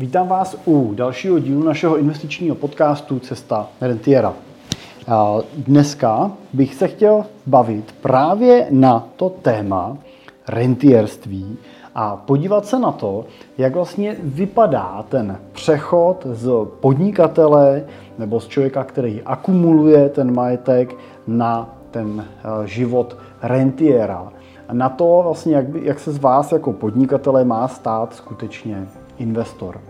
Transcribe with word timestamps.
Vítám 0.00 0.28
vás 0.28 0.56
u 0.66 0.94
dalšího 0.94 1.38
dílu 1.38 1.62
našeho 1.62 1.96
investičního 1.98 2.56
podcastu 2.56 3.18
Cesta 3.18 3.68
rentiera. 3.80 4.32
Dneska 5.56 6.30
bych 6.52 6.74
se 6.74 6.88
chtěl 6.88 7.24
bavit 7.46 7.94
právě 8.02 8.66
na 8.70 9.08
to 9.16 9.28
téma 9.28 9.96
rentierství 10.48 11.56
a 11.94 12.16
podívat 12.16 12.66
se 12.66 12.78
na 12.78 12.92
to, 12.92 13.24
jak 13.58 13.74
vlastně 13.74 14.16
vypadá 14.22 15.04
ten 15.08 15.38
přechod 15.52 16.26
z 16.32 16.50
podnikatele 16.80 17.84
nebo 18.18 18.40
z 18.40 18.48
člověka, 18.48 18.84
který 18.84 19.22
akumuluje 19.22 20.08
ten 20.08 20.34
majetek 20.34 20.96
na 21.26 21.68
ten 21.90 22.24
eh, 22.24 22.66
život 22.66 23.16
rentiera. 23.42 24.32
Na 24.72 24.88
to 24.88 25.20
vlastně, 25.24 25.54
jak, 25.56 25.68
by, 25.68 25.80
jak 25.84 25.98
se 26.00 26.12
z 26.12 26.18
vás 26.18 26.52
jako 26.52 26.72
podnikatele 26.72 27.44
má 27.44 27.68
stát 27.68 28.14
skutečně 28.14 28.86
investor. 29.20 29.80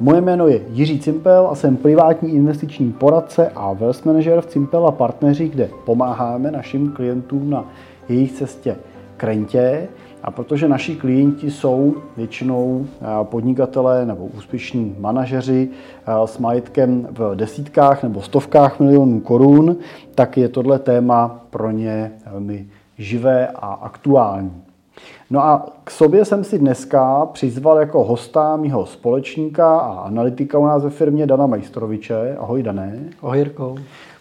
Moje 0.00 0.20
jméno 0.20 0.48
je 0.48 0.60
Jiří 0.68 1.00
Cimpel 1.00 1.48
a 1.50 1.54
jsem 1.54 1.76
privátní 1.76 2.34
investiční 2.34 2.92
poradce 2.92 3.50
a 3.54 3.72
wealth 3.72 4.04
manager 4.04 4.40
v 4.40 4.46
Cimpel 4.46 4.86
a 4.86 4.92
partneři, 4.92 5.48
kde 5.48 5.70
pomáháme 5.86 6.50
našim 6.50 6.92
klientům 6.92 7.50
na 7.50 7.64
jejich 8.08 8.32
cestě 8.32 8.76
k 9.16 9.24
rentě. 9.24 9.88
A 10.22 10.30
protože 10.30 10.68
naši 10.68 10.96
klienti 10.96 11.50
jsou 11.50 11.94
většinou 12.16 12.86
eh, 12.86 13.04
podnikatelé 13.22 14.06
nebo 14.06 14.26
úspěšní 14.26 14.96
manažeři 14.98 15.68
eh, 16.06 16.12
s 16.24 16.38
majetkem 16.38 17.08
v 17.10 17.34
desítkách 17.34 18.02
nebo 18.02 18.22
stovkách 18.22 18.80
milionů 18.80 19.20
korun, 19.20 19.76
tak 20.14 20.36
je 20.36 20.48
tohle 20.48 20.78
téma 20.78 21.44
pro 21.50 21.70
ně 21.70 22.12
velmi 22.30 22.66
živé 22.98 23.48
a 23.48 23.66
aktuální. 23.66 24.62
No 25.30 25.40
a 25.40 25.66
k 25.84 25.90
sobě 25.90 26.24
jsem 26.24 26.44
si 26.44 26.58
dneska 26.58 27.26
přizval 27.26 27.78
jako 27.78 28.04
hosta 28.04 28.56
mýho 28.56 28.86
společníka 28.86 29.78
a 29.78 30.00
analytika 30.00 30.58
u 30.58 30.66
nás 30.66 30.84
ve 30.84 30.90
firmě 30.90 31.26
Dana 31.26 31.46
Majstroviče. 31.46 32.36
Ahoj 32.38 32.62
Dané. 32.62 32.98
Ahoj 33.22 33.38
Jirko. 33.38 33.76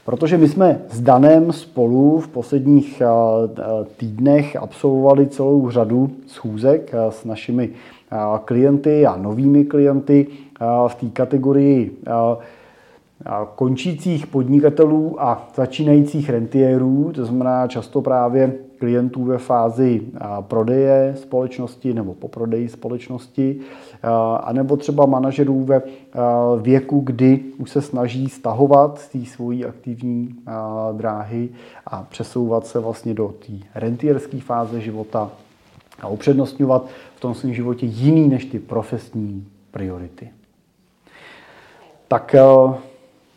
Protože 0.06 0.38
my 0.38 0.48
jsme 0.48 0.82
s 0.90 1.02
Danem 1.02 1.52
spolu 1.52 2.20
v 2.20 2.28
posledních 2.28 3.02
eh, 3.02 3.06
týdnech 3.98 4.56
absolvovali 4.56 5.28
celou 5.28 5.70
řadu 5.70 6.10
schůzek 6.28 6.92
eh, 6.94 7.12
s 7.12 7.26
našimi 7.26 7.70
eh, 8.12 8.18
klienty 8.46 9.06
a 9.06 9.16
novými 9.16 9.66
klienty 9.66 10.28
v 10.88 10.96
té 10.96 11.06
kategorii 11.14 11.98
končících 13.56 14.28
podnikatelů 14.28 15.22
a 15.22 15.48
začínajících 15.56 16.30
rentiérů, 16.30 17.12
to 17.16 17.26
znamená 17.26 17.68
často 17.68 18.02
právě 18.02 18.54
klientů 18.78 19.24
ve 19.24 19.38
fázi 19.38 20.02
prodeje 20.42 21.14
společnosti 21.18 21.94
nebo 21.94 22.14
po 22.14 22.28
prodeji 22.28 22.70
společnosti, 22.70 23.60
anebo 24.44 24.78
třeba 24.78 25.06
manažerů 25.06 25.64
ve 25.64 25.82
věku, 26.62 27.00
kdy 27.00 27.40
už 27.58 27.70
se 27.70 27.82
snaží 27.82 28.30
stahovat 28.30 29.00
z 29.00 29.08
té 29.08 29.26
svojí 29.26 29.66
aktivní 29.66 30.36
dráhy 30.92 31.50
a 31.86 32.04
přesouvat 32.10 32.66
se 32.68 32.80
vlastně 32.80 33.14
do 33.14 33.34
té 33.48 33.54
rentierské 33.76 34.40
fáze 34.40 34.82
života 34.82 35.30
a 36.02 36.08
upřednostňovat 36.08 36.86
v 37.16 37.20
tom 37.20 37.34
svém 37.34 37.54
životě 37.54 37.86
jiný 37.86 38.28
než 38.28 38.46
ty 38.46 38.60
profesní 38.60 39.48
priority. 39.72 40.30
Tak 42.08 42.36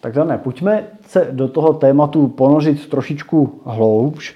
tak 0.04 0.16
ne, 0.16 0.38
pojďme 0.38 0.84
se 1.06 1.28
do 1.30 1.48
toho 1.48 1.72
tématu 1.72 2.28
ponořit 2.28 2.88
trošičku 2.88 3.60
hloubš. 3.64 4.34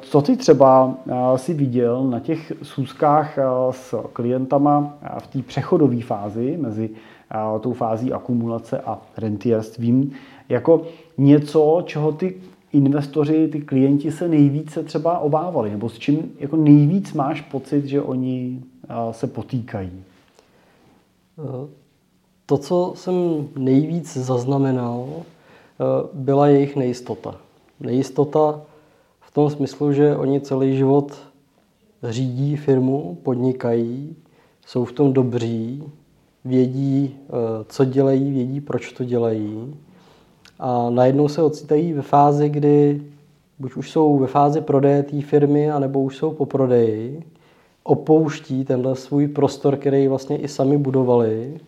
Co 0.00 0.22
ty 0.22 0.36
třeba 0.36 0.94
si 1.36 1.54
viděl 1.54 2.04
na 2.04 2.20
těch 2.20 2.52
schůzkách 2.62 3.38
s 3.70 3.94
klientama 4.12 4.98
v 5.18 5.26
té 5.26 5.42
přechodové 5.42 6.00
fázi 6.00 6.58
mezi 6.60 6.90
tou 7.60 7.72
fází 7.72 8.12
akumulace 8.12 8.80
a 8.80 8.98
rentierstvím 9.16 10.12
jako 10.48 10.82
něco, 11.18 11.82
čeho 11.86 12.12
ty 12.12 12.34
investoři, 12.72 13.48
ty 13.48 13.60
klienti 13.60 14.12
se 14.12 14.28
nejvíce 14.28 14.82
třeba 14.82 15.18
obávali, 15.18 15.70
nebo 15.70 15.88
s 15.88 15.98
čím 15.98 16.32
jako 16.38 16.56
nejvíc 16.56 17.12
máš 17.12 17.40
pocit, 17.40 17.84
že 17.84 18.02
oni 18.02 18.62
se 19.10 19.26
potýkají? 19.26 20.02
To, 22.52 22.58
co 22.58 22.92
jsem 22.96 23.48
nejvíc 23.56 24.16
zaznamenal, 24.16 25.08
eh, 25.10 25.84
byla 26.12 26.46
jejich 26.48 26.76
nejistota. 26.76 27.34
Nejistota 27.80 28.60
v 29.20 29.30
tom 29.30 29.50
smyslu, 29.50 29.92
že 29.92 30.16
oni 30.16 30.40
celý 30.40 30.76
život 30.76 31.12
řídí 32.02 32.56
firmu, 32.56 33.18
podnikají, 33.22 34.16
jsou 34.66 34.84
v 34.84 34.92
tom 34.92 35.12
dobří, 35.12 35.82
vědí, 36.44 37.16
eh, 37.16 37.30
co 37.68 37.84
dělají, 37.84 38.30
vědí, 38.30 38.60
proč 38.60 38.92
to 38.92 39.04
dělají. 39.04 39.74
A 40.58 40.90
najednou 40.90 41.28
se 41.28 41.42
ocitají 41.42 41.92
ve 41.92 42.02
fázi, 42.02 42.48
kdy 42.48 43.02
buď 43.58 43.76
už 43.76 43.90
jsou 43.90 44.18
ve 44.18 44.26
fázi 44.26 44.60
prodeje 44.60 45.02
té 45.02 45.20
firmy, 45.20 45.70
anebo 45.70 46.00
už 46.00 46.16
jsou 46.16 46.30
po 46.30 46.46
prodeji, 46.46 47.22
opouští 47.84 48.64
tenhle 48.64 48.96
svůj 48.96 49.28
prostor, 49.28 49.76
který 49.76 50.08
vlastně 50.08 50.36
i 50.36 50.48
sami 50.48 50.78
budovali 50.78 51.60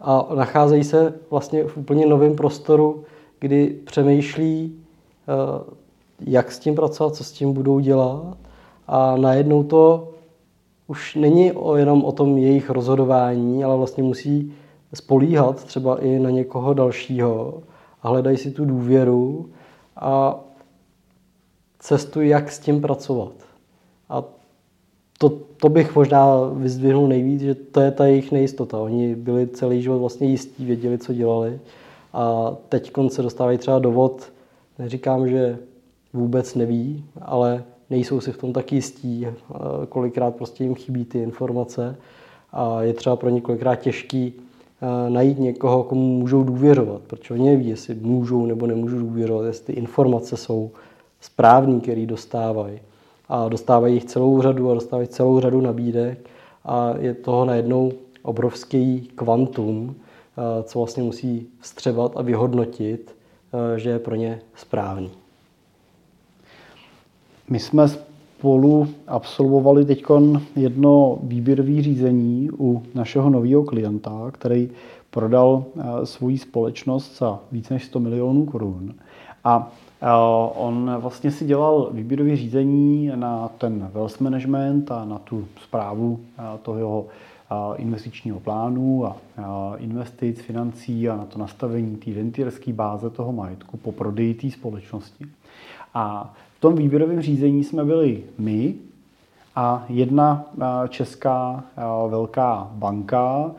a 0.00 0.28
nacházejí 0.34 0.84
se 0.84 1.14
vlastně 1.30 1.64
v 1.64 1.76
úplně 1.76 2.06
novém 2.06 2.36
prostoru, 2.36 3.04
kdy 3.40 3.66
přemýšlí, 3.84 4.74
eh, 5.28 5.74
jak 6.20 6.52
s 6.52 6.58
tím 6.58 6.74
pracovat, 6.74 7.14
co 7.14 7.24
s 7.24 7.32
tím 7.32 7.52
budou 7.52 7.78
dělat 7.78 8.36
a 8.86 9.16
najednou 9.16 9.62
to 9.62 10.08
už 10.86 11.14
není 11.14 11.52
jenom 11.76 12.04
o 12.04 12.12
tom 12.12 12.38
jejich 12.38 12.70
rozhodování, 12.70 13.64
ale 13.64 13.76
vlastně 13.76 14.02
musí 14.02 14.52
spolíhat 14.94 15.64
třeba 15.64 16.02
i 16.02 16.18
na 16.18 16.30
někoho 16.30 16.74
dalšího 16.74 17.62
a 18.02 18.08
hledají 18.08 18.36
si 18.36 18.50
tu 18.50 18.64
důvěru 18.64 19.50
a 19.96 20.40
cestu, 21.78 22.20
jak 22.20 22.52
s 22.52 22.58
tím 22.58 22.80
pracovat. 22.80 23.32
A 24.08 24.24
to, 25.18 25.28
to 25.28 25.68
bych 25.68 25.96
možná 25.96 26.40
vyzdvihnul 26.52 27.08
nejvíc, 27.08 27.40
že 27.40 27.54
to 27.54 27.80
je 27.80 27.90
ta 27.90 28.06
jejich 28.06 28.32
nejistota. 28.32 28.78
Oni 28.78 29.14
byli 29.14 29.46
celý 29.46 29.82
život 29.82 29.98
vlastně 29.98 30.28
jistí, 30.28 30.64
věděli, 30.64 30.98
co 30.98 31.12
dělali. 31.12 31.60
A 32.12 32.56
teď 32.68 32.92
se 33.08 33.22
dostávají 33.22 33.58
třeba 33.58 33.78
do 33.78 33.92
vod, 33.92 34.32
neříkám, 34.78 35.28
že 35.28 35.58
vůbec 36.12 36.54
neví, 36.54 37.04
ale 37.20 37.64
nejsou 37.90 38.20
si 38.20 38.32
v 38.32 38.38
tom 38.38 38.52
tak 38.52 38.72
jistí, 38.72 39.26
kolikrát 39.88 40.36
prostě 40.36 40.64
jim 40.64 40.74
chybí 40.74 41.04
ty 41.04 41.18
informace. 41.18 41.96
A 42.52 42.82
je 42.82 42.92
třeba 42.94 43.16
pro 43.16 43.28
ně 43.28 43.40
kolikrát 43.40 43.76
těžký 43.76 44.32
eh, 44.36 45.10
najít 45.10 45.38
někoho, 45.38 45.82
komu 45.82 46.18
můžou 46.18 46.42
důvěřovat, 46.42 47.02
protože 47.06 47.34
oni 47.34 47.50
neví, 47.50 47.68
jestli 47.68 47.94
můžou 47.94 48.46
nebo 48.46 48.66
nemůžou 48.66 48.98
důvěřovat, 48.98 49.46
jestli 49.46 49.64
ty 49.64 49.72
informace 49.72 50.36
jsou 50.36 50.70
správný, 51.20 51.80
který 51.80 52.06
dostávají 52.06 52.80
a 53.28 53.48
dostávají 53.48 53.94
jich 53.94 54.04
celou 54.04 54.42
řadu 54.42 54.70
a 54.70 54.74
dostávají 54.74 55.08
celou 55.08 55.40
řadu 55.40 55.60
nabídek 55.60 56.30
a 56.64 56.94
je 56.98 57.14
toho 57.14 57.44
najednou 57.44 57.92
obrovský 58.22 59.08
kvantum, 59.14 59.94
eh, 59.94 60.62
co 60.62 60.78
vlastně 60.78 61.02
musí 61.02 61.46
vstřebat 61.60 62.12
a 62.16 62.22
vyhodnotit, 62.22 63.16
eh, 63.52 63.78
že 63.78 63.90
je 63.90 63.98
pro 63.98 64.14
ně 64.14 64.40
správný. 64.54 65.10
My 67.50 67.58
jsme 67.60 67.88
spolu 67.88 68.88
absolvovali 69.06 69.84
teď 69.84 70.04
jedno 70.56 71.18
výběrové 71.22 71.82
řízení 71.82 72.50
u 72.58 72.82
našeho 72.94 73.30
nového 73.30 73.64
klienta, 73.64 74.30
který 74.32 74.70
prodal 75.10 75.64
eh, 75.76 76.06
svoji 76.06 76.38
společnost 76.38 77.18
za 77.18 77.40
více 77.52 77.74
než 77.74 77.84
100 77.84 78.00
milionů 78.00 78.46
korun. 78.46 78.94
A 79.44 79.72
On 80.54 80.96
vlastně 80.98 81.30
si 81.30 81.44
dělal 81.44 81.90
výběrové 81.92 82.36
řízení 82.36 83.10
na 83.14 83.48
ten 83.58 83.90
wealth 83.92 84.20
management 84.20 84.90
a 84.90 85.04
na 85.04 85.18
tu 85.18 85.44
zprávu 85.62 86.20
toho 86.62 86.78
jeho 86.78 87.06
investičního 87.76 88.40
plánu 88.40 89.06
a 89.06 89.16
investic, 89.76 90.40
financí 90.40 91.08
a 91.08 91.16
na 91.16 91.24
to 91.24 91.38
nastavení 91.38 91.96
té 91.96 92.10
rentierské 92.14 92.72
báze 92.72 93.10
toho 93.10 93.32
majetku 93.32 93.76
po 93.76 93.92
prodeji 93.92 94.34
té 94.34 94.50
společnosti. 94.50 95.26
A 95.94 96.34
v 96.56 96.60
tom 96.60 96.74
výběrovém 96.74 97.22
řízení 97.22 97.64
jsme 97.64 97.84
byli 97.84 98.22
my 98.38 98.74
a 99.56 99.84
jedna 99.88 100.44
česká 100.88 101.64
velká 102.08 102.70
banka 102.72 103.50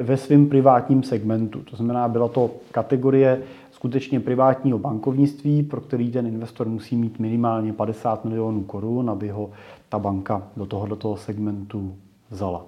ve 0.00 0.16
svém 0.16 0.48
privátním 0.48 1.02
segmentu. 1.02 1.58
To 1.70 1.76
znamená, 1.76 2.08
byla 2.08 2.28
to 2.28 2.50
kategorie 2.70 3.42
skutečně 3.84 4.20
privátního 4.20 4.78
bankovnictví, 4.78 5.62
pro 5.62 5.80
který 5.80 6.10
ten 6.10 6.26
investor 6.26 6.68
musí 6.68 6.96
mít 6.96 7.18
minimálně 7.18 7.72
50 7.72 8.24
milionů 8.24 8.62
korun, 8.62 9.10
aby 9.10 9.28
ho 9.28 9.50
ta 9.88 9.98
banka 9.98 10.42
do 10.56 10.66
tohoto 10.66 11.16
segmentu 11.16 11.94
vzala. 12.30 12.64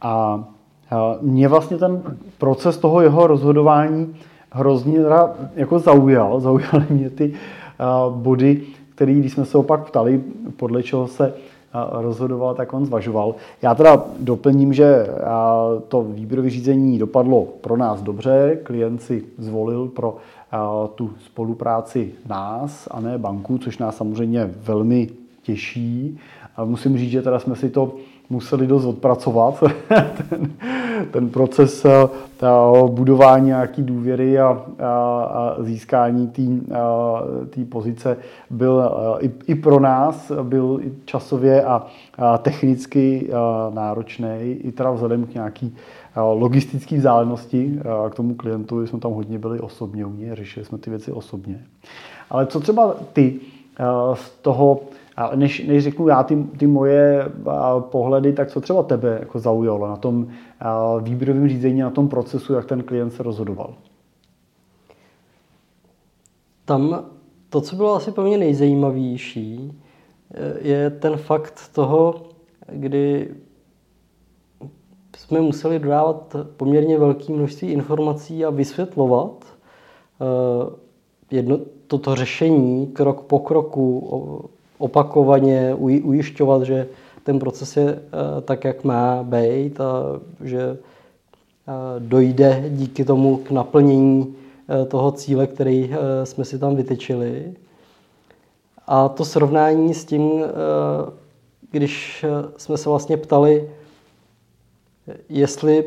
A 0.00 0.44
mě 1.20 1.48
vlastně 1.48 1.76
ten 1.76 2.02
proces 2.38 2.78
toho 2.78 3.00
jeho 3.00 3.26
rozhodování 3.26 4.16
hrozně 4.50 4.98
jako 5.54 5.78
zaujal. 5.78 6.40
Zaujaly 6.46 6.86
mě 6.90 7.10
ty 7.10 7.34
body, 8.10 8.62
které, 8.94 9.14
když 9.14 9.32
jsme 9.32 9.44
se 9.44 9.58
opak 9.58 9.88
ptali, 9.88 10.22
podle 10.56 10.82
čeho 10.82 11.06
se 11.06 11.34
rozhodoval, 11.90 12.54
tak 12.54 12.74
on 12.74 12.86
zvažoval. 12.86 13.34
Já 13.62 13.74
teda 13.74 14.04
doplním, 14.20 14.72
že 14.72 15.06
to 15.88 16.02
výběrové 16.02 16.50
řízení 16.50 16.98
dopadlo 16.98 17.44
pro 17.60 17.76
nás 17.76 18.02
dobře. 18.02 18.58
Klient 18.62 19.02
si 19.02 19.24
zvolil 19.38 19.86
pro 19.86 20.16
tu 20.94 21.10
spolupráci 21.24 22.12
nás 22.28 22.88
a 22.90 23.00
ne 23.00 23.18
banku, 23.18 23.58
což 23.58 23.78
nás 23.78 23.96
samozřejmě 23.96 24.50
velmi 24.56 25.08
těší. 25.42 26.18
A 26.56 26.64
musím 26.64 26.98
říct, 26.98 27.10
že 27.10 27.22
teda 27.22 27.38
jsme 27.38 27.56
si 27.56 27.70
to 27.70 27.92
museli 28.30 28.66
dost 28.66 28.84
odpracovat, 28.84 29.64
ten, 30.28 30.52
ten 31.10 31.28
proces 31.28 31.86
ta 32.38 32.72
budování 32.86 33.46
nějaký 33.46 33.82
důvěry 33.82 34.38
a, 34.38 34.62
a, 34.78 34.86
a 35.22 35.56
získání 35.62 36.32
té 37.50 37.64
pozice 37.68 38.16
byl 38.50 38.90
i, 39.20 39.30
i 39.46 39.54
pro 39.54 39.80
nás 39.80 40.32
byl 40.42 40.80
časově 41.04 41.64
a, 41.64 41.86
a 42.18 42.38
technicky 42.38 43.30
náročný, 43.74 44.28
i 44.40 44.72
teda 44.72 44.90
vzhledem 44.90 45.26
k 45.26 45.34
nějaký 45.34 45.76
logistické 46.16 46.96
vzdálenosti 46.96 47.80
k 48.10 48.14
tomu 48.14 48.34
klientovi 48.34 48.86
jsme 48.86 48.98
tam 48.98 49.12
hodně 49.12 49.38
byli 49.38 49.60
osobně 49.60 50.06
u 50.06 50.12
něj, 50.12 50.34
řešili 50.34 50.66
jsme 50.66 50.78
ty 50.78 50.90
věci 50.90 51.12
osobně. 51.12 51.64
Ale 52.30 52.46
co 52.46 52.60
třeba 52.60 52.94
ty 53.12 53.40
z 54.14 54.30
toho 54.30 54.80
a 55.18 55.36
než, 55.36 55.66
než 55.66 55.84
řeknu 55.84 56.08
já 56.08 56.22
ty, 56.22 56.44
ty 56.58 56.66
moje 56.66 57.32
pohledy, 57.80 58.32
tak 58.32 58.50
co 58.50 58.60
třeba 58.60 58.82
tebe 58.82 59.16
jako 59.20 59.38
zaujalo 59.38 59.88
na 59.88 59.96
tom 59.96 60.26
výběrovém 61.00 61.48
řízení, 61.48 61.80
na 61.80 61.90
tom 61.90 62.08
procesu, 62.08 62.52
jak 62.52 62.64
ten 62.64 62.82
klient 62.82 63.10
se 63.10 63.22
rozhodoval? 63.22 63.74
Tam 66.64 67.04
to, 67.48 67.60
co 67.60 67.76
bylo 67.76 67.94
asi 67.94 68.10
pro 68.10 68.24
mě 68.24 68.38
nejzajímavější, 68.38 69.80
je 70.60 70.90
ten 70.90 71.16
fakt 71.16 71.70
toho, 71.72 72.14
kdy 72.72 73.34
jsme 75.16 75.40
museli 75.40 75.78
dodávat 75.78 76.36
poměrně 76.56 76.98
velké 76.98 77.32
množství 77.32 77.68
informací 77.68 78.44
a 78.44 78.50
vysvětlovat 78.50 79.44
jedno, 81.30 81.58
toto 81.86 82.14
řešení 82.14 82.86
krok 82.86 83.22
po 83.22 83.38
kroku 83.38 84.50
opakovaně 84.78 85.74
ujišťovat, 85.74 86.62
že 86.62 86.86
ten 87.28 87.38
proces 87.38 87.76
je 87.76 87.88
eh, 87.88 88.40
tak, 88.40 88.64
jak 88.64 88.84
má 88.84 89.22
být 89.22 89.80
a 89.80 90.20
že 90.44 90.60
eh, 90.62 91.72
dojde 91.98 92.64
díky 92.68 93.04
tomu 93.04 93.36
k 93.36 93.50
naplnění 93.50 94.34
eh, 94.68 94.84
toho 94.84 95.12
cíle, 95.12 95.46
který 95.46 95.90
jsme 96.24 96.44
si 96.44 96.58
tam 96.58 96.76
vytyčili. 96.76 97.54
A 98.86 99.08
to 99.08 99.24
srovnání 99.24 99.94
s 99.94 100.04
tím, 100.04 100.44
když 101.70 102.24
jsme 102.56 102.76
se 102.76 102.88
vlastně 102.88 103.16
ptali, 103.16 103.70
jestli 105.28 105.84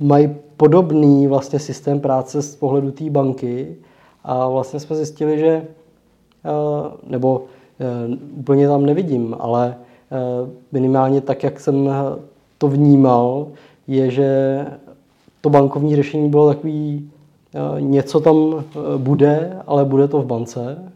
mají 0.00 0.36
podobný 0.56 1.26
vlastně 1.26 1.58
systém 1.58 2.00
práce 2.00 2.42
z 2.42 2.56
pohledu 2.56 2.90
té 2.90 3.10
banky 3.10 3.76
a 4.24 4.48
vlastně 4.48 4.80
jsme 4.80 4.96
zjistili, 4.96 5.38
že 5.38 5.66
nebo 7.06 7.44
úplně 8.36 8.68
tam 8.68 8.86
nevidím, 8.86 9.36
ale 9.38 9.76
eh, 9.76 10.50
minimálně 10.72 11.20
tak, 11.20 11.42
jak 11.42 11.60
jsem 11.60 11.90
to 12.58 12.68
vnímal, 12.68 13.46
je, 13.86 14.10
že 14.10 14.66
to 15.40 15.50
bankovní 15.50 15.96
řešení 15.96 16.30
bylo 16.30 16.48
takový, 16.48 17.10
eh, 17.54 17.80
něco 17.80 18.20
tam 18.20 18.64
bude, 18.96 19.56
ale 19.66 19.84
bude 19.84 20.08
to 20.08 20.22
v 20.22 20.26
bance, 20.26 20.92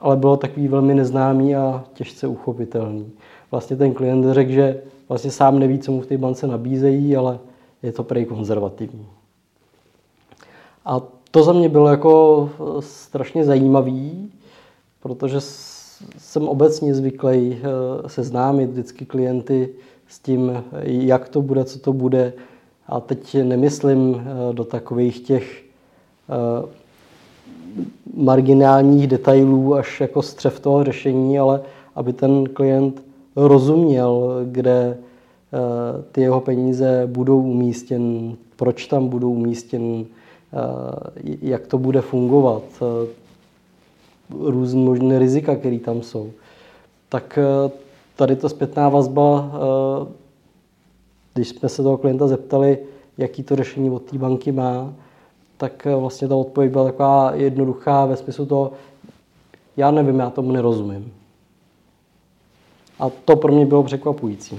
ale 0.00 0.16
bylo 0.16 0.36
takový 0.36 0.68
velmi 0.68 0.94
neznámý 0.94 1.56
a 1.56 1.84
těžce 1.94 2.26
uchopitelný. 2.26 3.10
Vlastně 3.50 3.76
ten 3.76 3.94
klient 3.94 4.34
řekl, 4.34 4.50
že 4.50 4.80
vlastně 5.08 5.30
sám 5.30 5.58
neví, 5.58 5.78
co 5.78 5.92
mu 5.92 6.00
v 6.00 6.06
té 6.06 6.18
bance 6.18 6.46
nabízejí, 6.46 7.16
ale 7.16 7.38
je 7.82 7.92
to 7.92 8.04
prej 8.04 8.24
konzervativní. 8.24 9.06
A 10.84 11.02
to 11.30 11.42
za 11.42 11.52
mě 11.52 11.68
bylo 11.68 11.88
jako 11.88 12.48
strašně 12.80 13.44
zajímavý, 13.44 14.30
protože 15.00 15.40
jsem 16.18 16.48
obecně 16.48 16.94
zvyklý 16.94 17.58
eh, 17.58 18.08
seznámit 18.08 18.70
vždycky 18.70 19.04
klienty 19.04 19.68
s 20.08 20.18
tím, 20.18 20.64
jak 20.82 21.28
to 21.28 21.42
bude, 21.42 21.64
co 21.64 21.78
to 21.78 21.92
bude. 21.92 22.32
A 22.86 23.00
teď 23.00 23.36
nemyslím 23.42 24.20
eh, 24.20 24.54
do 24.54 24.64
takových 24.64 25.20
těch 25.20 25.64
eh, 26.30 26.68
marginálních 28.16 29.06
detailů 29.06 29.74
až 29.74 30.00
jako 30.00 30.22
střev 30.22 30.60
toho 30.60 30.84
řešení, 30.84 31.38
ale 31.38 31.60
aby 31.94 32.12
ten 32.12 32.44
klient 32.46 33.02
rozuměl, 33.36 34.40
kde 34.44 34.98
ty 36.12 36.20
jeho 36.20 36.40
peníze 36.40 37.02
budou 37.06 37.42
umístěn, 37.42 38.36
proč 38.56 38.86
tam 38.86 39.08
budou 39.08 39.32
umístěn, 39.32 40.04
jak 41.42 41.66
to 41.66 41.78
bude 41.78 42.00
fungovat 42.00 42.62
různé 44.30 44.80
možné 44.80 45.18
rizika, 45.18 45.56
které 45.56 45.78
tam 45.78 46.02
jsou. 46.02 46.30
Tak 47.08 47.38
eh, 47.38 47.70
tady 48.16 48.36
ta 48.36 48.48
zpětná 48.48 48.88
vazba, 48.88 49.50
eh, 49.54 50.12
když 51.34 51.48
jsme 51.48 51.68
se 51.68 51.82
toho 51.82 51.96
klienta 51.96 52.28
zeptali, 52.28 52.78
jaký 53.18 53.42
to 53.42 53.56
řešení 53.56 53.90
od 53.90 54.02
té 54.02 54.18
banky 54.18 54.52
má, 54.52 54.92
tak 55.56 55.86
eh, 55.86 55.94
vlastně 55.96 56.28
ta 56.28 56.36
odpověď 56.36 56.72
byla 56.72 56.84
taková 56.84 57.34
jednoduchá 57.34 58.04
ve 58.06 58.16
smyslu 58.16 58.46
toho, 58.46 58.72
já 59.76 59.90
nevím, 59.90 60.18
já 60.18 60.30
tomu 60.30 60.52
nerozumím. 60.52 61.12
A 62.98 63.10
to 63.24 63.36
pro 63.36 63.52
mě 63.52 63.66
bylo 63.66 63.82
překvapující. 63.82 64.58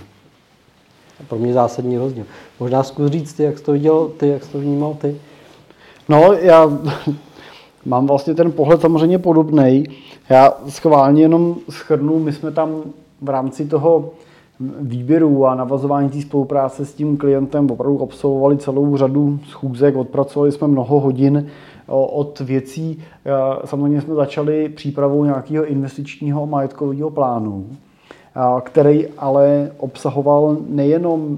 Pro 1.27 1.37
mě 1.37 1.53
zásadní 1.53 1.97
rozdíl. 1.97 2.25
Možná 2.59 2.83
zkus 2.83 3.11
říct 3.11 3.33
ty, 3.33 3.43
jak 3.43 3.57
jsi 3.57 3.63
to 3.63 3.71
viděl, 3.71 4.11
ty, 4.17 4.27
jak 4.27 4.43
jsi 4.43 4.51
to 4.51 4.59
vnímal 4.59 4.93
ty. 4.93 5.21
No, 6.09 6.33
já 6.33 6.79
mám 7.87 8.07
vlastně 8.07 8.33
ten 8.33 8.51
pohled 8.51 8.81
samozřejmě 8.81 9.17
podobný. 9.19 9.83
Já 10.29 10.53
schválně 10.67 11.21
jenom 11.21 11.55
schrnu, 11.69 12.19
my 12.19 12.31
jsme 12.33 12.51
tam 12.51 12.75
v 13.21 13.29
rámci 13.29 13.65
toho 13.65 14.09
výběru 14.81 15.45
a 15.45 15.55
navazování 15.55 16.09
té 16.09 16.21
spolupráce 16.21 16.85
s 16.85 16.93
tím 16.93 17.17
klientem 17.17 17.71
opravdu 17.71 18.01
absolvovali 18.01 18.57
celou 18.57 18.97
řadu 18.97 19.39
schůzek, 19.49 19.95
odpracovali 19.95 20.51
jsme 20.51 20.67
mnoho 20.67 20.99
hodin 20.99 21.47
od 21.87 22.39
věcí. 22.39 22.99
Samozřejmě 23.65 24.01
jsme 24.01 24.15
začali 24.15 24.69
přípravou 24.69 25.23
nějakého 25.25 25.65
investičního 25.65 26.47
majetkového 26.47 27.09
plánu, 27.09 27.65
který 28.63 29.07
ale 29.07 29.71
obsahoval 29.77 30.57
nejenom 30.69 31.37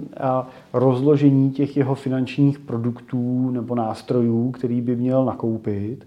rozložení 0.73 1.51
těch 1.51 1.77
jeho 1.77 1.95
finančních 1.95 2.59
produktů 2.59 3.49
nebo 3.51 3.75
nástrojů, 3.75 4.51
který 4.51 4.81
by 4.81 4.95
měl 4.95 5.25
nakoupit, 5.25 6.05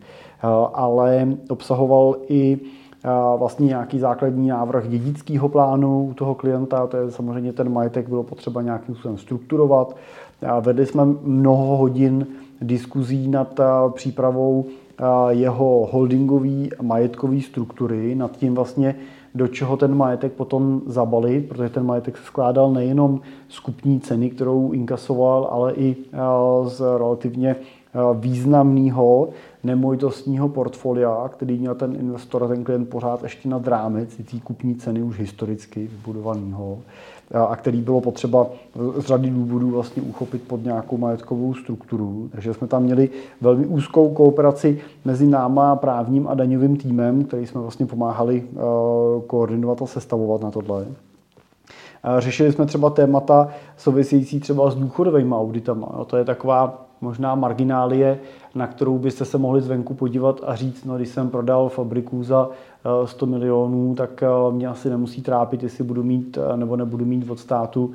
ale 0.74 1.28
obsahoval 1.48 2.16
i 2.28 2.60
vlastně 3.38 3.66
nějaký 3.66 3.98
základní 3.98 4.48
návrh 4.48 4.88
dědického 4.88 5.48
plánu 5.48 6.04
u 6.04 6.14
toho 6.14 6.34
klienta, 6.34 6.86
to 6.86 6.96
je 6.96 7.10
samozřejmě 7.10 7.52
ten 7.52 7.72
majetek 7.72 8.08
bylo 8.08 8.22
potřeba 8.22 8.62
nějakým 8.62 8.94
způsobem 8.94 9.18
strukturovat. 9.18 9.96
Vedli 10.60 10.86
jsme 10.86 11.04
mnoho 11.22 11.76
hodin 11.76 12.26
diskuzí 12.60 13.28
nad 13.28 13.60
přípravou 13.94 14.64
jeho 15.28 15.88
holdingové 15.92 16.66
majetkové 16.82 17.40
struktury, 17.40 18.14
nad 18.14 18.36
tím 18.36 18.54
vlastně, 18.54 18.94
do 19.34 19.48
čeho 19.48 19.76
ten 19.76 19.94
majetek 19.94 20.32
potom 20.32 20.82
zabalit, 20.86 21.48
protože 21.48 21.68
ten 21.68 21.86
majetek 21.86 22.16
se 22.16 22.24
skládal 22.24 22.72
nejenom 22.72 23.20
z 23.48 23.58
kupní 23.58 24.00
ceny, 24.00 24.30
kterou 24.30 24.72
inkasoval, 24.72 25.48
ale 25.50 25.74
i 25.74 25.96
z 26.64 26.82
relativně 26.98 27.56
významného 28.14 29.28
nemovitostního 29.64 30.48
portfolia, 30.48 31.28
který 31.28 31.58
měl 31.58 31.74
ten 31.74 31.96
investor, 32.00 32.48
ten 32.48 32.64
klient 32.64 32.88
pořád 32.88 33.22
ještě 33.22 33.48
nad 33.48 33.68
rámec 33.68 34.16
té 34.16 34.40
kupní 34.44 34.74
ceny 34.74 35.02
už 35.02 35.18
historicky 35.18 35.86
vybudovaného 35.86 36.78
a 37.48 37.56
který 37.56 37.80
bylo 37.80 38.00
potřeba 38.00 38.46
z 38.98 39.04
řady 39.04 39.30
důvodů 39.30 39.70
vlastně 39.70 40.02
uchopit 40.02 40.42
pod 40.42 40.64
nějakou 40.64 40.96
majetkovou 40.96 41.54
strukturu. 41.54 42.28
Takže 42.32 42.54
jsme 42.54 42.66
tam 42.66 42.82
měli 42.82 43.10
velmi 43.40 43.66
úzkou 43.66 44.14
kooperaci 44.14 44.80
mezi 45.04 45.26
náma, 45.26 45.76
právním 45.76 46.28
a 46.28 46.34
daňovým 46.34 46.76
týmem, 46.76 47.24
který 47.24 47.46
jsme 47.46 47.60
vlastně 47.60 47.86
pomáhali 47.86 48.44
eh, 48.46 48.60
koordinovat 49.26 49.82
a 49.82 49.86
sestavovat 49.86 50.42
na 50.42 50.50
tohle. 50.50 50.86
Řešili 52.18 52.52
jsme 52.52 52.66
třeba 52.66 52.90
témata 52.90 53.48
související 53.76 54.40
třeba 54.40 54.70
s 54.70 54.74
důchodovými 54.74 55.34
auditama. 55.34 56.04
To 56.06 56.16
je 56.16 56.24
taková 56.24 56.86
možná 57.02 57.34
marginálie, 57.34 58.18
na 58.54 58.66
kterou 58.66 58.98
byste 58.98 59.24
se 59.24 59.38
mohli 59.38 59.60
zvenku 59.60 59.94
podívat 59.94 60.40
a 60.46 60.54
říct, 60.54 60.84
no 60.84 60.96
když 60.96 61.08
jsem 61.08 61.30
prodal 61.30 61.68
fabriku 61.68 62.24
za 62.24 62.50
100 63.04 63.26
eh, 63.26 63.28
milionů, 63.28 63.94
tak 63.94 64.22
eh, 64.22 64.26
mě 64.52 64.68
asi 64.68 64.90
nemusí 64.90 65.22
trápit, 65.22 65.62
jestli 65.62 65.84
budu 65.84 66.02
mít 66.02 66.38
eh, 66.38 66.56
nebo 66.56 66.76
nebudu 66.76 67.04
mít 67.04 67.30
od 67.30 67.38
státu 67.38 67.92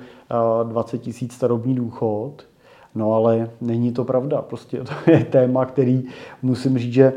20 0.63 0.97
tisíc 0.97 1.33
starobní 1.33 1.75
důchod. 1.75 2.33
No 2.95 3.13
ale 3.13 3.49
není 3.61 3.91
to 3.91 4.03
pravda. 4.03 4.41
Prostě 4.41 4.83
to 5.05 5.11
je 5.11 5.23
téma, 5.23 5.65
který 5.65 6.03
musím 6.41 6.77
říct, 6.77 6.93
že 6.93 7.13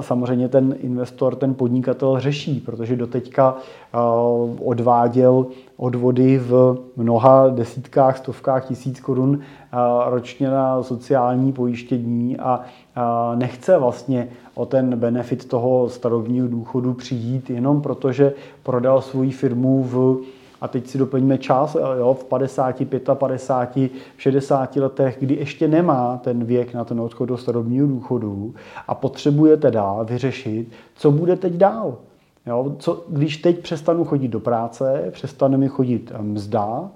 samozřejmě 0.00 0.48
ten 0.48 0.76
investor, 0.80 1.34
ten 1.34 1.54
podnikatel 1.54 2.20
řeší, 2.20 2.60
protože 2.60 2.96
doteďka 2.96 3.56
odváděl 4.64 5.46
odvody 5.76 6.38
v 6.38 6.78
mnoha 6.96 7.48
desítkách, 7.48 8.18
stovkách 8.18 8.68
tisíc 8.68 9.00
korun 9.00 9.40
ročně 10.06 10.50
na 10.50 10.82
sociální 10.82 11.52
pojištění 11.52 12.38
a 12.38 12.60
nechce 13.34 13.78
vlastně 13.78 14.28
o 14.54 14.66
ten 14.66 14.96
benefit 14.96 15.48
toho 15.48 15.88
starobního 15.88 16.48
důchodu 16.48 16.94
přijít 16.94 17.50
jenom 17.50 17.82
protože 17.82 18.32
prodal 18.62 19.00
svoji 19.00 19.30
firmu 19.30 19.82
v 19.82 20.16
a 20.62 20.68
teď 20.68 20.86
si 20.86 20.98
doplníme 20.98 21.38
čas 21.38 21.76
jo, 21.98 22.14
v 22.14 22.24
50, 22.24 22.76
55, 23.14 23.92
60 24.16 24.76
letech, 24.76 25.16
kdy 25.20 25.34
ještě 25.34 25.68
nemá 25.68 26.20
ten 26.24 26.44
věk 26.44 26.74
na 26.74 26.84
ten 26.84 27.00
odchod 27.00 27.26
do 27.26 27.36
starobního 27.36 27.86
důchodu 27.86 28.54
a 28.88 28.94
potřebuje 28.94 29.56
teda 29.56 30.02
vyřešit, 30.02 30.68
co 30.94 31.10
bude 31.10 31.36
teď 31.36 31.52
dál. 31.52 31.96
Jo, 32.46 32.76
co, 32.78 33.04
když 33.08 33.36
teď 33.36 33.58
přestanu 33.58 34.04
chodit 34.04 34.28
do 34.28 34.40
práce, 34.40 35.08
přestane 35.10 35.56
mi 35.56 35.68
chodit 35.68 36.12
mzda, 36.20 36.90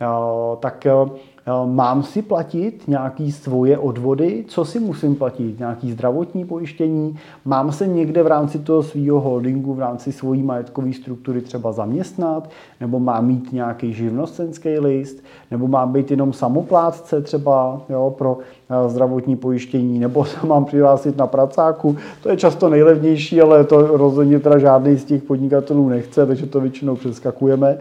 jo, 0.00 0.58
tak 0.60 0.86
Eh, 0.86 1.20
mám 1.66 2.02
si 2.02 2.22
platit 2.22 2.88
nějaký 2.88 3.32
svoje 3.32 3.78
odvody, 3.78 4.44
co 4.48 4.64
si 4.64 4.80
musím 4.80 5.16
platit, 5.16 5.58
nějaký 5.58 5.92
zdravotní 5.92 6.44
pojištění, 6.44 7.18
mám 7.44 7.72
se 7.72 7.86
někde 7.86 8.22
v 8.22 8.26
rámci 8.26 8.58
toho 8.58 8.82
svého 8.82 9.20
holdingu, 9.20 9.74
v 9.74 9.78
rámci 9.78 10.12
svojí 10.12 10.42
majetkové 10.42 10.92
struktury 10.92 11.40
třeba 11.40 11.72
zaměstnat, 11.72 12.50
nebo 12.80 13.00
mám 13.00 13.26
mít 13.26 13.52
nějaký 13.52 13.92
živnostenský 13.92 14.78
list, 14.78 15.22
nebo 15.50 15.68
mám 15.68 15.92
být 15.92 16.10
jenom 16.10 16.32
samoplátce 16.32 17.22
třeba 17.22 17.80
jo, 17.88 18.14
pro 18.18 18.38
eh, 18.65 18.65
zdravotní 18.86 19.36
pojištění, 19.36 19.98
nebo 19.98 20.24
se 20.24 20.46
mám 20.46 20.64
přihlásit 20.64 21.16
na 21.16 21.26
pracáku. 21.26 21.96
To 22.22 22.28
je 22.28 22.36
často 22.36 22.68
nejlevnější, 22.68 23.40
ale 23.40 23.64
to 23.64 23.96
rozhodně 23.96 24.40
teda 24.40 24.58
žádný 24.58 24.96
z 24.96 25.04
těch 25.04 25.22
podnikatelů 25.22 25.88
nechce, 25.88 26.26
takže 26.26 26.46
to 26.46 26.60
většinou 26.60 26.96
přeskakujeme. 26.96 27.78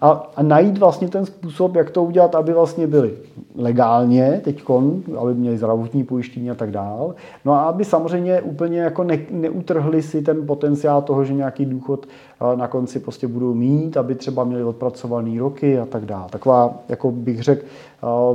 A, 0.00 0.28
a 0.36 0.42
najít 0.42 0.78
vlastně 0.78 1.08
ten 1.08 1.26
způsob, 1.26 1.74
jak 1.74 1.90
to 1.90 2.04
udělat, 2.04 2.34
aby 2.34 2.52
vlastně 2.52 2.86
byli 2.86 3.12
legálně 3.56 4.40
teď, 4.44 4.62
aby 5.18 5.34
měli 5.34 5.58
zdravotní 5.58 6.04
pojištění 6.04 6.50
a 6.50 6.54
tak 6.54 6.70
dál. 6.70 7.14
No 7.44 7.52
a 7.52 7.62
aby 7.62 7.84
samozřejmě 7.84 8.42
úplně 8.42 8.80
jako 8.80 9.04
ne, 9.04 9.18
neutrhli 9.30 10.02
si 10.02 10.22
ten 10.22 10.46
potenciál 10.46 11.02
toho, 11.02 11.24
že 11.24 11.34
nějaký 11.34 11.64
důchod 11.64 12.06
na 12.54 12.68
konci 12.68 13.00
prostě 13.00 13.26
budou 13.26 13.54
mít, 13.54 13.96
aby 13.96 14.14
třeba 14.14 14.44
měli 14.44 14.64
odpracovaný 14.64 15.38
roky 15.38 15.78
a 15.78 15.86
tak 15.86 16.04
dále. 16.04 16.26
Taková, 16.30 16.74
jako 16.88 17.10
bych 17.10 17.42
řekl, 17.42 17.64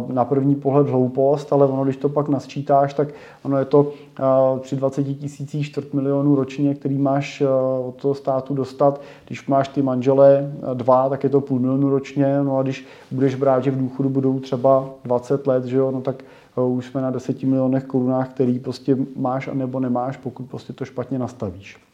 na 0.07 0.25
první 0.25 0.55
pohled 0.55 0.89
hloupost, 0.89 1.53
ale 1.53 1.67
ono, 1.67 1.83
když 1.83 1.97
to 1.97 2.09
pak 2.09 2.29
nasčítáš, 2.29 2.93
tak 2.93 3.07
ono 3.43 3.57
je 3.57 3.65
to 3.65 3.91
eh, 4.19 4.23
při 4.59 4.75
20 4.75 5.03
tisících 5.03 5.65
čtvrt 5.65 5.93
milionů 5.93 6.35
ročně, 6.35 6.75
který 6.75 6.97
máš 6.97 7.43
od 7.87 7.95
toho 7.95 8.13
státu 8.13 8.53
dostat. 8.53 9.01
Když 9.27 9.47
máš 9.47 9.67
ty 9.67 9.81
manžele 9.81 10.53
dva, 10.73 11.09
tak 11.09 11.23
je 11.23 11.29
to 11.29 11.41
půl 11.41 11.59
milionu 11.59 11.89
ročně. 11.89 12.43
No 12.43 12.57
a 12.57 12.63
když 12.63 12.85
budeš 13.11 13.35
brát, 13.35 13.63
že 13.63 13.71
v 13.71 13.77
důchodu 13.77 14.09
budou 14.09 14.39
třeba 14.39 14.85
20 15.03 15.47
let, 15.47 15.65
že 15.65 15.77
jo, 15.77 15.91
no 15.91 16.01
tak 16.01 16.23
už 16.61 16.85
jsme 16.85 17.01
na 17.01 17.11
10 17.11 17.43
milionech 17.43 17.83
korunách, 17.83 18.29
který 18.29 18.59
prostě 18.59 18.97
máš 19.15 19.47
a 19.47 19.53
nebo 19.53 19.79
nemáš, 19.79 20.17
pokud 20.17 20.43
prostě 20.43 20.73
to 20.73 20.85
špatně 20.85 21.19
nastavíš. 21.19 21.84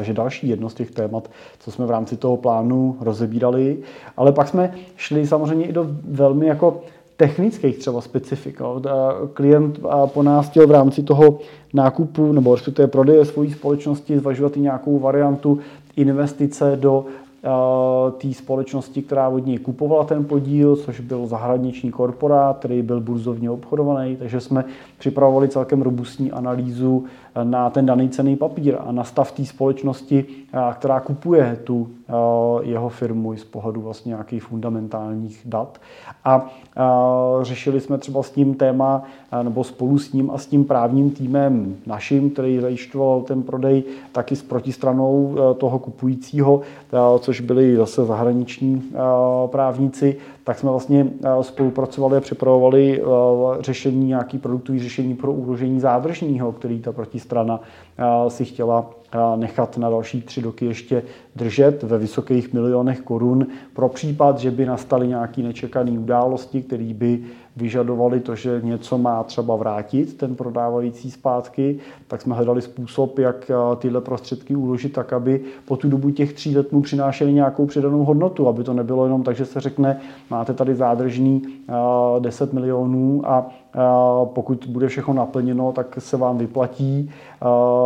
Takže 0.00 0.12
další 0.12 0.48
jedno 0.48 0.68
z 0.68 0.74
těch 0.74 0.90
témat, 0.90 1.30
co 1.58 1.70
jsme 1.70 1.86
v 1.86 1.90
rámci 1.90 2.16
toho 2.16 2.36
plánu 2.36 2.96
rozebírali. 3.00 3.78
Ale 4.16 4.32
pak 4.32 4.48
jsme 4.48 4.74
šli 4.96 5.26
samozřejmě 5.26 5.66
i 5.66 5.72
do 5.72 5.86
velmi 6.04 6.46
jako 6.46 6.80
technických 7.16 7.78
třeba 7.78 8.00
specifik. 8.00 8.62
Klient 9.32 9.80
po 10.06 10.22
nás 10.22 10.48
chtěl 10.48 10.66
v 10.66 10.70
rámci 10.70 11.02
toho 11.02 11.38
nákupu 11.74 12.32
nebo 12.32 12.54
respektive 12.54 12.88
prodeje 12.88 13.24
svojí 13.24 13.52
společnosti 13.52 14.18
zvažovat 14.18 14.56
i 14.56 14.60
nějakou 14.60 14.98
variantu 14.98 15.58
investice 15.96 16.76
do 16.80 17.04
té 18.18 18.32
společnosti, 18.32 19.02
která 19.02 19.28
od 19.28 19.46
něj 19.46 19.58
kupovala 19.58 20.04
ten 20.04 20.24
podíl, 20.24 20.76
což 20.76 21.00
byl 21.00 21.26
zahraniční 21.26 21.90
korporát, 21.90 22.58
který 22.58 22.82
byl 22.82 23.00
burzovně 23.00 23.50
obchodovaný, 23.50 24.16
takže 24.16 24.40
jsme 24.40 24.64
připravovali 24.98 25.48
celkem 25.48 25.82
robustní 25.82 26.32
analýzu 26.32 27.04
na 27.44 27.70
ten 27.70 27.86
daný 27.86 28.08
cený 28.08 28.36
papír 28.36 28.76
a 28.86 28.92
na 28.92 29.04
stav 29.04 29.32
té 29.32 29.44
společnosti, 29.44 30.24
která 30.72 31.00
kupuje 31.00 31.58
tu 31.64 31.88
jeho 32.62 32.88
firmu 32.88 33.36
z 33.36 33.44
pohledu 33.44 33.80
vlastně 33.80 34.10
nějakých 34.10 34.42
fundamentálních 34.42 35.42
dat. 35.44 35.80
A 36.24 36.50
řešili 37.42 37.80
jsme 37.80 37.98
třeba 37.98 38.22
s 38.22 38.30
tím 38.30 38.54
téma, 38.54 39.02
nebo 39.42 39.64
spolu 39.64 39.98
s 39.98 40.12
ním 40.12 40.30
a 40.30 40.38
s 40.38 40.46
tím 40.46 40.64
právním 40.64 41.10
týmem 41.10 41.76
naším, 41.86 42.30
který 42.30 42.60
zajišťoval 42.60 43.20
ten 43.20 43.42
prodej, 43.42 43.82
taky 44.12 44.36
s 44.36 44.42
protistranou 44.42 45.36
toho 45.58 45.78
kupujícího, 45.78 46.60
což 47.18 47.40
byli 47.40 47.76
zase 47.76 48.04
zahraniční 48.04 48.82
právníci, 49.46 50.16
tak 50.44 50.58
jsme 50.58 50.70
vlastně 50.70 51.06
spolupracovali 51.40 52.16
a 52.16 52.20
připravovali 52.20 53.02
řešení, 53.60 54.06
nějaký 54.06 54.38
produktový 54.38 54.78
řešení 54.78 55.14
pro 55.14 55.32
uložení 55.32 55.80
zádržního, 55.80 56.52
který 56.52 56.80
ta 56.80 56.92
protistrana 56.92 57.60
si 58.28 58.44
chtěla 58.44 58.90
nechat 59.36 59.78
na 59.78 59.90
další 59.90 60.22
tři 60.22 60.40
roky 60.40 60.66
ještě 60.66 61.02
držet 61.36 61.82
ve 61.82 61.98
vysokých 61.98 62.52
milionech 62.52 63.00
korun. 63.00 63.46
Pro 63.74 63.88
případ, 63.88 64.38
že 64.38 64.50
by 64.50 64.66
nastaly 64.66 65.08
nějaké 65.08 65.42
nečekané 65.42 65.90
události, 65.90 66.62
které 66.62 66.94
by 66.94 67.20
vyžadovali 67.56 68.20
to, 68.20 68.34
že 68.34 68.60
něco 68.64 68.98
má 68.98 69.24
třeba 69.24 69.56
vrátit 69.56 70.16
ten 70.16 70.34
prodávající 70.34 71.10
zpátky, 71.10 71.78
tak 72.06 72.22
jsme 72.22 72.34
hledali 72.34 72.62
způsob, 72.62 73.18
jak 73.18 73.50
eh, 73.50 73.76
tyhle 73.76 74.00
prostředky 74.00 74.56
uložit 74.56 74.92
tak, 74.92 75.12
aby 75.12 75.40
po 75.64 75.76
tu 75.76 75.88
dobu 75.88 76.10
těch 76.10 76.32
tří 76.32 76.56
let 76.56 76.72
mu 76.72 76.82
přinášeli 76.82 77.32
nějakou 77.32 77.66
přidanou 77.66 78.04
hodnotu, 78.04 78.48
aby 78.48 78.64
to 78.64 78.72
nebylo 78.72 79.04
jenom 79.04 79.22
tak, 79.22 79.36
že 79.36 79.44
se 79.44 79.60
řekne, 79.60 80.00
máte 80.30 80.54
tady 80.54 80.74
zádržný 80.74 81.42
10 82.20 82.50
eh, 82.50 82.54
milionů 82.54 83.22
a 83.24 83.50
pokud 84.24 84.66
bude 84.68 84.88
všechno 84.88 85.14
naplněno, 85.14 85.72
tak 85.72 85.96
se 85.98 86.16
vám 86.16 86.38
vyplatí, 86.38 87.10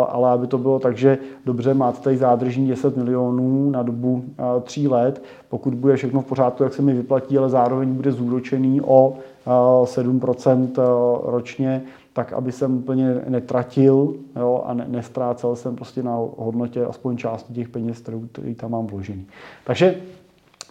ale 0.09 0.31
aby 0.31 0.47
to 0.47 0.59
bylo 0.59 0.79
tak, 0.79 0.97
že 0.97 1.19
dobře, 1.47 1.75
máte 1.75 2.01
tady 2.01 2.17
zádržní 2.17 2.69
10 2.69 2.97
milionů 2.97 3.71
na 3.71 3.83
dobu 3.83 4.25
tří 4.63 4.89
let, 4.89 5.23
pokud 5.49 5.75
bude 5.75 5.97
všechno 5.97 6.21
v 6.21 6.25
pořádku, 6.25 6.63
tak 6.63 6.75
se 6.75 6.83
mi 6.83 6.95
vyplatí, 6.95 7.39
ale 7.39 7.49
zároveň 7.49 7.93
bude 7.95 8.13
zúročený 8.13 8.81
o 8.81 9.17
7% 9.85 10.69
eh, 10.79 10.83
ročně, 11.31 11.83
tak 12.13 12.33
aby 12.33 12.53
jsem 12.53 12.77
úplně 12.77 13.15
netratil 13.29 14.15
jo, 14.37 14.65
a 14.67 14.75
ne, 14.75 14.85
nestrácel 14.89 15.57
jsem 15.57 15.77
prostě 15.77 16.03
na 16.03 16.17
hodnotě 16.37 16.85
aspoň 16.85 17.17
části 17.17 17.53
těch 17.53 17.69
peněz, 17.69 18.01
které 18.33 18.55
tam 18.57 18.71
mám 18.71 18.87
vložený. 18.87 19.27
Takže 19.65 19.95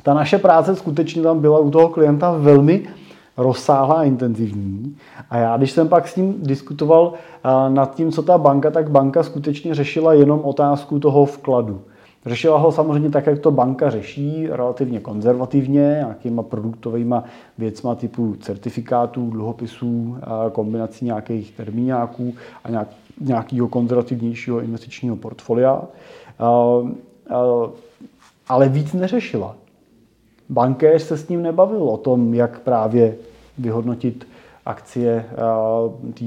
ta 0.04 0.14
naše 0.14 0.38
práce 0.38 0.76
skutečně 0.76 1.22
tam 1.22 1.40
byla 1.40 1.60
u 1.60 1.72
toho 1.72 1.90
klienta 1.90 2.32
velmi 2.32 2.88
rozsáhlá 3.38 3.96
a 3.96 4.04
intenzivní. 4.04 4.98
A 5.30 5.38
já, 5.38 5.58
když 5.58 5.72
jsem 5.72 5.90
pak 5.90 6.08
s 6.08 6.16
ním 6.16 6.36
diskutoval 6.42 7.14
eh, 7.14 7.70
nad 7.70 7.96
tím, 7.96 8.12
co 8.12 8.24
ta 8.24 8.38
banka, 8.38 8.72
tak 8.72 8.92
banka 8.92 9.24
skutečně 9.24 9.76
řešila 9.76 10.14
jenom 10.14 10.40
otázku 10.44 11.00
toho 11.00 11.26
vkladu. 11.26 11.82
Řešila 12.26 12.58
ho 12.58 12.72
samozřejmě 12.72 13.10
tak, 13.10 13.28
jak 13.28 13.40
to 13.40 13.52
banka 13.52 13.90
řeší, 13.90 14.48
relativně 14.48 15.00
konzervativně, 15.00 15.96
nějakýma 16.00 16.44
produktovými 16.44 17.16
věcma 17.58 17.96
typu 17.96 18.36
certifikátů, 18.40 19.30
dluhopisů, 19.30 20.18
kombinací 20.52 21.06
nějakých 21.06 21.52
termíňáků 21.52 22.34
a 22.64 22.70
nějak, 22.70 22.88
nějakého 23.22 23.68
konzervativnějšího 23.68 24.62
investičního 24.62 25.16
portfolia. 25.16 25.82
Ale 28.50 28.70
víc 28.70 28.94
neřešila. 28.94 29.56
Bankéř 30.54 31.02
se 31.04 31.18
s 31.18 31.28
ním 31.28 31.42
nebavil 31.42 31.84
o 31.84 31.98
tom, 31.98 32.34
jak 32.34 32.60
právě 32.60 33.16
vyhodnotit 33.58 34.28
akcie 34.66 35.26
té 36.14 36.26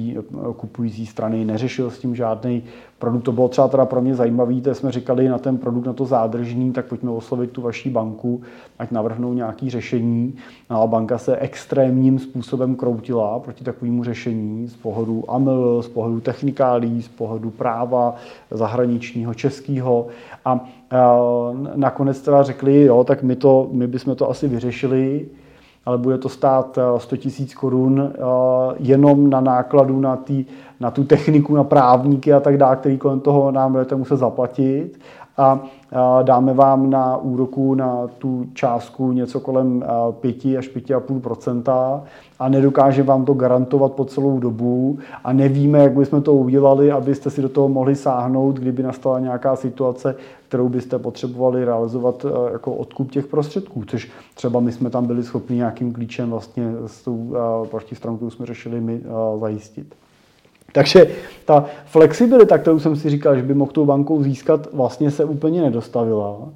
kupující 0.56 1.06
strany, 1.06 1.44
neřešil 1.44 1.90
s 1.90 1.98
tím 1.98 2.16
žádný 2.16 2.62
produkt. 2.98 3.22
To 3.22 3.32
bylo 3.32 3.48
třeba 3.48 3.68
teda 3.68 3.84
pro 3.84 4.00
mě 4.00 4.14
zajímavé, 4.14 4.60
to 4.60 4.74
jsme 4.74 4.92
říkali 4.92 5.28
na 5.28 5.38
ten 5.38 5.58
produkt, 5.58 5.84
na 5.84 5.92
to 5.92 6.04
zádržný, 6.04 6.72
tak 6.72 6.86
pojďme 6.86 7.10
oslovit 7.10 7.50
tu 7.50 7.62
vaší 7.62 7.90
banku, 7.90 8.42
ať 8.78 8.90
navrhnou 8.90 9.32
nějaké 9.32 9.70
řešení. 9.70 10.34
No 10.70 10.82
a 10.82 10.86
banka 10.86 11.18
se 11.18 11.36
extrémním 11.36 12.18
způsobem 12.18 12.74
kroutila 12.74 13.38
proti 13.38 13.64
takovému 13.64 14.04
řešení 14.04 14.68
z 14.68 14.76
pohledu 14.76 15.30
AML, 15.30 15.82
z 15.82 15.88
pohledu 15.88 16.20
technikálí, 16.20 17.02
z 17.02 17.08
pohledu 17.08 17.50
práva 17.50 18.14
zahraničního, 18.50 19.34
českého. 19.34 20.06
A, 20.44 20.50
a 20.50 20.60
nakonec 21.74 22.20
teda 22.20 22.42
řekli, 22.42 22.82
jo, 22.82 23.04
tak 23.04 23.22
my, 23.22 23.36
to, 23.36 23.68
my 23.72 23.86
bychom 23.86 24.16
to 24.16 24.30
asi 24.30 24.48
vyřešili, 24.48 25.26
ale 25.86 25.98
bude 25.98 26.18
to 26.18 26.28
stát 26.28 26.78
100 26.98 27.16
000 27.16 27.32
korun 27.56 28.12
jenom 28.78 29.30
na 29.30 29.40
nákladu 29.40 30.00
na, 30.00 30.16
tý, 30.16 30.44
na 30.80 30.90
tu 30.90 31.04
techniku, 31.04 31.56
na 31.56 31.64
právníky 31.64 32.32
a 32.32 32.40
tak 32.40 32.56
dále, 32.56 32.76
který 32.76 32.98
kolem 32.98 33.20
toho 33.20 33.50
nám 33.50 33.72
budete 33.72 33.96
muset 33.96 34.16
zaplatit. 34.16 34.98
A 35.38 35.60
dáme 36.22 36.54
vám 36.54 36.90
na 36.90 37.16
úroku 37.16 37.74
na 37.74 38.06
tu 38.18 38.46
částku 38.54 39.12
něco 39.12 39.40
kolem 39.40 39.84
5 40.20 40.36
až 40.58 40.70
5,5% 40.76 42.00
a 42.38 42.48
nedokáže 42.48 43.02
vám 43.02 43.24
to 43.24 43.34
garantovat 43.34 43.92
po 43.92 44.04
celou 44.04 44.38
dobu 44.38 44.98
a 45.24 45.32
nevíme, 45.32 45.78
jak 45.78 45.92
bychom 45.92 46.22
to 46.22 46.34
udělali, 46.34 46.92
abyste 46.92 47.30
si 47.30 47.42
do 47.42 47.48
toho 47.48 47.68
mohli 47.68 47.96
sáhnout, 47.96 48.56
kdyby 48.56 48.82
nastala 48.82 49.18
nějaká 49.20 49.56
situace, 49.56 50.14
kterou 50.48 50.68
byste 50.68 50.98
potřebovali 50.98 51.64
realizovat 51.64 52.26
jako 52.52 52.74
odkup 52.74 53.10
těch 53.10 53.26
prostředků, 53.26 53.84
což 53.86 54.10
třeba 54.34 54.60
my 54.60 54.72
jsme 54.72 54.90
tam 54.90 55.06
byli 55.06 55.22
schopni 55.22 55.56
nějakým 55.56 55.92
klíčem 55.92 56.30
vlastně 56.30 56.72
s 56.86 57.02
tou 57.02 57.34
protistranou, 57.70 58.16
kterou 58.16 58.30
jsme 58.30 58.46
řešili 58.46 58.80
my, 58.80 59.00
zajistit. 59.40 59.94
Takže 60.76 61.06
ta 61.44 61.64
flexibilita, 61.86 62.58
kterou 62.58 62.78
jsem 62.78 62.96
si 62.96 63.10
říkal, 63.10 63.36
že 63.36 63.42
by 63.42 63.54
mohl 63.54 63.72
tou 63.72 63.86
bankou 63.86 64.22
získat, 64.22 64.72
vlastně 64.72 65.10
se 65.10 65.24
úplně 65.24 65.62
nedostavila. 65.62 66.48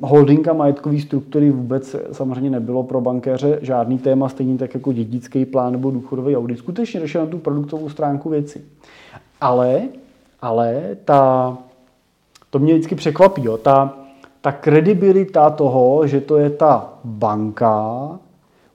Holding 0.00 0.48
a 0.48 0.52
majetkové 0.52 1.00
struktury 1.00 1.50
vůbec 1.50 1.96
samozřejmě 2.12 2.50
nebylo 2.50 2.82
pro 2.82 3.00
bankéře 3.00 3.58
žádný 3.62 3.98
téma, 3.98 4.28
stejně 4.28 4.58
tak 4.58 4.74
jako 4.74 4.92
dědický 4.92 5.44
plán 5.44 5.72
nebo 5.72 5.90
důchodový 5.90 6.36
audit. 6.36 6.58
Skutečně 6.58 7.00
řešil 7.00 7.20
na 7.20 7.26
tu 7.26 7.38
produktovou 7.38 7.88
stránku 7.88 8.28
věci. 8.28 8.64
Ale, 9.40 9.82
ale 10.42 10.96
ta, 11.04 11.58
to 12.50 12.58
mě 12.58 12.74
vždycky 12.74 12.94
překvapí, 12.94 13.44
jo, 13.44 13.56
ta, 13.56 13.94
ta 14.40 14.52
kredibilita 14.52 15.50
toho, 15.50 16.06
že 16.06 16.20
to 16.20 16.36
je 16.36 16.50
ta 16.50 16.94
banka, 17.04 18.08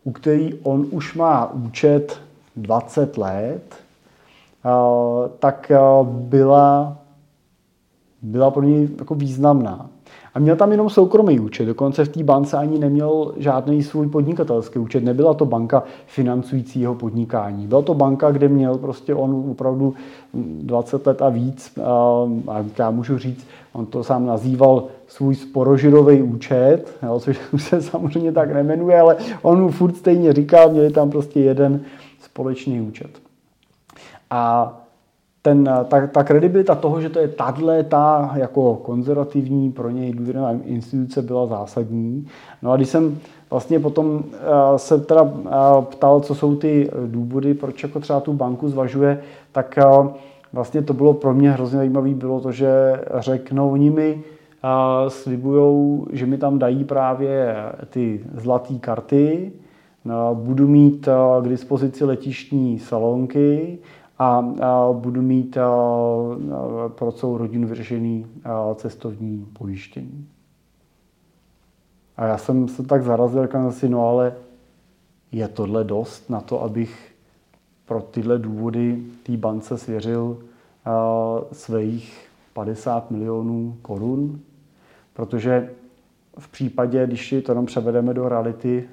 u 0.04 0.12
který 0.12 0.54
on 0.64 0.86
už 0.92 1.14
má 1.16 1.54
účet 1.54 2.22
20 2.56 3.18
let, 3.18 3.85
tak 5.40 5.72
eh, 5.72 5.80
byla, 6.04 6.98
byla 8.22 8.52
pro 8.52 8.64
něj 8.64 8.90
jako 9.00 9.16
významná. 9.16 9.90
A 10.34 10.40
měl 10.40 10.56
tam 10.56 10.72
jenom 10.72 10.90
soukromý 10.90 11.40
účet, 11.40 11.66
dokonce 11.66 12.06
v 12.06 12.10
té 12.10 12.24
bance 12.24 12.58
ani 12.58 12.80
neměl 12.80 13.34
žádný 13.38 13.84
svůj 13.84 14.08
podnikatelský 14.08 14.80
účet. 14.80 15.04
Nebyla 15.04 15.34
to 15.34 15.46
banka 15.46 15.84
financující 16.06 16.82
jeho 16.82 16.96
podnikání. 16.96 17.68
Byla 17.68 17.82
to 17.82 17.94
banka, 17.94 18.32
kde 18.32 18.48
měl 18.48 18.78
prostě 18.78 19.16
on 19.16 19.46
opravdu 19.52 19.94
20 20.34 21.08
let 21.08 21.22
a 21.22 21.30
víc. 21.30 21.72
Eh, 21.78 21.82
a 22.52 22.66
já 22.78 22.92
můžu 22.92 23.18
říct, 23.18 23.48
on 23.74 23.86
to 23.86 24.04
sám 24.04 24.26
nazýval 24.26 24.84
svůj 25.08 25.36
sporožirový 25.36 26.22
účet, 26.22 26.98
což 27.20 27.40
se 27.58 27.82
samozřejmě 27.82 28.32
tak 28.32 28.54
nemenuje, 28.54 29.00
ale 29.00 29.18
on 29.42 29.62
mu 29.62 29.70
furt 29.70 29.98
stejně 29.98 30.34
říkal, 30.34 30.70
měli 30.70 30.92
tam 30.92 31.10
prostě 31.10 31.40
jeden 31.40 31.82
společný 32.20 32.82
účet. 32.82 33.25
A 34.30 34.74
ten, 35.46 35.70
ta, 35.88 36.08
ta 36.08 36.24
kredibilita 36.24 36.76
toho, 36.76 37.02
že 37.02 37.10
to 37.10 37.20
je 37.20 37.28
tahle 37.28 37.84
ta 37.84 38.32
jako 38.36 38.76
konzervativní 38.76 39.72
pro 39.72 39.90
něj 39.90 40.14
důvěrná 40.14 40.52
instituce 40.64 41.22
byla 41.22 41.46
zásadní. 41.46 42.28
No 42.62 42.72
a 42.72 42.76
když 42.76 42.90
jsem 42.90 43.18
vlastně 43.50 43.80
potom 43.80 44.24
eh, 44.34 44.38
se 44.78 45.00
teda 45.00 45.34
eh, 45.46 45.52
ptal, 45.82 46.20
co 46.20 46.36
jsou 46.36 46.56
ty 46.56 46.90
důvody, 47.06 47.54
proč 47.54 47.84
jako 47.84 48.00
třeba 48.00 48.20
tu 48.20 48.34
banku 48.34 48.70
zvažuje, 48.70 49.22
tak 49.52 49.78
eh, 49.78 50.10
vlastně 50.54 50.82
to 50.82 50.94
bylo 50.94 51.14
pro 51.14 51.34
mě 51.34 51.52
hrozně 51.52 51.78
zajímavé, 51.78 52.10
bylo 52.10 52.40
to, 52.40 52.52
že 52.52 52.72
řeknou, 53.20 53.72
oni 53.72 53.90
mi 53.90 54.24
slibujou, 55.08 56.08
že 56.12 56.26
mi 56.26 56.38
tam 56.38 56.60
dají 56.60 56.84
právě 56.84 57.56
ty 57.90 58.22
zlaté 58.34 58.74
karty, 58.74 59.52
budu 60.34 60.68
mít 60.68 61.10
k 61.42 61.48
dispozici 61.48 62.06
letištní 62.06 62.80
salonky, 62.80 63.78
a, 64.20 64.46
budu 64.94 65.22
mít 65.22 65.58
pro 66.88 67.12
celou 67.12 67.38
rodinu 67.38 67.68
vyřešený 67.68 68.26
cestovní 68.76 69.48
pojištění. 69.54 70.28
A 72.18 72.26
já 72.26 72.38
jsem 72.38 72.68
se 72.68 72.84
tak 72.84 73.04
zarazil, 73.04 73.44
říkal 73.44 73.72
si, 73.72 73.90
no 73.90 74.08
ale 74.08 74.34
je 75.32 75.48
tohle 75.48 75.84
dost 75.84 76.30
na 76.30 76.42
to, 76.42 76.64
abych 76.64 77.16
pro 77.86 78.02
tyhle 78.02 78.40
důvody 78.40 79.04
té 79.24 79.38
bance 79.38 79.78
svěřil 79.78 80.38
svých 81.52 82.28
50 82.54 83.12
milionů 83.12 83.78
korun, 83.82 84.40
protože 85.14 85.70
v 86.40 86.48
případě, 86.48 87.08
když 87.08 87.30
si 87.30 87.42
to 87.42 87.52
jenom 87.52 87.66
převedeme 87.66 88.14
do 88.14 88.30
reality, 88.30 88.90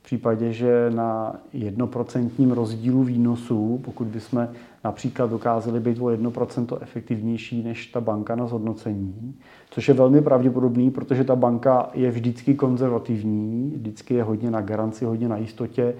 v 0.00 0.02
případě, 0.02 0.52
že 0.52 0.90
na 0.94 1.36
jednoprocentním 1.52 2.52
rozdílu 2.52 3.02
výnosů, 3.02 3.80
pokud 3.84 4.06
bychom 4.06 4.48
například 4.84 5.30
dokázali 5.30 5.80
být 5.80 5.98
o 5.98 6.04
1% 6.04 6.78
efektivnější 6.80 7.62
než 7.62 7.86
ta 7.86 8.00
banka 8.00 8.34
na 8.36 8.46
zhodnocení, 8.46 9.34
což 9.70 9.88
je 9.88 9.94
velmi 9.94 10.22
pravděpodobný, 10.22 10.90
protože 10.90 11.24
ta 11.24 11.36
banka 11.36 11.90
je 11.94 12.10
vždycky 12.10 12.54
konzervativní, 12.54 13.72
vždycky 13.76 14.14
je 14.14 14.22
hodně 14.22 14.50
na 14.50 14.60
garanci, 14.60 15.04
hodně 15.04 15.28
na 15.28 15.36
jistotě. 15.36 15.94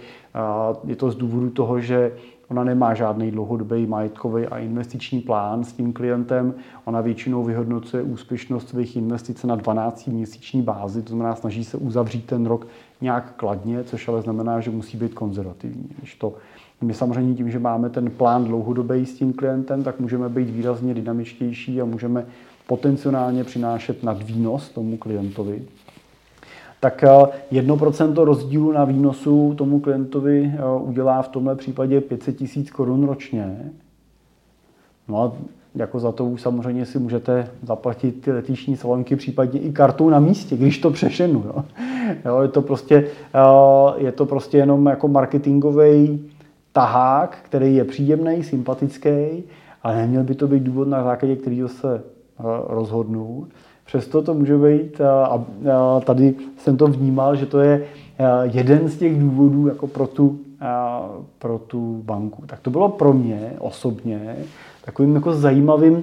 Je 0.85 0.97
to 0.97 1.11
z 1.11 1.16
důvodu 1.16 1.51
toho, 1.51 1.81
že 1.81 2.12
Ona 2.49 2.64
nemá 2.64 2.94
žádný 2.94 3.31
dlouhodobý 3.31 3.87
majetkový 3.87 4.47
a 4.47 4.59
investiční 4.59 5.20
plán 5.20 5.64
s 5.64 5.73
tím 5.73 5.92
klientem. 5.92 6.55
Ona 6.85 7.01
většinou 7.01 7.44
vyhodnocuje 7.44 8.03
úspěšnost 8.03 8.68
svých 8.68 8.97
investic 8.97 9.44
na 9.44 9.57
12-měsíční 9.57 10.62
bázi, 10.62 11.03
to 11.03 11.09
znamená, 11.09 11.35
snaží 11.35 11.64
se 11.64 11.77
uzavřít 11.77 12.27
ten 12.27 12.47
rok 12.47 12.66
nějak 13.01 13.33
kladně, 13.37 13.85
což 13.85 14.09
ale 14.09 14.23
znamená, 14.23 14.61
že 14.61 14.70
musí 14.70 14.97
být 14.97 15.14
konzervativní. 15.14 15.88
Když 15.99 16.14
to 16.14 16.35
my 16.85 16.94
samozřejmě 16.94 17.35
tím, 17.35 17.51
že 17.51 17.59
máme 17.59 17.90
ten 17.90 18.11
plán 18.11 18.44
dlouhodobý 18.44 19.07
s 19.07 19.14
tím 19.14 19.33
klientem, 19.33 19.83
tak 19.83 20.01
můžeme 20.01 20.29
být 20.29 20.51
výrazně 20.51 20.94
dynamičtější 20.94 21.81
a 21.81 21.85
můžeme 21.85 22.27
potenciálně 22.66 23.44
přinášet 23.44 24.03
nadvýnos 24.03 24.68
tomu 24.68 24.97
klientovi 24.97 25.62
tak 26.85 27.05
1% 27.53 28.12
eh, 28.12 28.25
rozdílu 28.25 28.73
na 28.73 28.85
výnosu 28.85 29.55
tomu 29.57 29.81
klientovi 29.81 30.53
eh, 30.55 30.62
udělá 30.81 31.23
v 31.23 31.29
tomhle 31.29 31.55
případě 31.57 32.01
500 32.01 32.37
tisíc 32.37 32.70
korun 32.70 33.07
ročně. 33.07 33.73
No 35.09 35.23
a 35.23 35.33
jako 35.75 36.01
za 36.01 36.12
to 36.12 36.25
už 36.25 36.42
samozřejmě 36.42 36.87
si 36.87 36.99
můžete 36.99 37.49
zaplatit 37.62 38.20
ty 38.20 38.33
letišní 38.33 38.77
salonky, 38.77 39.16
případně 39.16 39.61
i 39.61 39.73
kartou 39.73 40.11
na 40.11 40.20
místě, 40.20 40.57
když 40.57 40.79
to 40.79 40.90
přešenu. 40.90 41.44
Jo. 41.47 41.64
Jo, 42.25 42.40
je, 42.40 42.49
to 42.49 42.62
prostě, 42.62 43.07
eh, 43.35 44.05
je 44.05 44.12
to 44.12 44.27
prostě 44.27 44.59
jenom 44.59 44.87
jako 44.87 45.09
marketingový 45.09 46.20
tahák, 46.74 47.38
který 47.42 47.76
je 47.76 47.84
příjemný, 47.84 48.42
sympatický, 48.42 49.44
ale 49.82 49.96
neměl 49.96 50.22
by 50.24 50.34
to 50.34 50.48
být 50.48 50.62
důvod, 50.62 50.88
na 50.88 51.04
základě 51.04 51.37
kterého 51.37 51.68
se 51.68 52.02
rozhodnu. 52.66 53.46
Přesto 53.87 54.22
to 54.22 54.34
může 54.34 54.58
být, 54.58 55.00
a 55.00 55.44
tady 56.04 56.34
jsem 56.56 56.76
to 56.76 56.87
vnímal, 56.87 57.37
že 57.37 57.46
to 57.46 57.60
je 57.60 57.84
jeden 58.42 58.88
z 58.88 58.98
těch 58.98 59.20
důvodů 59.20 59.68
jako 59.68 59.87
pro 59.87 60.06
tu, 60.06 60.38
pro 61.38 61.58
tu 61.58 62.02
banku. 62.04 62.42
Tak 62.46 62.60
to 62.60 62.70
bylo 62.70 62.88
pro 62.88 63.12
mě 63.12 63.52
osobně 63.58 64.37
takovým 64.84 65.14
jako 65.14 65.32
zajímavým 65.32 66.02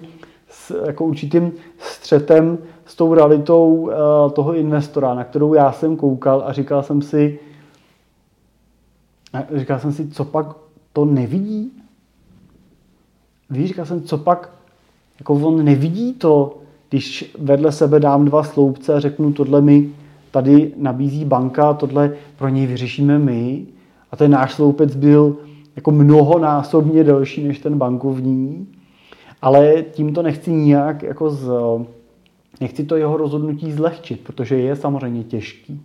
s 0.49 0.85
jako 0.85 1.05
určitým 1.05 1.51
střetem 1.79 2.57
s 2.85 2.95
tou 2.95 3.13
realitou 3.13 3.89
toho 4.33 4.55
investora, 4.55 5.13
na 5.13 5.23
kterou 5.23 5.53
já 5.53 5.71
jsem 5.71 5.95
koukal 5.95 6.43
a 6.45 6.53
říkal 6.53 6.83
jsem 6.83 7.01
si, 7.01 7.39
říkal 9.53 9.79
jsem 9.79 9.91
si, 9.91 10.09
co 10.09 10.25
pak 10.25 10.45
to 10.93 11.05
nevidí? 11.05 11.71
Víš, 13.49 13.67
říkal 13.67 13.85
jsem, 13.85 14.01
co 14.01 14.17
pak, 14.17 14.51
jako 15.19 15.33
on 15.33 15.65
nevidí 15.65 16.13
to, 16.13 16.57
když 16.89 17.35
vedle 17.39 17.71
sebe 17.71 17.99
dám 17.99 18.25
dva 18.25 18.43
sloupce 18.43 18.93
a 18.93 18.99
řeknu, 18.99 19.33
tohle 19.33 19.61
mi 19.61 19.89
tady 20.31 20.73
nabízí 20.77 21.25
banka, 21.25 21.73
tohle 21.73 22.13
pro 22.37 22.49
něj 22.49 22.67
vyřešíme 22.67 23.19
my, 23.19 23.65
a 24.11 24.15
ten 24.15 24.31
náš 24.31 24.53
sloupec 24.53 24.95
byl 24.95 25.37
jako 25.75 25.91
mnohonásobně 25.91 27.03
delší 27.03 27.43
než 27.43 27.59
ten 27.59 27.77
bankovní, 27.77 28.67
ale 29.41 29.83
tím 29.91 30.13
to 30.13 30.21
nechci 30.21 30.51
nijak 30.51 31.03
jako 31.03 31.29
z, 31.29 31.51
nechci 32.61 32.83
to 32.83 32.95
jeho 32.95 33.17
rozhodnutí 33.17 33.71
zlehčit, 33.71 34.19
protože 34.19 34.55
je 34.57 34.75
samozřejmě 34.75 35.23
těžký. 35.23 35.81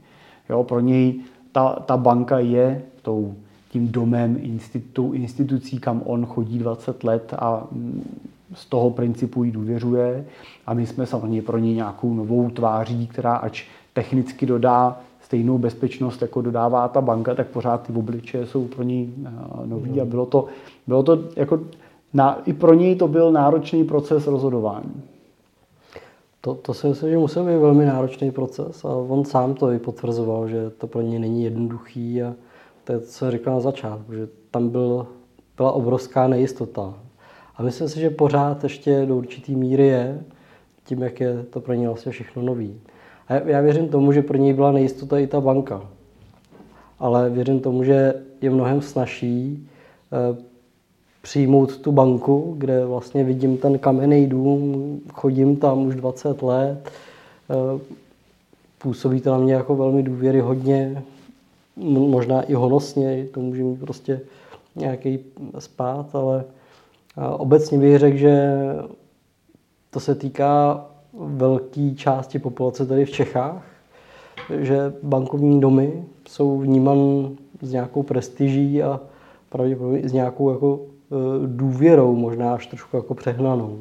Jo, 0.50 0.64
pro 0.64 0.80
něj 0.80 1.20
ta, 1.52 1.68
ta 1.68 1.96
banka 1.96 2.38
je 2.38 2.82
tou, 3.06 3.34
tím 3.70 3.88
domem, 3.88 4.36
institu, 4.40 5.12
institucí, 5.12 5.78
kam 5.78 6.02
on 6.04 6.26
chodí 6.26 6.58
20 6.58 7.04
let 7.04 7.34
a 7.38 7.66
z 8.54 8.66
toho 8.66 8.90
principu 8.90 9.44
jí 9.44 9.52
důvěřuje. 9.52 10.26
A 10.66 10.74
my 10.74 10.86
jsme 10.86 11.06
samozřejmě 11.06 11.42
pro 11.42 11.58
ní 11.58 11.74
nějakou 11.74 12.14
novou 12.14 12.50
tváří, 12.50 13.06
která 13.06 13.34
ač 13.34 13.64
technicky 13.92 14.46
dodá 14.46 15.00
stejnou 15.22 15.58
bezpečnost, 15.58 16.22
jako 16.22 16.42
dodává 16.42 16.88
ta 16.88 17.00
banka, 17.00 17.34
tak 17.34 17.46
pořád 17.46 17.86
ty 17.86 17.92
obličeje 17.92 18.46
jsou 18.46 18.64
pro 18.66 18.82
ní 18.82 19.14
eh, 19.26 19.66
nový. 19.66 20.00
A 20.00 20.04
bylo 20.04 20.26
to, 20.26 20.46
bylo 20.86 21.02
to 21.02 21.18
jako, 21.36 21.60
na, 22.14 22.42
i 22.46 22.52
pro 22.52 22.74
něj 22.74 22.96
to 22.96 23.08
byl 23.08 23.32
náročný 23.32 23.84
proces 23.84 24.26
rozhodování. 24.26 25.02
To, 26.40 26.54
to 26.54 26.74
si 26.74 26.86
myslím, 26.86 27.10
že 27.10 27.18
musel 27.18 27.44
být 27.44 27.58
velmi 27.58 27.86
náročný 27.86 28.30
proces 28.30 28.84
a 28.84 28.88
on 28.88 29.24
sám 29.24 29.54
to 29.54 29.72
i 29.72 29.78
potvrzoval, 29.78 30.48
že 30.48 30.70
to 30.70 30.86
pro 30.86 31.00
něj 31.00 31.18
není 31.18 31.44
jednoduchý 31.44 32.22
a 32.22 32.34
to 32.86 32.92
je, 32.92 33.00
co 33.00 33.30
říkal 33.30 33.54
na 33.54 33.60
začátku, 33.60 34.14
že 34.14 34.28
tam 34.50 34.68
byl, 34.68 35.06
byla 35.56 35.72
obrovská 35.72 36.28
nejistota. 36.28 36.94
A 37.56 37.62
myslím 37.62 37.88
si, 37.88 38.00
že 38.00 38.10
pořád 38.10 38.62
ještě 38.62 39.06
do 39.06 39.16
určitý 39.16 39.56
míry 39.56 39.86
je. 39.86 40.20
tím, 40.84 41.02
jak 41.02 41.20
je 41.20 41.42
to 41.50 41.60
pro 41.60 41.74
ně 41.74 41.88
vlastně 41.88 42.12
všechno 42.12 42.42
nový. 42.42 42.80
A 43.28 43.34
já 43.34 43.60
věřím 43.60 43.88
tomu, 43.88 44.12
že 44.12 44.22
pro 44.22 44.36
něj 44.36 44.52
byla 44.52 44.72
nejistota 44.72 45.18
i 45.18 45.26
ta 45.26 45.40
banka. 45.40 45.82
Ale 46.98 47.30
věřím 47.30 47.60
tomu, 47.60 47.84
že 47.84 48.14
je 48.40 48.50
mnohem 48.50 48.82
snažší 48.82 49.68
eh, 50.12 50.42
přijmout 51.22 51.76
tu 51.76 51.92
banku, 51.92 52.54
kde 52.58 52.86
vlastně 52.86 53.24
vidím 53.24 53.58
ten 53.58 53.78
kamenný 53.78 54.26
dům, 54.26 55.00
chodím 55.12 55.56
tam 55.56 55.86
už 55.86 55.94
20 55.94 56.42
let, 56.42 56.90
eh, 57.50 57.80
působí 58.78 59.20
to 59.20 59.30
na 59.30 59.38
mě 59.38 59.54
jako 59.54 59.76
velmi 59.76 60.02
důvěryhodně, 60.02 61.02
možná 61.76 62.42
i 62.42 62.54
honosně, 62.54 63.26
to 63.32 63.40
může 63.40 63.62
mít 63.62 63.80
prostě 63.80 64.20
nějaký 64.76 65.18
spát, 65.58 66.14
ale 66.14 66.44
obecně 67.36 67.78
bych 67.78 67.98
řekl, 67.98 68.16
že 68.16 68.56
to 69.90 70.00
se 70.00 70.14
týká 70.14 70.84
velké 71.18 71.90
části 71.96 72.38
populace 72.38 72.86
tady 72.86 73.04
v 73.04 73.10
Čechách, 73.10 73.64
že 74.60 74.94
bankovní 75.02 75.60
domy 75.60 76.04
jsou 76.28 76.58
vníman 76.58 77.30
s 77.62 77.72
nějakou 77.72 78.02
prestiží 78.02 78.82
a 78.82 79.00
pravděpodobně 79.48 80.08
s 80.08 80.12
nějakou 80.12 80.50
jako 80.50 80.80
e, 80.80 81.46
důvěrou, 81.46 82.16
možná 82.16 82.54
až 82.54 82.66
trošku 82.66 82.96
jako 82.96 83.14
přehnanou. 83.14 83.78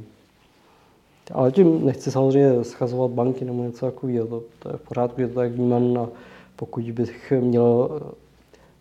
Ale 1.34 1.52
tím 1.52 1.86
nechci 1.86 2.12
samozřejmě 2.12 2.64
schazovat 2.64 3.12
banky 3.12 3.46
nebo 3.46 3.64
něco 3.64 3.86
takového. 3.86 4.28
To, 4.28 4.44
to 4.60 4.70
je 4.70 4.78
v 4.78 4.82
pořádku, 4.82 5.22
že 5.22 5.28
to 5.28 5.36
tak 5.36 5.52
vnímám 5.52 5.98
a 5.98 6.08
pokud 6.56 6.92
bych 6.92 7.34
měl 7.42 7.90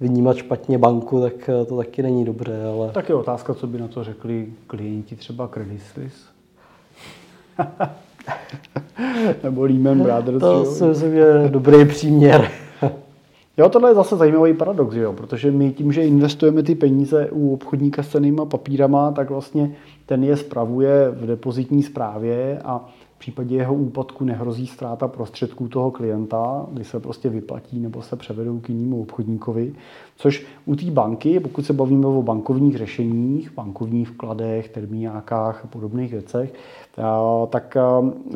vnímat 0.00 0.36
špatně 0.36 0.78
banku, 0.78 1.20
tak 1.20 1.48
e, 1.48 1.64
to 1.64 1.76
taky 1.76 2.02
není 2.02 2.24
dobré. 2.24 2.66
Ale... 2.66 2.90
Tak 2.90 3.08
je 3.08 3.14
otázka, 3.14 3.54
co 3.54 3.66
by 3.66 3.78
na 3.78 3.88
to 3.88 4.04
řekli 4.04 4.48
klienti 4.66 5.16
třeba 5.16 5.48
Credit 5.48 5.82
Suisse. 5.82 6.26
Nebo 9.42 9.62
Lehman 9.62 10.02
Brothers. 10.02 10.40
To 10.40 10.64
si 10.64 10.84
myslím, 10.84 11.12
že 11.12 11.18
je 11.18 11.48
dobrý 11.48 11.84
příměr. 11.84 12.50
Jo, 13.56 13.68
tohle 13.68 13.90
je 13.90 13.94
zase 13.94 14.16
zajímavý 14.16 14.54
paradox, 14.54 14.94
jo? 14.94 15.12
protože 15.12 15.50
my 15.50 15.72
tím, 15.72 15.92
že 15.92 16.06
investujeme 16.06 16.62
ty 16.62 16.74
peníze 16.74 17.28
u 17.30 17.54
obchodníka 17.54 18.02
s 18.02 18.08
cenýma 18.08 18.44
papírama, 18.44 19.12
tak 19.12 19.30
vlastně 19.30 19.74
ten 20.06 20.24
je 20.24 20.36
spravuje 20.36 21.10
v 21.10 21.26
depozitní 21.26 21.82
správě 21.82 22.60
a 22.64 22.88
v 23.14 23.18
případě 23.18 23.56
jeho 23.56 23.74
úpadku 23.74 24.24
nehrozí 24.24 24.66
ztráta 24.66 25.08
prostředků 25.08 25.68
toho 25.68 25.90
klienta, 25.90 26.66
kdy 26.72 26.84
se 26.84 27.00
prostě 27.00 27.28
vyplatí 27.28 27.80
nebo 27.80 28.02
se 28.02 28.16
převedou 28.16 28.58
k 28.58 28.68
jinému 28.68 29.02
obchodníkovi. 29.02 29.74
Což 30.16 30.46
u 30.66 30.76
té 30.76 30.90
banky, 30.90 31.40
pokud 31.40 31.66
se 31.66 31.72
bavíme 31.72 32.06
o 32.06 32.22
bankovních 32.22 32.76
řešeních, 32.76 33.52
bankovních 33.54 34.08
vkladech, 34.08 34.68
termínákách 34.68 35.64
a 35.64 35.66
podobných 35.66 36.12
věcech, 36.12 36.54
tak 37.50 37.76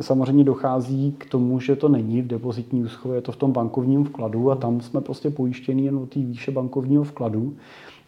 samozřejmě 0.01 0.43
dochází 0.43 1.15
k 1.17 1.25
tomu, 1.29 1.59
že 1.59 1.75
to 1.75 1.89
není 1.89 2.21
v 2.21 2.27
depozitní 2.27 2.83
úschově, 2.83 3.17
je 3.17 3.21
to 3.21 3.31
v 3.31 3.37
tom 3.37 3.51
bankovním 3.51 4.03
vkladu 4.03 4.51
a 4.51 4.55
tam 4.55 4.81
jsme 4.81 5.01
prostě 5.01 5.29
pojištěni 5.29 5.85
jen 5.85 5.97
o 5.97 6.05
té 6.05 6.19
výše 6.19 6.51
bankovního 6.51 7.03
vkladu. 7.03 7.53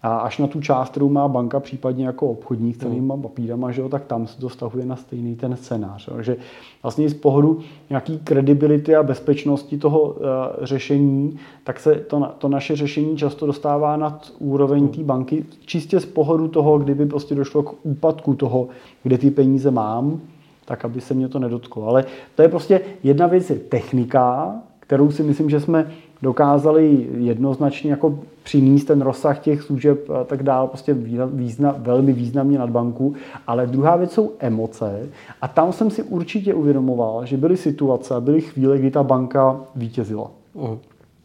A 0.04 0.18
až 0.18 0.38
na 0.38 0.48
tu 0.48 0.62
část, 0.62 0.90
kterou 0.90 1.10
má 1.10 1.28
banka, 1.28 1.60
případně 1.60 2.06
jako 2.06 2.28
obchodník 2.28 2.76
s 2.76 2.80
celýma 2.80 3.14
hmm. 3.14 3.24
papírama, 3.24 3.72
že 3.72 3.82
jo, 3.82 3.90
tak 3.90 4.06
tam 4.06 4.28
se 4.28 4.40
to 4.40 4.50
stahuje 4.50 4.86
na 4.86 4.96
stejný 4.96 5.36
ten 5.36 5.56
scénář. 5.56 6.08
Jo. 6.08 6.14
Takže 6.14 6.38
vlastně 6.84 7.10
z 7.10 7.14
pohledu 7.14 7.60
nějaký 7.90 8.20
kredibility 8.20 8.96
a 8.96 9.04
bezpečnosti 9.04 9.78
toho 9.78 10.02
uh, 10.02 10.16
řešení, 10.62 11.40
tak 11.64 11.80
se 11.80 11.96
to, 11.96 12.32
to 12.38 12.48
naše 12.48 12.76
řešení 12.76 13.18
často 13.18 13.46
dostává 13.46 13.98
nad 13.98 14.32
úroveň 14.40 14.88
té 14.88 15.04
banky, 15.04 15.46
čistě 15.66 16.00
z 16.00 16.06
pohledu 16.06 16.48
toho, 16.48 16.80
kdyby 16.80 17.06
prostě 17.06 17.36
došlo 17.36 17.64
k 17.64 17.76
úpadku 17.84 18.36
toho, 18.36 18.68
kde 19.04 19.18
ty 19.18 19.32
peníze 19.32 19.72
mám, 19.72 20.22
tak 20.66 20.86
aby 20.86 21.02
se 21.02 21.14
mě 21.14 21.28
to 21.28 21.40
nedotklo. 21.40 21.88
Ale 21.88 22.06
to 22.36 22.42
je 22.42 22.50
prostě 22.50 22.82
jedna 23.04 23.28
věc 23.28 23.50
je 23.50 23.56
technika, 23.56 24.56
kterou 24.80 25.12
si 25.12 25.24
myslím, 25.24 25.50
že 25.50 25.60
jsme 25.60 25.92
dokázali 26.22 27.08
jednoznačně 27.18 27.92
jako 27.92 28.20
přinést 28.44 28.84
ten 28.84 29.02
rozsah 29.02 29.40
těch 29.40 29.62
služeb 29.62 30.10
a 30.10 30.24
tak 30.24 30.44
dále, 30.44 30.68
prostě 30.68 30.94
význam, 31.34 31.76
velmi 31.78 32.14
významně 32.14 32.60
nad 32.60 32.70
banku. 32.70 33.14
Ale 33.48 33.68
druhá 33.68 33.96
věc 33.96 34.12
jsou 34.12 34.32
emoce 34.40 35.10
a 35.42 35.48
tam 35.48 35.74
jsem 35.74 35.92
si 35.92 36.04
určitě 36.04 36.54
uvědomoval, 36.54 37.26
že 37.26 37.38
byly 37.38 37.58
situace, 37.58 38.22
byly 38.22 38.42
chvíle, 38.42 38.78
kdy 38.78 38.92
ta 38.92 39.04
banka 39.04 39.60
vítězila. 39.76 40.32
Uh. 40.54 40.70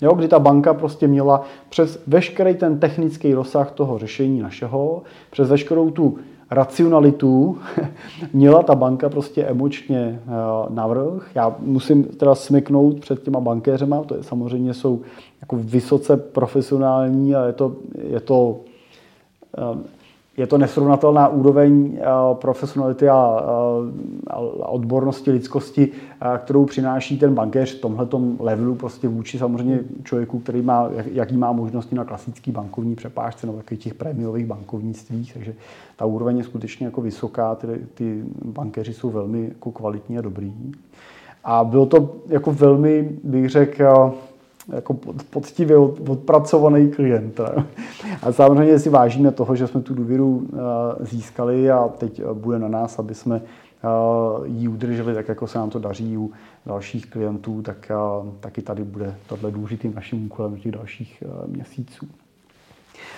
Jo, 0.01 0.15
kdy 0.15 0.29
ta 0.29 0.39
banka 0.39 0.75
prostě 0.75 1.09
měla 1.09 1.45
přes 1.69 2.03
veškerý 2.07 2.55
ten 2.55 2.79
technický 2.79 3.35
rozsah 3.35 3.71
toho 3.71 3.99
řešení 3.99 4.41
našeho, 4.41 5.03
přes 5.31 5.49
veškerou 5.49 5.91
tu 5.91 6.19
racionalitu 6.51 7.59
měla 8.33 8.63
ta 8.63 8.75
banka 8.75 9.09
prostě 9.09 9.45
emočně 9.45 10.21
eh, 10.27 10.31
navrh. 10.69 11.31
Já 11.35 11.57
musím 11.61 12.05
teda 12.05 12.35
smyknout 12.35 13.01
před 13.01 13.23
těma 13.23 13.41
bankéřema, 13.41 14.05
to 14.05 14.17
je 14.17 14.23
samozřejmě 14.23 14.75
jsou 14.75 15.01
jako 15.41 15.57
vysoce 15.57 16.17
profesionální 16.17 17.35
a 17.35 17.47
je 17.47 17.53
to, 17.53 17.77
je 18.09 18.21
to 18.21 18.61
eh, 19.59 19.97
je 20.37 20.47
to 20.47 20.59
nesrovnatelná 20.59 21.29
úroveň 21.29 21.99
eh, 21.99 22.05
profesionality 22.35 23.09
a, 23.09 23.15
a 24.31 24.69
odbornosti 24.69 25.31
lidskosti, 25.31 25.89
kterou 26.39 26.65
přináší 26.65 27.19
ten 27.19 27.35
bankéř 27.35 27.79
v 27.79 27.81
tomhle 27.81 28.09
levelu 28.41 28.75
prostě 28.75 29.09
vůči 29.09 29.39
samozřejmě 29.39 29.81
člověku, 30.05 30.39
který 30.39 30.63
má, 30.63 30.91
jaký 31.13 31.37
má 31.37 31.53
možnosti 31.53 31.95
na 31.95 32.05
klasický 32.05 32.53
bankovní 32.53 32.95
přepážce 32.95 33.47
nebo 33.47 33.59
takových 33.59 33.83
těch 33.83 33.95
prémiových 33.95 34.47
bankovnictvích. 34.47 35.33
Takže 35.33 35.55
ta 35.97 36.05
úroveň 36.05 36.39
je 36.39 36.45
skutečně 36.45 36.87
jako 36.87 37.01
vysoká, 37.01 37.55
ty, 37.55 37.67
ty 37.95 38.23
bankéři 38.45 38.95
jsou 38.95 39.11
velmi 39.11 39.45
jako 39.49 39.71
kvalitní 39.71 40.19
a 40.19 40.21
dobrý. 40.21 40.53
A 41.45 41.65
bylo 41.65 41.87
to 41.87 42.17
jako 42.29 42.53
velmi, 42.53 43.11
bych 43.25 43.51
řekl, 43.51 44.15
jako 44.69 44.95
poctivě 45.31 45.77
odpracovaný 46.09 46.91
klient. 46.91 47.41
A 48.23 48.33
samozřejmě 48.33 48.79
si 48.79 48.91
vážíme 48.91 49.33
toho, 49.33 49.57
že 49.57 49.67
jsme 49.67 49.83
tu 49.83 49.95
důvěru 49.95 50.47
eh, 50.53 50.57
získali 51.05 51.71
a 51.71 51.89
teď 51.89 52.21
eh, 52.21 52.35
bude 52.35 52.59
na 52.59 52.69
nás, 52.69 52.99
aby 52.99 53.15
jsme 53.15 53.37
eh, 53.37 53.89
ji 54.45 54.69
udrželi 54.69 55.15
tak, 55.15 55.29
jako 55.29 55.47
se 55.47 55.59
nám 55.59 55.71
to 55.71 55.79
daří 55.79 56.17
u 56.17 56.33
dalších 56.67 57.07
klientů, 57.07 57.63
tak 57.63 57.93
taky 58.41 58.63
tady 58.63 58.85
bude 58.85 59.15
tohle 59.29 59.51
důležitým 59.51 59.95
naším 59.95 60.27
úkolem 60.27 60.57
těch 60.57 60.73
dalších 60.73 61.23
měsíců. 61.47 62.07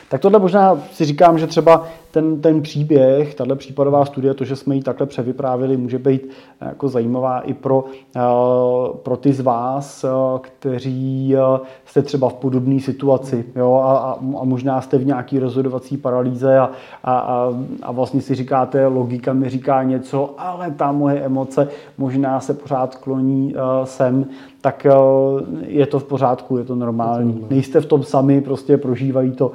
Tak 0.08 0.20
tohle 0.20 0.38
možná 0.38 0.82
si 0.92 1.04
říkám, 1.04 1.38
že 1.38 1.46
třeba 1.46 1.86
ten, 2.10 2.40
ten 2.40 2.62
příběh, 2.62 3.34
tahle 3.34 3.56
případová 3.56 4.04
studie, 4.04 4.34
to, 4.34 4.44
že 4.44 4.56
jsme 4.56 4.74
ji 4.74 4.82
takhle 4.82 5.06
převyprávili, 5.06 5.76
může 5.76 5.98
být 5.98 6.28
eh, 6.60 6.66
jako 6.68 6.88
zajímavá 6.88 7.40
i 7.40 7.54
pro, 7.54 7.84
eh, 8.16 8.20
pro 9.02 9.16
ty 9.16 9.32
z 9.32 9.40
vás, 9.40 10.04
eh, 10.04 10.08
kteří 10.40 11.34
jste 11.84 12.02
třeba 12.02 12.28
v 12.28 12.34
podobné 12.34 12.80
situaci 12.80 13.44
jo, 13.56 13.74
a, 13.74 14.12
a 14.40 14.44
možná 14.44 14.80
jste 14.80 14.98
v 14.98 15.06
nějaký 15.06 15.38
rozhodovací 15.38 15.96
paralýze 15.96 16.58
a, 16.58 16.70
a, 17.04 17.18
a, 17.18 17.52
a 17.82 17.92
vlastně 17.92 18.22
si 18.22 18.34
říkáte, 18.34 18.86
logika 18.86 19.32
mi 19.32 19.48
říká 19.48 19.82
něco, 19.82 20.34
ale 20.38 20.70
ta 20.70 20.92
moje 20.92 21.20
emoce 21.20 21.68
možná 21.98 22.40
se 22.40 22.54
pořád 22.54 22.94
kloní 22.94 23.54
sem, 23.84 24.26
tak 24.60 24.86
je 25.66 25.86
to 25.86 25.98
v 25.98 26.04
pořádku, 26.04 26.56
je 26.56 26.64
to 26.64 26.74
normální. 26.74 27.44
Nejste 27.50 27.80
v 27.80 27.86
tom 27.86 28.02
sami, 28.02 28.40
prostě 28.40 28.76
prožívají 28.76 29.30
to 29.30 29.52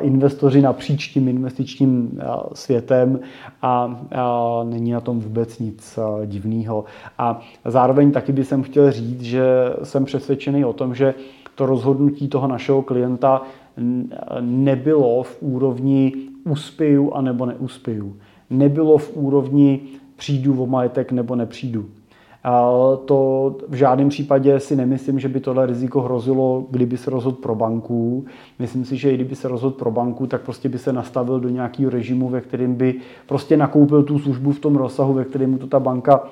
investoři 0.00 0.62
napříč 0.62 1.08
tím 1.08 1.28
investičním 1.28 2.20
světem 2.54 3.20
a 3.62 3.96
není 4.64 4.92
na 4.92 5.00
tom 5.00 5.20
vůbec 5.20 5.58
nic 5.58 5.98
divného. 6.26 6.84
A 7.18 7.40
zároveň 7.64 8.12
taky 8.12 8.32
bych 8.32 8.52
chtěl 8.62 8.92
říct, 8.92 9.22
že 9.22 9.44
jsem 9.82 10.04
přesvědčený 10.04 10.64
o 10.64 10.72
tom, 10.72 10.94
že 10.94 11.14
to 11.54 11.66
rozhodnutí 11.66 12.28
toho 12.28 12.46
našeho 12.46 12.82
klienta 12.82 13.42
nebylo 14.40 15.22
v 15.22 15.36
úrovni 15.40 16.12
uspěju 16.44 17.12
a 17.12 17.20
nebo 17.20 17.46
neuspěju. 17.46 18.16
Nebylo 18.50 18.98
v 18.98 19.16
úrovni 19.16 19.80
přijdu 20.16 20.62
o 20.62 20.66
majetek 20.66 21.12
nebo 21.12 21.36
nepřijdu. 21.36 21.84
To 23.04 23.56
v 23.68 23.74
žádném 23.74 24.08
případě 24.08 24.60
si 24.60 24.76
nemyslím, 24.76 25.20
že 25.20 25.28
by 25.28 25.40
tohle 25.40 25.66
riziko 25.66 26.00
hrozilo, 26.00 26.64
kdyby 26.70 26.96
se 26.96 27.10
rozhodl 27.10 27.36
pro 27.36 27.54
banku. 27.54 28.24
Myslím 28.58 28.84
si, 28.84 28.96
že 28.96 29.10
i 29.10 29.14
kdyby 29.14 29.36
se 29.36 29.48
rozhodl 29.48 29.76
pro 29.76 29.90
banku, 29.90 30.26
tak 30.26 30.42
prostě 30.42 30.68
by 30.68 30.78
se 30.78 30.92
nastavil 30.92 31.40
do 31.40 31.48
nějakého 31.48 31.90
režimu, 31.90 32.28
ve 32.28 32.40
kterém 32.40 32.74
by 32.74 32.94
prostě 33.26 33.56
nakoupil 33.56 34.02
tu 34.02 34.18
službu 34.18 34.52
v 34.52 34.58
tom 34.58 34.76
rozsahu, 34.76 35.12
ve 35.12 35.24
kterém 35.24 35.50
mu 35.50 35.58
to 35.58 35.66
ta 35.66 35.80
banka 35.80 36.24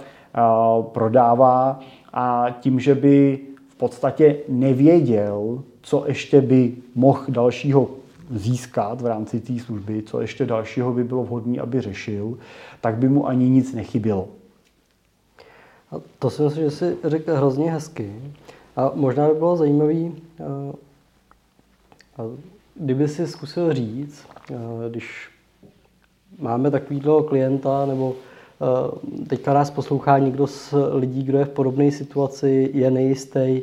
prodává 0.81 1.81
a 2.13 2.47
tím, 2.61 2.81
že 2.81 2.95
by 2.95 3.39
v 3.69 3.77
podstatě 3.77 4.37
nevěděl, 4.49 5.63
co 5.83 6.05
ještě 6.07 6.41
by 6.41 6.75
mohl 6.95 7.21
dalšího 7.29 7.91
získat 8.31 9.01
v 9.01 9.07
rámci 9.07 9.41
té 9.41 9.59
služby, 9.59 10.03
co 10.03 10.21
ještě 10.21 10.47
dalšího 10.47 10.93
by 10.93 11.05
bylo 11.05 11.23
vhodné, 11.23 11.61
aby 11.61 11.81
řešil, 11.81 12.39
tak 12.81 12.97
by 12.97 13.09
mu 13.09 13.29
ani 13.29 13.51
nic 13.51 13.75
nechybělo. 13.75 14.29
A 15.93 15.97
to 16.19 16.31
si 16.31 16.43
myslím, 16.43 16.65
že 16.65 16.71
si 16.71 16.97
řekl 17.05 17.35
hrozně 17.35 17.71
hezky. 17.71 18.13
A 18.77 18.93
možná 18.95 19.29
by 19.29 19.35
bylo 19.35 19.57
zajímavé, 19.57 19.95
kdyby 22.75 23.09
si 23.09 23.27
zkusil 23.27 23.73
říct, 23.73 24.27
když 24.91 25.29
máme 26.39 26.71
takovýhle 26.71 27.23
klienta 27.23 27.87
nebo 27.87 28.15
teďka 29.27 29.55
nás 29.55 29.71
poslouchá 29.71 30.19
někdo 30.19 30.47
z 30.47 30.75
lidí, 30.93 31.23
kdo 31.23 31.39
je 31.39 31.45
v 31.45 31.51
podobné 31.51 31.93
situaci, 31.93 32.71
je 32.75 32.91
nejistý, 32.91 33.63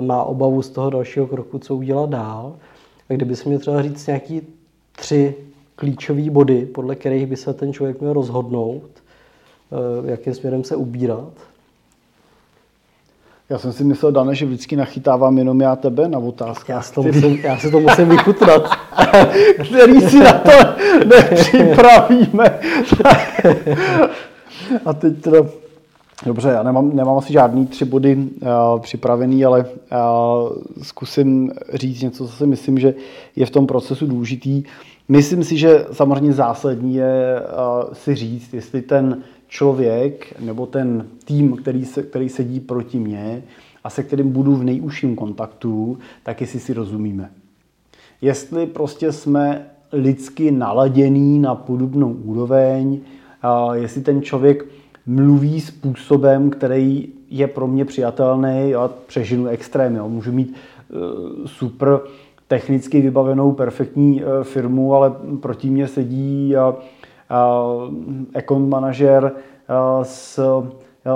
má 0.00 0.22
obavu 0.22 0.62
z 0.62 0.70
toho 0.70 0.90
dalšího 0.90 1.26
kroku, 1.26 1.58
co 1.58 1.76
udělat 1.76 2.10
dál. 2.10 2.56
A 3.10 3.12
kdyby 3.12 3.36
se 3.36 3.48
měl 3.48 3.60
třeba 3.60 3.82
říct 3.82 4.06
nějaký 4.06 4.42
tři 4.92 5.34
klíčové 5.76 6.30
body, 6.30 6.66
podle 6.66 6.94
kterých 6.94 7.26
by 7.26 7.36
se 7.36 7.54
ten 7.54 7.72
člověk 7.72 8.00
měl 8.00 8.12
rozhodnout, 8.12 9.01
jakým 10.04 10.34
směrem 10.34 10.64
se 10.64 10.76
ubírat, 10.76 11.32
já 13.52 13.58
jsem 13.58 13.72
si 13.72 13.84
myslel, 13.84 14.12
Dane, 14.12 14.34
že 14.34 14.46
vždycky 14.46 14.76
nachytávám 14.76 15.38
jenom 15.38 15.60
já 15.60 15.76
tebe 15.76 16.08
na 16.08 16.18
otázky. 16.18 16.72
Já, 16.72 16.82
si 16.82 16.94
to 16.94 17.02
musím, 17.02 17.38
já 17.42 17.58
si 17.58 17.70
to 17.70 17.80
musím 17.80 18.08
vychutnat. 18.08 18.62
který 19.54 20.00
si 20.00 20.18
na 20.18 20.32
to 20.32 20.50
nepřipravíme. 21.06 22.44
A 24.84 24.92
teď 24.92 25.20
teda... 25.20 25.38
Dobře, 26.26 26.48
já 26.48 26.62
nemám, 26.62 26.96
nemám 26.96 27.18
asi 27.18 27.32
žádný 27.32 27.66
tři 27.66 27.84
body 27.84 28.16
uh, 28.16 28.80
připravený, 28.80 29.44
ale 29.44 29.64
uh, 29.64 29.66
zkusím 30.82 31.52
říct 31.74 32.02
něco, 32.02 32.28
co 32.28 32.32
si 32.32 32.46
myslím, 32.46 32.78
že 32.78 32.94
je 33.36 33.46
v 33.46 33.50
tom 33.50 33.66
procesu 33.66 34.06
důležitý. 34.06 34.62
Myslím 35.08 35.44
si, 35.44 35.56
že 35.56 35.86
samozřejmě 35.92 36.32
zásadní 36.32 36.94
je 36.94 37.40
uh, 37.40 37.92
si 37.92 38.14
říct, 38.14 38.54
jestli 38.54 38.82
ten 38.82 39.22
člověk 39.52 40.40
nebo 40.40 40.66
ten 40.66 41.06
tým, 41.24 41.56
který, 41.56 41.84
se, 41.84 42.02
který 42.02 42.28
sedí 42.28 42.60
proti 42.60 42.98
mně 42.98 43.42
a 43.84 43.90
se 43.90 44.02
kterým 44.02 44.32
budu 44.32 44.54
v 44.54 44.64
nejužším 44.64 45.16
kontaktu, 45.16 45.98
tak 46.22 46.40
jestli 46.40 46.60
si 46.60 46.72
rozumíme. 46.72 47.30
Jestli 48.20 48.66
prostě 48.66 49.12
jsme 49.12 49.66
lidsky 49.92 50.50
naladěný 50.50 51.38
na 51.38 51.54
podobnou 51.54 52.12
úroveň, 52.12 53.00
jestli 53.72 54.00
ten 54.00 54.22
člověk 54.22 54.66
mluví 55.06 55.60
způsobem, 55.60 56.50
který 56.50 57.08
je 57.30 57.46
pro 57.46 57.66
mě 57.66 57.84
přijatelný, 57.84 58.70
já 58.70 58.90
přežinu 59.06 59.46
extrém, 59.46 59.96
jo. 59.96 60.08
můžu 60.08 60.32
mít 60.32 60.54
e, 60.54 61.48
super 61.48 62.00
technicky 62.48 63.00
vybavenou 63.00 63.52
perfektní 63.52 64.22
e, 64.22 64.44
firmu, 64.44 64.94
ale 64.94 65.12
proti 65.40 65.70
mě 65.70 65.88
sedí 65.88 66.54
account 68.34 68.68
manažer 68.68 69.32
s 70.02 70.40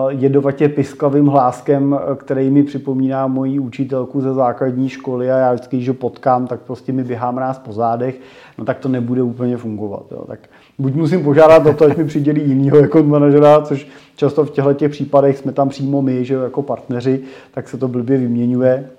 jedovatě 0.08 0.68
pisklavým 0.68 1.26
hláskem, 1.26 1.98
který 2.16 2.50
mi 2.50 2.62
připomíná 2.62 3.26
moji 3.26 3.58
učitelku 3.58 4.20
ze 4.20 4.34
základní 4.34 4.88
školy 4.88 5.32
a 5.32 5.36
já 5.36 5.52
vždycky, 5.52 5.76
když 5.76 5.88
ho 5.88 5.94
potkám, 5.94 6.46
tak 6.46 6.60
prostě 6.60 6.92
mi 6.92 7.04
běhá 7.04 7.30
mráz 7.30 7.58
po 7.58 7.72
zádech, 7.72 8.20
no 8.58 8.64
tak 8.64 8.78
to 8.78 8.88
nebude 8.88 9.22
úplně 9.22 9.56
fungovat. 9.56 10.04
Jo. 10.10 10.24
Tak 10.26 10.38
buď 10.78 10.94
musím 10.94 11.24
požádat 11.24 11.66
o 11.66 11.72
to, 11.72 11.84
ať 11.84 11.96
mi 11.96 12.04
přidělí 12.04 12.48
jinýho 12.48 12.76
jako 12.76 13.02
manažera, 13.02 13.62
což 13.62 13.88
často 14.16 14.44
v 14.44 14.50
těchto 14.50 14.74
těch 14.74 14.90
případech 14.90 15.38
jsme 15.38 15.52
tam 15.52 15.68
přímo 15.68 16.02
my, 16.02 16.24
že 16.24 16.34
jako 16.34 16.62
partneři, 16.62 17.20
tak 17.54 17.68
se 17.68 17.78
to 17.78 17.88
blbě 17.88 18.18
vyměňuje. 18.18 18.90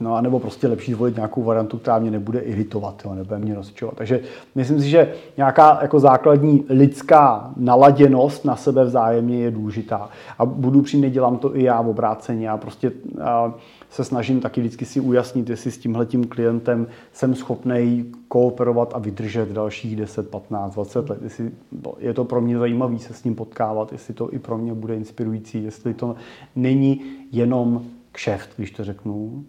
No 0.00 0.14
a 0.14 0.20
nebo 0.20 0.40
prostě 0.40 0.68
lepší 0.68 0.92
zvolit 0.92 1.16
nějakou 1.16 1.42
variantu, 1.42 1.78
která 1.78 1.98
mě 1.98 2.10
nebude 2.10 2.40
iritovat, 2.40 3.02
jo, 3.04 3.14
nebude 3.14 3.38
mě 3.38 3.54
rozčovat. 3.54 3.94
Takže 3.94 4.20
myslím 4.54 4.80
si, 4.80 4.88
že 4.88 5.12
nějaká 5.36 5.78
jako 5.82 6.00
základní 6.00 6.64
lidská 6.68 7.50
naladěnost 7.56 8.44
na 8.44 8.56
sebe 8.56 8.84
vzájemně 8.84 9.38
je 9.38 9.50
důležitá. 9.50 10.08
A 10.38 10.46
budu 10.46 10.82
přijít, 10.82 11.10
dělám 11.10 11.38
to 11.38 11.56
i 11.56 11.62
já 11.62 11.82
v 11.82 11.88
obráceně. 11.88 12.48
Já 12.48 12.56
prostě 12.56 12.92
a, 13.22 13.54
se 13.90 14.04
snažím 14.04 14.40
taky 14.40 14.60
vždycky 14.60 14.84
si 14.84 15.00
ujasnit, 15.00 15.50
jestli 15.50 15.70
s 15.70 15.78
tímhletím 15.78 16.24
klientem 16.24 16.86
jsem 17.12 17.34
schopný 17.34 18.12
kooperovat 18.28 18.92
a 18.94 18.98
vydržet 18.98 19.48
dalších 19.52 19.96
10, 19.96 20.30
15, 20.30 20.74
20 20.74 21.10
let. 21.10 21.22
Jestli 21.22 21.50
je 21.98 22.14
to 22.14 22.24
pro 22.24 22.40
mě 22.40 22.58
zajímavé 22.58 22.98
se 22.98 23.14
s 23.14 23.24
ním 23.24 23.34
potkávat, 23.34 23.92
jestli 23.92 24.14
to 24.14 24.34
i 24.34 24.38
pro 24.38 24.58
mě 24.58 24.74
bude 24.74 24.96
inspirující, 24.96 25.64
jestli 25.64 25.94
to 25.94 26.16
není 26.56 27.00
jenom 27.32 27.82
kšeft, 28.12 28.50
když 28.56 28.70
to 28.70 28.84
řeknu, 28.84 29.44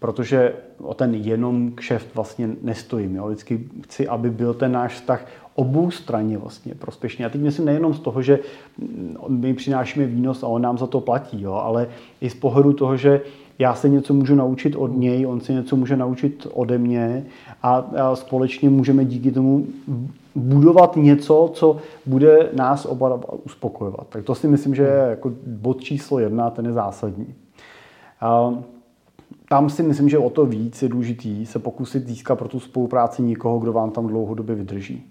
protože 0.00 0.52
o 0.82 0.94
ten 0.94 1.14
jenom 1.14 1.72
kšeft 1.74 2.14
vlastně 2.14 2.48
nestojím. 2.62 3.16
Jo. 3.16 3.26
Vždycky 3.26 3.60
chci, 3.84 4.08
aby 4.08 4.30
byl 4.30 4.54
ten 4.54 4.72
náš 4.72 4.94
vztah 4.94 5.26
obou 5.54 5.90
straně 5.90 6.38
vlastně 6.38 6.74
prospěšný. 6.74 7.24
A 7.24 7.28
teď 7.28 7.40
myslím 7.40 7.66
nejenom 7.66 7.94
z 7.94 8.00
toho, 8.00 8.22
že 8.22 8.38
my 9.28 9.54
přinášíme 9.54 10.06
výnos 10.06 10.42
a 10.42 10.46
on 10.46 10.62
nám 10.62 10.78
za 10.78 10.86
to 10.86 11.00
platí, 11.00 11.42
jo, 11.42 11.52
ale 11.52 11.88
i 12.20 12.30
z 12.30 12.34
pohledu 12.34 12.72
toho, 12.72 12.96
že 12.96 13.20
já 13.58 13.74
se 13.74 13.88
něco 13.88 14.14
můžu 14.14 14.34
naučit 14.34 14.76
od 14.76 14.96
něj, 14.96 15.26
on 15.26 15.40
se 15.40 15.52
něco 15.52 15.76
může 15.76 15.96
naučit 15.96 16.46
ode 16.52 16.78
mě 16.78 17.26
a, 17.62 17.84
společně 18.14 18.70
můžeme 18.70 19.04
díky 19.04 19.32
tomu 19.32 19.66
budovat 20.34 20.96
něco, 20.96 21.50
co 21.54 21.76
bude 22.06 22.48
nás 22.52 22.86
oba 22.86 23.20
uspokojovat. 23.44 24.06
Tak 24.08 24.24
to 24.24 24.34
si 24.34 24.48
myslím, 24.48 24.74
že 24.74 24.82
je 24.82 25.06
jako 25.10 25.32
bod 25.46 25.80
číslo 25.80 26.18
jedna, 26.18 26.50
ten 26.50 26.66
je 26.66 26.72
zásadní. 26.72 27.34
Tam 29.52 29.70
si 29.70 29.82
myslím, 29.82 30.08
že 30.08 30.18
o 30.18 30.30
to 30.30 30.46
víc 30.46 30.82
je 30.82 30.88
důležitý 30.88 31.46
se 31.46 31.58
pokusit 31.58 32.08
získat 32.08 32.36
pro 32.36 32.48
tu 32.48 32.60
spolupráci 32.60 33.22
někoho, 33.22 33.58
kdo 33.58 33.72
vám 33.72 33.90
tam 33.90 34.06
dlouhodobě 34.06 34.54
vydrží. 34.54 35.02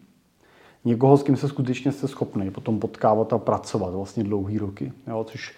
Někoho, 0.85 1.17
s 1.17 1.23
kým 1.23 1.35
se 1.35 1.47
skutečně 1.47 1.91
jste 1.91 2.07
schopný 2.07 2.51
potom 2.51 2.79
potkávat 2.79 3.33
a 3.33 3.37
pracovat 3.37 3.93
vlastně 3.93 4.23
dlouhý 4.23 4.57
roky. 4.57 4.91
Jo, 5.07 5.23
což 5.23 5.55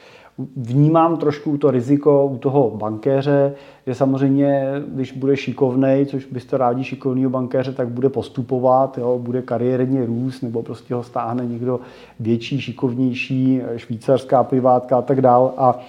vnímám 0.56 1.18
trošku 1.18 1.58
to 1.58 1.72
riziko 1.72 2.26
u 2.26 2.38
toho 2.38 2.70
bankéře, 2.70 3.54
že 3.88 3.96
samozřejmě, 3.96 4.66
když 4.88 5.12
bude 5.12 5.38
šikovnej, 5.38 6.06
což 6.06 6.26
byste 6.26 6.58
rádi 6.58 6.84
šikovného 6.84 7.30
bankéře, 7.30 7.74
tak 7.74 7.90
bude 7.90 8.10
postupovat, 8.10 8.98
jo, 8.98 9.20
bude 9.20 9.42
kariérně 9.42 10.06
růst, 10.06 10.42
nebo 10.42 10.64
prostě 10.64 10.94
ho 10.96 11.04
stáhne 11.04 11.46
někdo 11.46 11.80
větší, 12.20 12.62
šikovnější, 12.62 13.62
švýcarská 13.76 14.44
privátka 14.44 14.98
a 14.98 15.02
tak 15.02 15.22
dál. 15.22 15.54
A 15.58 15.80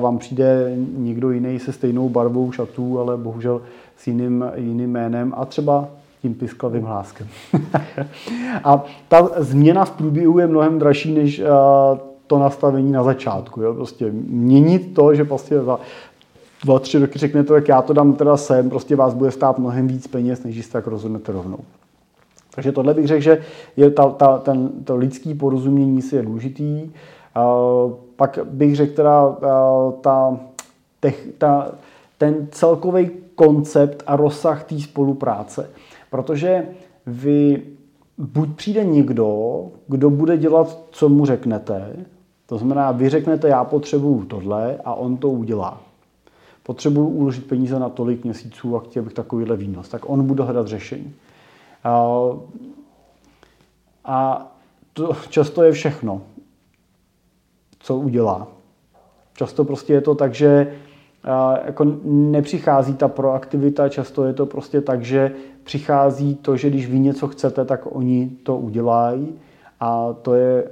vám 0.00 0.18
přijde 0.18 0.72
někdo 0.96 1.30
jiný 1.30 1.58
se 1.58 1.72
stejnou 1.72 2.08
barvou 2.08 2.52
šatů, 2.52 3.00
ale 3.00 3.16
bohužel 3.16 3.62
s 3.96 4.06
jiným, 4.06 4.44
jiným 4.54 4.90
jménem 4.90 5.34
a 5.36 5.44
třeba 5.44 5.88
tím 6.22 6.34
pisklavým 6.34 6.84
hláskem. 6.84 7.26
a 8.64 8.84
ta 9.08 9.30
změna 9.36 9.84
v 9.84 9.90
průběhu 9.90 10.38
je 10.38 10.46
mnohem 10.46 10.78
dražší 10.78 11.14
než 11.14 11.42
to 12.26 12.38
nastavení 12.38 12.92
na 12.92 13.02
začátku. 13.02 13.62
Jo? 13.62 13.74
Prostě 13.74 14.10
měnit 14.28 14.94
to, 14.94 15.14
že 15.14 15.24
prostě 15.24 15.60
za 15.60 15.78
dva, 16.64 16.78
tři 16.78 16.98
roky 16.98 17.18
řeknete, 17.18 17.52
tak 17.52 17.68
já 17.68 17.82
to 17.82 17.92
dám 17.92 18.12
teda 18.12 18.36
sem, 18.36 18.70
prostě 18.70 18.96
vás 18.96 19.14
bude 19.14 19.30
stát 19.30 19.58
mnohem 19.58 19.88
víc 19.88 20.06
peněz, 20.06 20.44
než 20.44 20.64
si 20.66 20.72
tak 20.72 20.86
rozhodnete 20.86 21.32
rovnou. 21.32 21.58
Takže 22.54 22.72
tohle 22.72 22.94
bych 22.94 23.06
řekl, 23.06 23.22
že 23.22 23.42
je 23.76 23.90
ta, 23.90 24.08
ta, 24.08 24.38
ten, 24.38 24.68
to 24.84 24.96
lidský 24.96 25.34
porozumění 25.34 26.02
si 26.02 26.16
je 26.16 26.22
důležitý. 26.22 26.90
Pak 28.20 28.38
bych 28.44 28.76
řekl 28.76 28.94
teda 28.94 29.36
ta, 30.00 30.40
tech, 31.00 31.28
ta, 31.38 31.72
ten 32.18 32.48
celkový 32.50 33.10
koncept 33.34 34.02
a 34.06 34.16
rozsah 34.16 34.64
té 34.64 34.80
spolupráce. 34.80 35.70
Protože 36.10 36.68
vy 37.06 37.62
buď 38.18 38.48
přijde 38.56 38.84
někdo, 38.84 39.60
kdo 39.86 40.10
bude 40.10 40.36
dělat, 40.36 40.78
co 40.90 41.08
mu 41.08 41.26
řeknete, 41.26 41.96
to 42.46 42.58
znamená, 42.58 42.92
vy 42.92 43.08
řeknete, 43.08 43.48
já 43.48 43.64
potřebuju 43.64 44.24
tohle 44.24 44.78
a 44.84 44.94
on 44.94 45.16
to 45.16 45.28
udělá. 45.28 45.80
Potřebuju 46.62 47.08
uložit 47.08 47.48
peníze 47.48 47.78
na 47.78 47.88
tolik 47.88 48.24
měsíců 48.24 48.76
a 48.76 48.80
chtěl 48.80 49.02
bych 49.02 49.14
takovýhle 49.14 49.56
výnos. 49.56 49.88
Tak 49.88 50.10
on 50.10 50.26
bude 50.26 50.44
hledat 50.44 50.66
řešení. 50.66 51.14
A, 51.84 52.20
a 54.04 54.46
to 54.92 55.16
často 55.28 55.62
je 55.62 55.72
všechno 55.72 56.22
co 57.80 57.96
udělá. 57.96 58.48
Často 59.34 59.64
prostě 59.64 59.92
je 59.92 60.00
to 60.00 60.14
tak, 60.14 60.34
že 60.34 60.72
jako 61.64 61.86
nepřichází 62.04 62.94
ta 62.94 63.08
proaktivita, 63.08 63.88
často 63.88 64.24
je 64.24 64.32
to 64.32 64.46
prostě 64.46 64.80
tak, 64.80 65.04
že 65.04 65.32
přichází 65.64 66.34
to, 66.34 66.56
že 66.56 66.70
když 66.70 66.90
vy 66.90 66.98
něco 66.98 67.28
chcete, 67.28 67.64
tak 67.64 67.80
oni 67.90 68.30
to 68.42 68.56
udělají 68.56 69.34
a 69.80 70.12
to 70.22 70.34
je, 70.34 70.64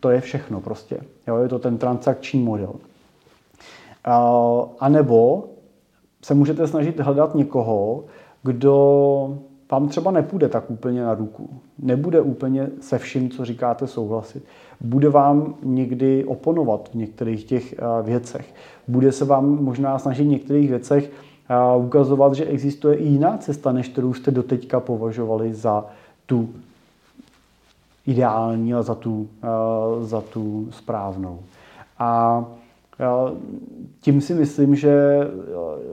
to 0.00 0.10
je 0.10 0.20
všechno 0.20 0.60
prostě. 0.60 1.00
Jo, 1.26 1.36
je 1.36 1.48
to 1.48 1.58
ten 1.58 1.78
transakční 1.78 2.40
model. 2.40 2.74
A 4.80 4.88
nebo 4.88 5.44
se 6.22 6.34
můžete 6.34 6.66
snažit 6.66 7.00
hledat 7.00 7.34
někoho, 7.34 8.04
kdo 8.42 9.38
vám 9.72 9.88
třeba 9.88 10.10
nepůjde 10.10 10.48
tak 10.48 10.70
úplně 10.70 11.02
na 11.02 11.14
ruku. 11.14 11.50
Nebude 11.78 12.20
úplně 12.20 12.68
se 12.80 12.98
vším, 12.98 13.30
co 13.30 13.44
říkáte, 13.44 13.86
souhlasit. 13.86 14.44
Bude 14.80 15.08
vám 15.08 15.54
někdy 15.62 16.24
oponovat 16.24 16.88
v 16.88 16.94
některých 16.94 17.44
těch 17.44 17.72
eh, 17.72 18.02
věcech. 18.02 18.54
Bude 18.88 19.12
se 19.12 19.24
vám 19.24 19.64
možná 19.64 19.98
snažit 19.98 20.24
v 20.24 20.26
některých 20.26 20.70
věcech 20.70 21.10
eh, 21.48 21.76
ukazovat, 21.76 22.34
že 22.34 22.44
existuje 22.44 22.96
i 22.96 23.04
jiná 23.04 23.38
cesta, 23.38 23.72
než 23.72 23.88
kterou 23.88 24.14
jste 24.14 24.30
doteďka 24.30 24.80
považovali 24.80 25.54
za 25.54 25.84
tu 26.26 26.48
ideální 28.06 28.74
a 28.74 28.82
za 28.82 28.94
tu, 28.94 29.28
eh, 29.42 30.04
za 30.04 30.20
tu 30.20 30.68
správnou. 30.70 31.38
A 31.98 32.44
tím 34.00 34.20
si 34.20 34.34
myslím, 34.34 34.76
že 34.76 35.20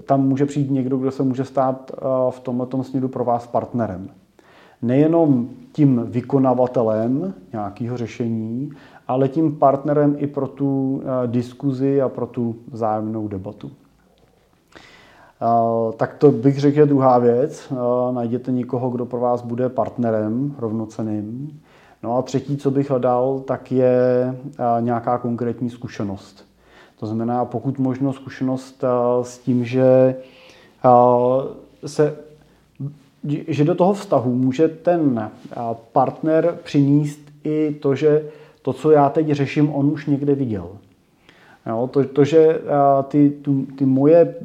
tam 0.05 0.27
může 0.27 0.45
přijít 0.45 0.71
někdo, 0.71 0.97
kdo 0.97 1.11
se 1.11 1.23
může 1.23 1.45
stát 1.45 1.91
v 2.29 2.39
tomto 2.39 2.83
směru 2.83 3.07
pro 3.07 3.23
vás 3.23 3.47
partnerem. 3.47 4.09
Nejenom 4.81 5.49
tím 5.71 6.05
vykonavatelem 6.05 7.33
nějakého 7.53 7.97
řešení, 7.97 8.71
ale 9.07 9.27
tím 9.27 9.55
partnerem 9.55 10.15
i 10.17 10.27
pro 10.27 10.47
tu 10.47 11.01
eh, 11.03 11.27
diskuzi 11.27 12.01
a 12.01 12.09
pro 12.09 12.25
tu 12.25 12.55
vzájemnou 12.71 13.27
debatu. 13.27 13.71
Eh, 15.41 15.93
tak 15.97 16.13
to 16.13 16.31
bych 16.31 16.59
řekl 16.59 16.79
je 16.79 16.85
druhá 16.85 17.17
věc. 17.17 17.71
Eh, 17.71 18.13
najděte 18.13 18.51
někoho, 18.51 18.89
kdo 18.89 19.05
pro 19.05 19.19
vás 19.19 19.41
bude 19.41 19.69
partnerem 19.69 20.55
rovnoceným. 20.59 21.59
No 22.03 22.17
a 22.17 22.21
třetí, 22.21 22.57
co 22.57 22.71
bych 22.71 22.89
hledal, 22.89 23.39
tak 23.39 23.71
je 23.71 24.35
nějaká 24.79 25.17
konkrétní 25.17 25.69
zkušenost. 25.69 26.45
To 26.99 27.05
znamená, 27.05 27.45
pokud 27.45 27.79
možno 27.79 28.13
zkušenost 28.13 28.83
s 29.21 29.37
tím, 29.37 29.65
že 29.65 30.15
se 31.85 32.17
že 33.47 33.63
do 33.63 33.75
toho 33.75 33.93
vztahu 33.93 34.35
může 34.35 34.67
ten 34.67 35.31
partner 35.91 36.57
přinést 36.63 37.19
i 37.43 37.75
to, 37.81 37.95
že 37.95 38.25
to, 38.61 38.73
co 38.73 38.91
já 38.91 39.09
teď 39.09 39.31
řeším, 39.31 39.69
on 39.69 39.91
už 39.91 40.05
někde 40.05 40.35
viděl. 40.35 40.67
Jo, 41.67 41.89
to, 41.91 42.03
to, 42.03 42.23
že 42.23 42.61
ty, 43.07 43.29
tu, 43.29 43.65
ty 43.77 43.85
moje, 43.85 44.35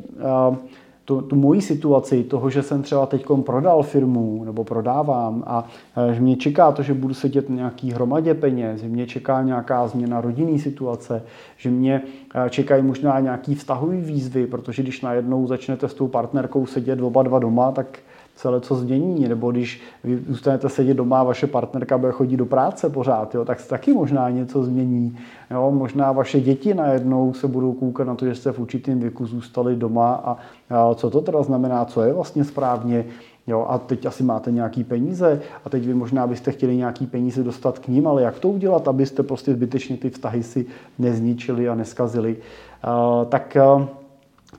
tu, 1.05 1.23
tu 1.23 1.37
moji 1.37 1.63
situaci, 1.63 2.25
toho, 2.25 2.51
že 2.51 2.63
jsem 2.63 2.83
třeba 2.83 3.07
teď 3.07 3.27
prodal 3.45 3.83
firmu 3.83 4.45
nebo 4.45 4.65
prodávám 4.65 5.45
a 5.47 5.65
že 6.13 6.21
mě 6.21 6.37
čeká 6.37 6.73
to, 6.73 6.83
že 6.83 6.95
budu 6.95 7.15
sedět 7.15 7.51
na 7.51 7.57
nějaký 7.57 7.93
hromadě 7.93 8.35
peněz, 8.35 8.81
že 8.81 8.89
mě 8.89 9.07
čeká 9.07 9.43
nějaká 9.43 9.87
změna 9.87 10.21
rodinný 10.21 10.59
situace, 10.59 11.23
že 11.57 11.71
mě 11.71 12.03
čekají 12.51 12.83
možná 12.83 13.21
nějaký 13.21 13.55
vztahový 13.55 14.01
výzvy, 14.01 14.47
protože 14.47 14.83
když 14.83 15.01
najednou 15.01 15.47
začnete 15.47 15.89
s 15.89 15.95
tou 15.95 16.09
partnerkou 16.09 16.67
sedět 16.67 17.01
oba 17.01 17.23
dva 17.23 17.39
doma, 17.39 17.73
tak 17.73 17.99
se 18.37 18.49
co 18.61 18.75
změní, 18.75 19.29
nebo 19.29 19.51
když 19.51 19.81
vy 20.05 20.19
zůstanete 20.29 20.69
sedět 20.69 20.95
doma 20.95 21.21
a 21.21 21.25
vaše 21.25 21.47
partnerka 21.47 21.99
bude 21.99 22.13
chodit 22.13 22.37
do 22.37 22.47
práce 22.47 22.91
pořád, 22.91 23.35
jo, 23.35 23.45
tak 23.45 23.61
se 23.61 23.69
taky 23.69 23.93
možná 23.93 24.31
něco 24.31 24.63
změní. 24.63 25.19
Jo, 25.51 25.71
možná 25.71 26.13
vaše 26.13 26.41
děti 26.41 26.75
najednou 26.75 27.33
se 27.33 27.49
budou 27.49 27.73
koukat 27.73 28.07
na 28.07 28.15
to, 28.15 28.27
že 28.27 28.35
jste 28.35 28.53
v 28.53 28.59
určitém 28.59 29.01
věku 29.01 29.27
zůstali 29.27 29.77
doma 29.77 30.15
a, 30.15 30.37
a 30.71 30.95
co 30.95 31.11
to 31.11 31.21
teda 31.21 31.43
znamená, 31.43 31.85
co 31.85 32.03
je 32.03 32.13
vlastně 32.13 32.45
správně, 32.45 33.05
Jo, 33.49 33.67
a 33.69 33.79
teď 33.79 34.07
asi 34.07 34.23
máte 34.23 34.53
nějaký 34.53 34.85
peníze 34.85 35.41
a 35.65 35.71
teď 35.71 35.87
vy 35.87 35.95
možná 35.95 36.27
byste 36.27 36.53
chtěli 36.53 36.77
nějaký 36.77 37.07
peníze 37.07 37.43
dostat 37.43 37.79
k 37.79 37.89
ním, 37.89 38.07
ale 38.07 38.23
jak 38.23 38.39
to 38.39 38.49
udělat, 38.49 38.89
abyste 38.89 39.23
prostě 39.23 39.53
zbytečně 39.53 39.97
ty 39.97 40.11
vztahy 40.11 40.43
si 40.43 40.67
nezničili 40.99 41.69
a 41.69 41.75
neskazili. 41.75 42.37
Uh, 42.37 43.25
tak 43.25 43.57
uh, 43.77 43.87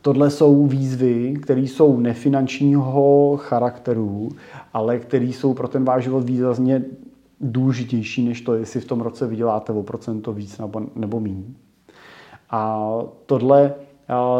Tohle 0.02 0.30
jsou 0.30 0.67
výzvy, 0.67 1.34
které 1.41 1.62
jsou 1.62 2.00
nefinančního 2.00 3.38
charakteru, 3.41 4.30
ale 4.73 5.00
které 5.00 5.26
jsou 5.26 5.54
pro 5.54 5.67
ten 5.67 5.86
váš 5.86 6.04
život 6.04 6.23
výrazně 6.23 6.86
důležitější, 7.41 8.26
než 8.26 8.41
to, 8.41 8.54
jestli 8.54 8.80
v 8.80 8.86
tom 8.86 9.02
roce 9.02 9.28
vyděláte 9.28 9.73
o 9.73 9.84
procento 9.84 10.34
víc 10.34 10.58
nebo, 10.58 10.82
nebo 10.95 11.19
méně. 11.19 11.45
A 12.50 12.91
tohle 13.26 13.73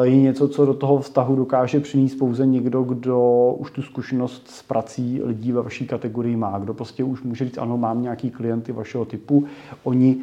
je 0.02 0.18
něco, 0.22 0.48
co 0.48 0.66
do 0.66 0.74
toho 0.74 1.00
vztahu 1.00 1.36
dokáže 1.36 1.80
přinést 1.80 2.16
pouze 2.16 2.46
někdo, 2.46 2.84
kdo 2.84 3.56
už 3.58 3.72
tu 3.72 3.82
zkušenost 3.82 4.48
s 4.48 4.64
prací 4.64 5.22
lidí 5.24 5.52
ve 5.52 5.62
vaší 5.62 5.88
kategorii 5.88 6.36
má, 6.36 6.60
kdo 6.60 6.74
prostě 6.74 7.04
už 7.04 7.24
může 7.24 7.46
říct, 7.46 7.58
ano, 7.58 7.78
mám 7.78 8.02
nějaký 8.02 8.32
klienty 8.32 8.72
vašeho 8.72 9.06
typu, 9.06 9.46
oni 9.84 10.18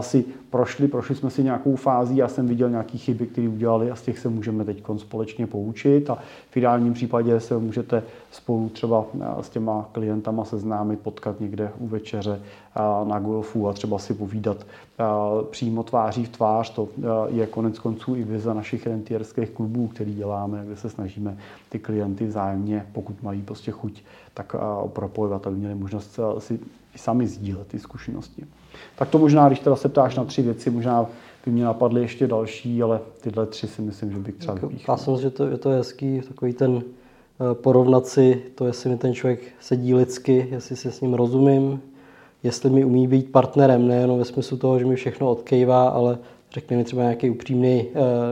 si 0.00 0.24
prošli, 0.50 0.88
prošli 0.88 1.14
jsme 1.14 1.30
si 1.30 1.44
nějakou 1.44 1.76
fází, 1.76 2.16
já 2.16 2.28
jsem 2.28 2.48
viděl 2.48 2.70
nějaké 2.70 2.98
chyby, 2.98 3.26
které 3.26 3.48
udělali 3.48 3.90
a 3.90 3.96
z 3.96 4.02
těch 4.02 4.18
se 4.18 4.28
můžeme 4.28 4.64
teď 4.64 4.82
společně 4.96 5.46
poučit 5.46 6.10
a 6.10 6.18
v 6.50 6.56
ideálním 6.56 6.94
případě 6.94 7.40
se 7.40 7.58
můžete 7.58 8.02
spolu 8.30 8.68
třeba 8.68 9.04
s 9.40 9.50
těma 9.50 9.88
klientama 9.92 10.44
seznámit, 10.44 11.00
potkat 11.00 11.40
někde 11.40 11.72
u 11.78 11.86
večeře 11.86 12.40
na 13.04 13.18
golfu 13.18 13.68
a 13.68 13.72
třeba 13.72 13.98
si 13.98 14.14
povídat 14.14 14.66
přímo 15.50 15.82
tváří 15.82 16.24
v 16.24 16.28
tvář. 16.28 16.70
To 16.70 16.88
je 17.28 17.46
konec 17.46 17.78
konců 17.78 18.16
i 18.16 18.24
vize 18.24 18.54
našich 18.54 18.86
rentierských 18.86 19.50
klubů, 19.50 19.88
který 19.88 20.14
děláme, 20.14 20.62
kde 20.66 20.76
se 20.76 20.90
snažíme 20.90 21.36
ty 21.68 21.78
klienty 21.78 22.26
vzájemně, 22.26 22.86
pokud 22.92 23.22
mají 23.22 23.42
prostě 23.42 23.70
chuť, 23.70 24.02
tak 24.34 24.56
propojovat, 24.86 25.46
aby 25.46 25.56
měli 25.56 25.74
možnost 25.74 26.20
si 26.38 26.60
sami 26.96 27.26
sdílet 27.26 27.66
ty 27.66 27.78
zkušenosti. 27.78 28.44
Tak 28.98 29.08
to 29.08 29.18
možná, 29.18 29.46
když 29.46 29.60
teda 29.60 29.76
se 29.76 29.88
ptáš 29.88 30.16
na 30.16 30.24
tři 30.24 30.42
věci, 30.42 30.70
možná 30.70 31.06
by 31.44 31.50
mě 31.50 31.64
napadly 31.64 32.00
ještě 32.00 32.26
další, 32.26 32.82
ale 32.82 33.00
tyhle 33.20 33.46
tři 33.46 33.68
si 33.68 33.82
myslím, 33.82 34.12
že 34.12 34.18
bych 34.18 34.34
třeba 34.34 34.54
vypíchl. 34.54 34.92
Já 34.92 34.96
jsem 34.96 35.16
že 35.16 35.30
to, 35.30 35.46
je 35.46 35.56
to 35.56 35.68
hezký, 35.68 36.20
takový 36.28 36.52
ten 36.52 36.82
eh, 36.82 37.54
porovnat 37.54 38.06
si 38.06 38.42
to, 38.54 38.66
jestli 38.66 38.90
mi 38.90 38.96
ten 38.96 39.14
člověk 39.14 39.40
sedí 39.60 39.94
lidsky, 39.94 40.48
jestli 40.50 40.76
si 40.76 40.92
s 40.92 41.00
ním 41.00 41.14
rozumím, 41.14 41.80
jestli 42.42 42.70
mi 42.70 42.84
umí 42.84 43.06
být 43.06 43.32
partnerem, 43.32 43.88
nejenom 43.88 44.18
ve 44.18 44.24
smyslu 44.24 44.56
toho, 44.56 44.78
že 44.78 44.84
mi 44.84 44.96
všechno 44.96 45.30
odkejvá, 45.30 45.88
ale 45.88 46.18
řekne 46.52 46.76
mi 46.76 46.84
třeba 46.84 47.02
nějaký 47.02 47.30
upřímný 47.30 47.80
e, 47.80 47.86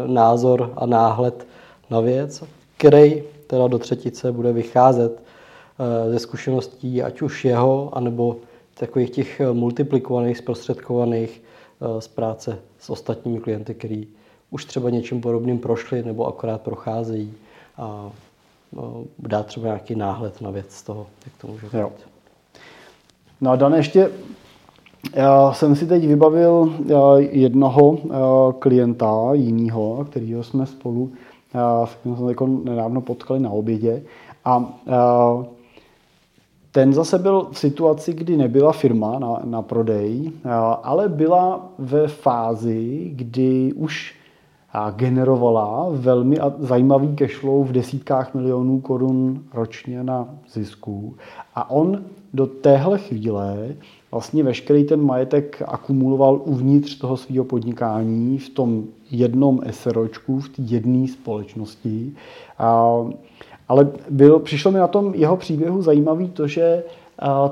názor 0.06 0.72
a 0.76 0.86
náhled 0.86 1.46
na 1.90 2.00
věc, 2.00 2.44
který 2.76 3.22
teda 3.46 3.68
do 3.68 3.78
třetice 3.78 4.32
bude 4.32 4.52
vycházet 4.52 5.22
e, 5.78 6.10
ze 6.10 6.18
zkušeností, 6.18 7.02
ať 7.02 7.22
už 7.22 7.44
jeho, 7.44 7.90
anebo 7.92 8.36
takových 8.78 9.10
těch 9.10 9.40
eh, 9.40 9.52
multiplikovaných, 9.52 10.38
zprostředkovaných 10.38 11.42
eh, 11.80 12.00
z 12.00 12.08
práce 12.08 12.58
s 12.78 12.90
ostatními 12.90 13.40
klienty, 13.40 13.74
který 13.74 14.06
už 14.50 14.64
třeba 14.64 14.90
něčím 14.90 15.20
podobným 15.20 15.58
prošli 15.58 16.02
nebo 16.02 16.26
akorát 16.26 16.60
procházejí 16.60 17.34
a 17.76 18.10
no, 18.72 19.04
dát 19.18 19.46
třeba 19.46 19.66
nějaký 19.66 19.94
náhled 19.94 20.40
na 20.40 20.50
věc 20.50 20.66
z 20.70 20.82
toho, 20.82 21.06
jak 21.24 21.36
to 21.40 21.46
může 21.46 21.66
být. 21.66 21.74
Jo. 21.74 21.92
No 23.40 23.50
a 23.50 23.56
Dan, 23.56 23.74
ještě 23.74 24.10
já 25.14 25.52
jsem 25.52 25.76
si 25.76 25.86
teď 25.86 26.06
vybavil 26.06 26.74
eh, 26.80 26.94
jednoho 27.20 27.98
klienta 28.58 29.30
jiného, 29.32 30.06
kterýho 30.10 30.42
jsme 30.42 30.66
spolu 30.66 31.12
jsme 31.84 32.16
se 32.16 32.22
jako 32.28 32.46
nedávno 32.46 33.00
potkali 33.00 33.40
na 33.40 33.50
obědě 33.50 34.02
a 34.44 34.74
ten 36.78 36.92
zase 36.92 37.18
byl 37.18 37.48
v 37.52 37.58
situaci, 37.58 38.12
kdy 38.12 38.36
nebyla 38.36 38.72
firma 38.72 39.18
na, 39.18 39.40
na 39.44 39.62
prodej, 39.62 40.32
ale 40.82 41.08
byla 41.08 41.72
ve 41.78 42.08
fázi, 42.08 43.10
kdy 43.14 43.72
už 43.72 44.14
generovala 44.96 45.86
velmi 45.90 46.36
zajímavý 46.58 47.16
cashflow 47.16 47.66
v 47.66 47.72
desítkách 47.72 48.34
milionů 48.34 48.80
korun 48.80 49.42
ročně 49.54 50.04
na 50.04 50.28
zisku. 50.52 51.16
A 51.54 51.70
on 51.70 52.04
do 52.34 52.46
téhle 52.46 52.98
chvíle 52.98 53.74
vlastně 54.10 54.42
veškerý 54.42 54.84
ten 54.84 55.02
majetek 55.02 55.62
akumuloval 55.66 56.40
uvnitř 56.44 56.98
toho 56.98 57.16
svého 57.16 57.44
podnikání 57.44 58.38
v 58.38 58.48
tom 58.48 58.84
jednom 59.10 59.60
SROčku, 59.70 60.40
v 60.40 60.48
té 60.48 60.62
jedné 60.62 61.08
společnosti. 61.08 62.12
Ale 63.68 63.88
byl, 64.10 64.38
přišlo 64.38 64.70
mi 64.70 64.78
na 64.78 64.86
tom 64.86 65.14
jeho 65.14 65.36
příběhu 65.36 65.82
zajímavý 65.82 66.28
to, 66.28 66.46
že 66.46 66.82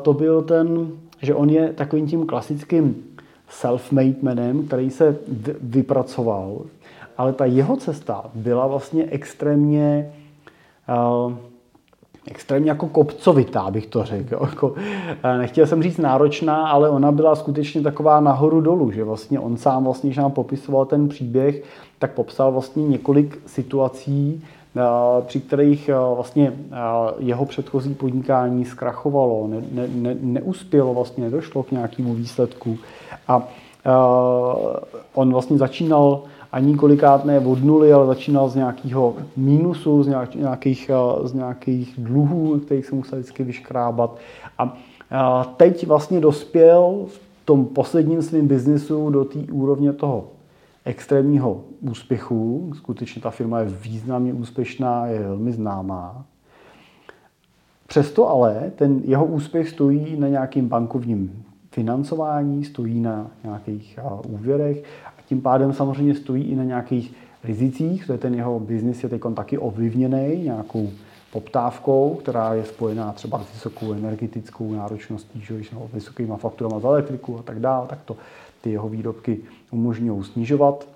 to 0.02 0.14
byl 0.14 0.42
ten, 0.42 0.88
že 1.22 1.34
on 1.34 1.50
je 1.50 1.72
takovým 1.72 2.06
tím 2.06 2.26
klasickým 2.26 3.04
self-made 3.50 4.16
manem, 4.22 4.66
který 4.66 4.90
se 4.90 5.16
vypracoval, 5.60 6.60
ale 7.18 7.32
ta 7.32 7.44
jeho 7.44 7.76
cesta 7.76 8.24
byla 8.34 8.66
vlastně 8.66 9.06
extrémně 9.10 10.12
extrémně 12.30 12.70
jako 12.70 12.86
kopcovitá, 12.86 13.70
bych 13.70 13.86
to 13.86 14.04
řekl. 14.04 14.38
Jako, 14.46 14.74
nechtěl 15.38 15.66
jsem 15.66 15.82
říct 15.82 15.98
náročná, 15.98 16.68
ale 16.68 16.90
ona 16.90 17.12
byla 17.12 17.36
skutečně 17.36 17.80
taková 17.80 18.20
nahoru 18.20 18.60
dolů, 18.60 18.90
že 18.90 19.04
vlastně 19.04 19.40
on 19.40 19.56
sám 19.56 19.84
vlastně, 19.84 20.08
když 20.10 20.16
nám 20.16 20.32
popisoval 20.32 20.84
ten 20.84 21.08
příběh, 21.08 21.62
tak 21.98 22.14
popsal 22.14 22.52
vlastně 22.52 22.88
několik 22.88 23.38
situací, 23.46 24.44
při 25.26 25.40
kterých 25.40 25.88
eh, 25.88 25.94
vlastně 26.14 26.52
eh, 26.52 26.76
jeho 27.18 27.44
předchozí 27.44 27.94
podnikání 27.94 28.64
zkrachovalo, 28.64 29.48
ne, 29.48 29.62
ne, 29.72 29.88
ne, 29.94 30.16
neuspělo, 30.20 30.94
vlastně 30.94 31.24
nedošlo 31.24 31.62
k 31.62 31.70
nějakému 31.70 32.14
výsledku. 32.14 32.78
A 33.28 33.48
on 35.14 35.32
vlastně 35.32 35.58
začínal 35.58 36.22
ani 36.52 36.74
kolikrát 36.74 37.24
ne 37.24 37.40
od 37.40 37.64
nuly, 37.64 37.92
ale 37.92 38.06
začínal 38.06 38.48
z 38.48 38.54
nějakého 38.54 39.14
mínusu, 39.36 40.02
z 40.02 40.06
nějakých, 40.36 40.90
z 41.24 41.32
nějakých 41.32 41.94
dluhů, 41.98 42.58
kterých 42.58 42.86
se 42.86 42.94
musel 42.94 43.18
vždycky 43.18 43.42
vyškrábat. 43.42 44.16
A 44.58 44.76
teď 45.56 45.86
vlastně 45.86 46.20
dospěl 46.20 47.04
v 47.06 47.20
tom 47.44 47.64
posledním 47.64 48.22
svém 48.22 48.46
biznisu 48.46 49.10
do 49.10 49.24
té 49.24 49.38
úrovně 49.38 49.92
toho 49.92 50.24
extrémního 50.86 51.64
úspěchu. 51.80 52.70
Skutečně 52.74 53.22
ta 53.22 53.30
firma 53.30 53.60
je 53.60 53.66
významně 53.66 54.32
úspěšná, 54.32 55.06
je 55.06 55.18
velmi 55.18 55.52
známá. 55.52 56.24
Přesto 57.86 58.28
ale 58.28 58.72
ten 58.76 59.00
jeho 59.04 59.24
úspěch 59.24 59.68
stojí 59.68 60.16
na 60.20 60.28
nějakým 60.28 60.68
bankovním 60.68 61.44
financování, 61.70 62.64
stojí 62.64 63.00
na 63.00 63.30
nějakých 63.44 63.98
úvěrech 64.28 64.84
a 65.18 65.22
tím 65.26 65.40
pádem 65.40 65.72
samozřejmě 65.72 66.14
stojí 66.14 66.44
i 66.44 66.56
na 66.56 66.64
nějakých 66.64 67.14
rizicích, 67.44 68.06
to 68.06 68.12
je 68.12 68.18
ten 68.18 68.34
jeho 68.34 68.60
biznis 68.60 69.02
je 69.02 69.08
teď 69.08 69.22
taky 69.34 69.58
ovlivněný 69.58 70.42
nějakou 70.42 70.90
poptávkou, 71.32 72.14
která 72.14 72.54
je 72.54 72.64
spojená 72.64 73.12
třeba 73.12 73.42
s 73.42 73.52
vysokou 73.52 73.92
energetickou 73.92 74.72
náročností, 74.72 75.40
že 75.40 75.54
když 75.54 75.74
vysokýma 75.92 76.36
fakturama 76.36 76.80
za 76.80 76.88
elektriku 76.88 77.38
a 77.38 77.42
tak 77.42 77.60
dále, 77.60 77.86
tak 77.86 77.98
to 78.04 78.16
ty 78.66 78.72
jeho 78.72 78.88
výrobky 78.88 79.38
umožňují 79.70 80.24
snižovat. 80.24 80.88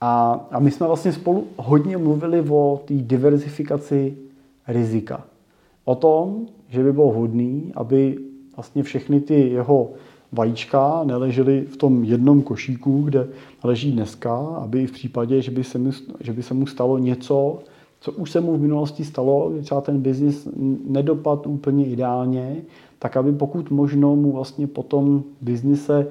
A, 0.00 0.32
a 0.50 0.58
my 0.58 0.70
jsme 0.70 0.86
vlastně 0.86 1.12
spolu 1.12 1.46
hodně 1.56 1.98
mluvili 1.98 2.40
o 2.50 2.80
té 2.84 2.94
diverzifikaci 2.94 4.16
rizika. 4.68 5.24
O 5.84 5.94
tom, 5.94 6.46
že 6.68 6.82
by 6.82 6.92
bylo 6.92 7.10
vhodný, 7.10 7.72
aby 7.74 8.18
vlastně 8.56 8.82
všechny 8.82 9.20
ty 9.20 9.48
jeho 9.48 9.90
vajíčka 10.32 11.04
neležely 11.04 11.60
v 11.70 11.76
tom 11.76 12.04
jednom 12.04 12.42
košíku, 12.42 13.02
kde 13.02 13.28
leží 13.64 13.92
dneska, 13.92 14.36
aby 14.36 14.86
v 14.86 14.92
případě, 14.92 15.42
že 15.42 15.50
by 15.50 15.64
se 15.64 15.78
mu, 15.78 15.90
že 16.20 16.32
by 16.32 16.42
se 16.42 16.54
mu 16.54 16.66
stalo 16.66 16.98
něco, 16.98 17.58
co 18.00 18.12
už 18.12 18.30
se 18.30 18.40
mu 18.40 18.56
v 18.56 18.60
minulosti 18.60 19.04
stalo, 19.04 19.50
kdy 19.50 19.62
třeba 19.62 19.80
ten 19.80 20.00
biznis 20.00 20.48
nedopad 20.86 21.46
úplně 21.46 21.86
ideálně, 21.86 22.56
tak 22.98 23.16
aby 23.16 23.32
pokud 23.32 23.70
možno 23.70 24.16
mu 24.16 24.32
vlastně 24.32 24.66
po 24.66 24.82
tom 24.82 25.22
biznise 25.40 26.06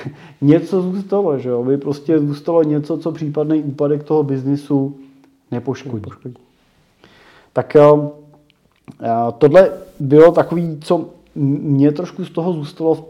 něco 0.40 0.82
zůstalo, 0.82 1.38
že 1.38 1.48
jo? 1.48 1.60
aby 1.60 1.76
prostě 1.76 2.18
zůstalo 2.18 2.62
něco, 2.62 2.98
co 2.98 3.12
případný 3.12 3.62
úpadek 3.62 4.02
toho 4.02 4.22
biznisu 4.22 4.96
nepoškodí. 5.50 6.10
Tak 7.52 7.74
jo, 7.74 8.12
tohle 9.38 9.70
bylo 10.00 10.32
takový, 10.32 10.78
co 10.80 11.06
mě 11.34 11.92
trošku 11.92 12.24
z 12.24 12.30
toho 12.30 12.52
zůstalo 12.52 12.94
v 12.94 13.00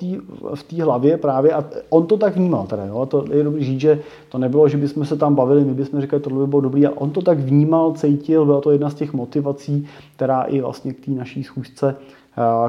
té 0.63 0.77
v 0.77 0.83
hlavě 0.83 1.17
právě 1.17 1.53
a 1.53 1.65
on 1.91 2.07
to 2.07 2.17
tak 2.17 2.37
vnímal 2.37 2.67
teda, 2.67 2.85
jo? 2.85 3.07
to 3.07 3.25
je 3.33 3.45
dobrý 3.45 3.65
říct, 3.65 3.81
že 3.81 4.03
to 4.29 4.39
nebylo, 4.39 4.69
že 4.69 4.77
bychom 4.77 5.05
se 5.05 5.17
tam 5.17 5.35
bavili, 5.35 5.65
my 5.65 5.75
bychom 5.75 6.01
říkali, 6.01 6.23
tohle 6.23 6.41
by 6.41 6.47
bylo 6.47 6.61
dobrý 6.61 6.87
a 6.87 6.91
on 6.95 7.11
to 7.11 7.23
tak 7.23 7.39
vnímal, 7.39 7.93
cítil, 7.93 8.45
byla 8.45 8.61
to 8.61 8.71
jedna 8.71 8.91
z 8.91 8.95
těch 8.95 9.13
motivací, 9.13 9.87
která 10.17 10.43
i 10.43 10.61
vlastně 10.61 10.93
k 10.93 11.05
té 11.05 11.11
naší 11.11 11.45
schůzce, 11.45 11.97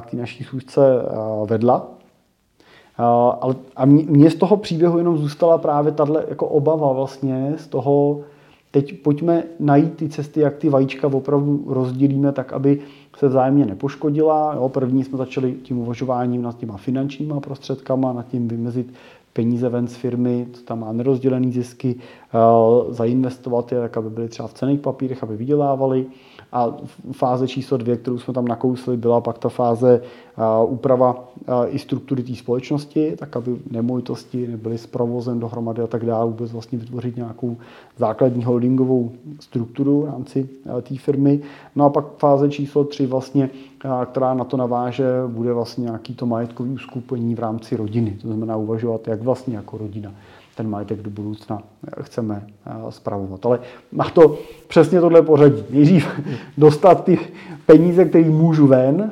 k 0.02 0.12
té 0.12 0.18
naší 0.18 0.44
schůzce 0.44 0.82
vedla. 1.46 1.88
Ale, 2.98 3.56
a 3.76 3.86
mě 3.86 4.30
z 4.30 4.36
toho 4.36 4.58
příběhu 4.58 4.98
jenom 4.98 5.18
zůstala 5.18 5.58
právě 5.58 5.92
tahle 5.92 6.26
jako 6.30 6.48
obava 6.48 6.94
vlastně 6.94 7.54
z 7.58 7.68
toho, 7.68 8.20
teď 8.72 9.02
pojďme 9.02 9.44
najít 9.60 9.94
ty 9.94 10.10
cesty, 10.10 10.40
jak 10.40 10.56
ty 10.56 10.70
vajíčka 10.70 11.08
opravdu 11.08 11.64
rozdělíme 11.68 12.32
tak, 12.32 12.54
aby 12.54 12.80
se 13.18 13.28
vzájemně 13.28 13.66
nepoškodila. 13.66 14.54
Jo, 14.56 14.70
první 14.70 15.04
jsme 15.04 15.18
začali 15.18 15.54
tím 15.54 15.78
uvažováním 15.78 16.42
nad 16.42 16.58
těma 16.58 16.78
finančníma 16.78 17.40
prostředkama, 17.40 18.14
nad 18.14 18.28
tím 18.28 18.48
vymezit 18.48 18.94
peníze 19.34 19.70
ven 19.70 19.88
z 19.88 19.96
firmy, 19.96 20.48
co 20.54 20.62
tam 20.62 20.80
má 20.80 20.92
nerozdělený 20.92 21.52
zisky, 21.52 21.96
zainvestovat 22.90 23.72
je, 23.72 23.80
tak 23.80 23.98
aby 23.98 24.10
byly 24.10 24.30
třeba 24.30 24.48
v 24.48 24.54
cených 24.54 24.80
papírech, 24.80 25.24
aby 25.24 25.38
vydělávali. 25.38 26.06
A 26.56 26.74
fáze 27.12 27.48
číslo 27.48 27.78
dvě, 27.78 27.98
kterou 27.98 28.18
jsme 28.18 28.34
tam 28.34 28.46
nakousli, 28.46 28.98
byla 28.98 29.22
pak 29.22 29.38
ta 29.38 29.50
fáze 29.50 30.02
úprava 30.68 31.28
i 31.68 31.80
struktury 31.80 32.24
té 32.24 32.36
společnosti, 32.36 33.16
tak 33.16 33.38
aby 33.38 33.56
nemovitosti 33.72 34.48
nebyly 34.48 34.78
s 34.78 34.88
provozem 34.88 35.40
dohromady 35.40 35.82
a 35.82 35.88
tak 35.88 36.06
dále, 36.06 36.26
vůbec 36.26 36.52
vlastně 36.52 36.78
vytvořit 36.78 37.16
nějakou 37.16 37.58
základní 37.98 38.44
holdingovou 38.44 39.12
strukturu 39.40 40.02
v 40.02 40.06
rámci 40.06 40.50
té 40.82 40.98
firmy. 40.98 41.42
No 41.76 41.86
a 41.86 41.90
pak 41.90 42.06
fáze 42.18 42.50
číslo 42.50 42.84
tři 42.84 43.06
vlastně, 43.06 43.50
která 44.12 44.34
na 44.34 44.44
to 44.44 44.58
naváže, 44.58 45.06
bude 45.28 45.54
vlastně 45.54 45.84
nějaký 45.84 46.16
to 46.16 46.26
majetkový 46.26 46.72
uskupení 46.72 47.36
v 47.36 47.40
rámci 47.40 47.76
rodiny. 47.76 48.18
To 48.22 48.28
znamená 48.28 48.58
uvažovat, 48.58 49.08
jak 49.08 49.22
vlastně 49.22 49.56
jako 49.56 49.78
rodina 49.78 50.12
ten 50.56 50.70
majetek 50.70 51.02
do 51.02 51.10
budoucna 51.10 51.64
chceme 52.02 52.48
spravovat. 52.90 53.46
Ale 53.46 53.60
má 53.92 54.10
to 54.10 54.38
přesně 54.68 55.02
tohle 55.02 55.22
pořadí. 55.22 55.64
Nejdřív 55.70 56.08
dostat 56.58 57.04
ty 57.04 57.20
peníze, 57.66 58.06
které 58.06 58.30
můžu 58.30 58.68
ven, 58.68 59.12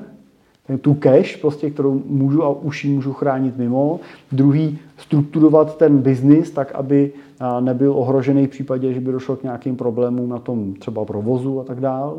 tu 0.82 0.94
cash, 0.94 1.38
prostě, 1.38 1.70
kterou 1.70 2.02
můžu 2.06 2.44
a 2.44 2.50
už 2.50 2.86
ji 2.86 2.94
můžu 2.94 3.14
chránit 3.14 3.58
mimo. 3.58 4.00
Druhý, 4.32 4.80
strukturovat 4.98 5.78
ten 5.78 5.98
biznis 5.98 6.52
tak, 6.52 6.72
aby 6.72 7.12
nebyl 7.60 7.94
ohrožený 7.94 8.48
v 8.48 8.50
případě, 8.50 8.94
že 8.94 9.00
by 9.00 9.12
došlo 9.12 9.36
k 9.36 9.44
nějakým 9.44 9.76
problémům 9.76 10.30
na 10.30 10.40
tom 10.40 10.74
třeba 10.74 11.06
provozu 11.06 11.60
a 11.60 11.64
tak 11.64 11.80
dále. 11.80 12.14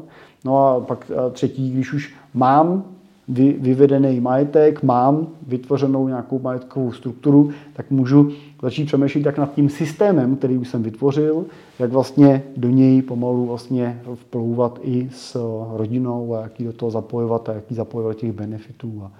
No 0.44 0.66
a 0.66 0.80
pak 0.80 1.10
třetí, 1.32 1.70
když 1.70 1.92
už 1.92 2.14
mám 2.34 2.84
vy, 3.28 3.56
vyvedený 3.60 4.20
majetek, 4.20 4.82
mám 4.82 5.26
vytvořenou 5.46 6.08
nějakou 6.08 6.38
majetkovou 6.38 6.92
strukturu, 6.92 7.50
tak 7.72 7.90
můžu 7.90 8.30
začít 8.62 8.84
přemýšlet 8.84 9.22
tak 9.22 9.38
nad 9.38 9.54
tím 9.54 9.68
systémem, 9.68 10.36
který 10.36 10.58
už 10.58 10.68
jsem 10.68 10.82
vytvořil, 10.82 11.44
jak 11.78 11.92
vlastně 11.92 12.42
do 12.56 12.70
něj 12.70 13.02
pomalu 13.02 13.46
vlastně 13.46 14.02
vplouvat 14.14 14.78
i 14.82 15.10
s 15.12 15.36
rodinou 15.76 16.34
a 16.34 16.40
jaký 16.40 16.64
do 16.64 16.72
toho 16.72 16.90
zapojovat 16.90 17.48
a 17.48 17.52
jaký 17.52 17.74
zapojovat 17.74 18.16
těch 18.16 18.32
benefitů 18.32 19.02
a, 19.04 19.10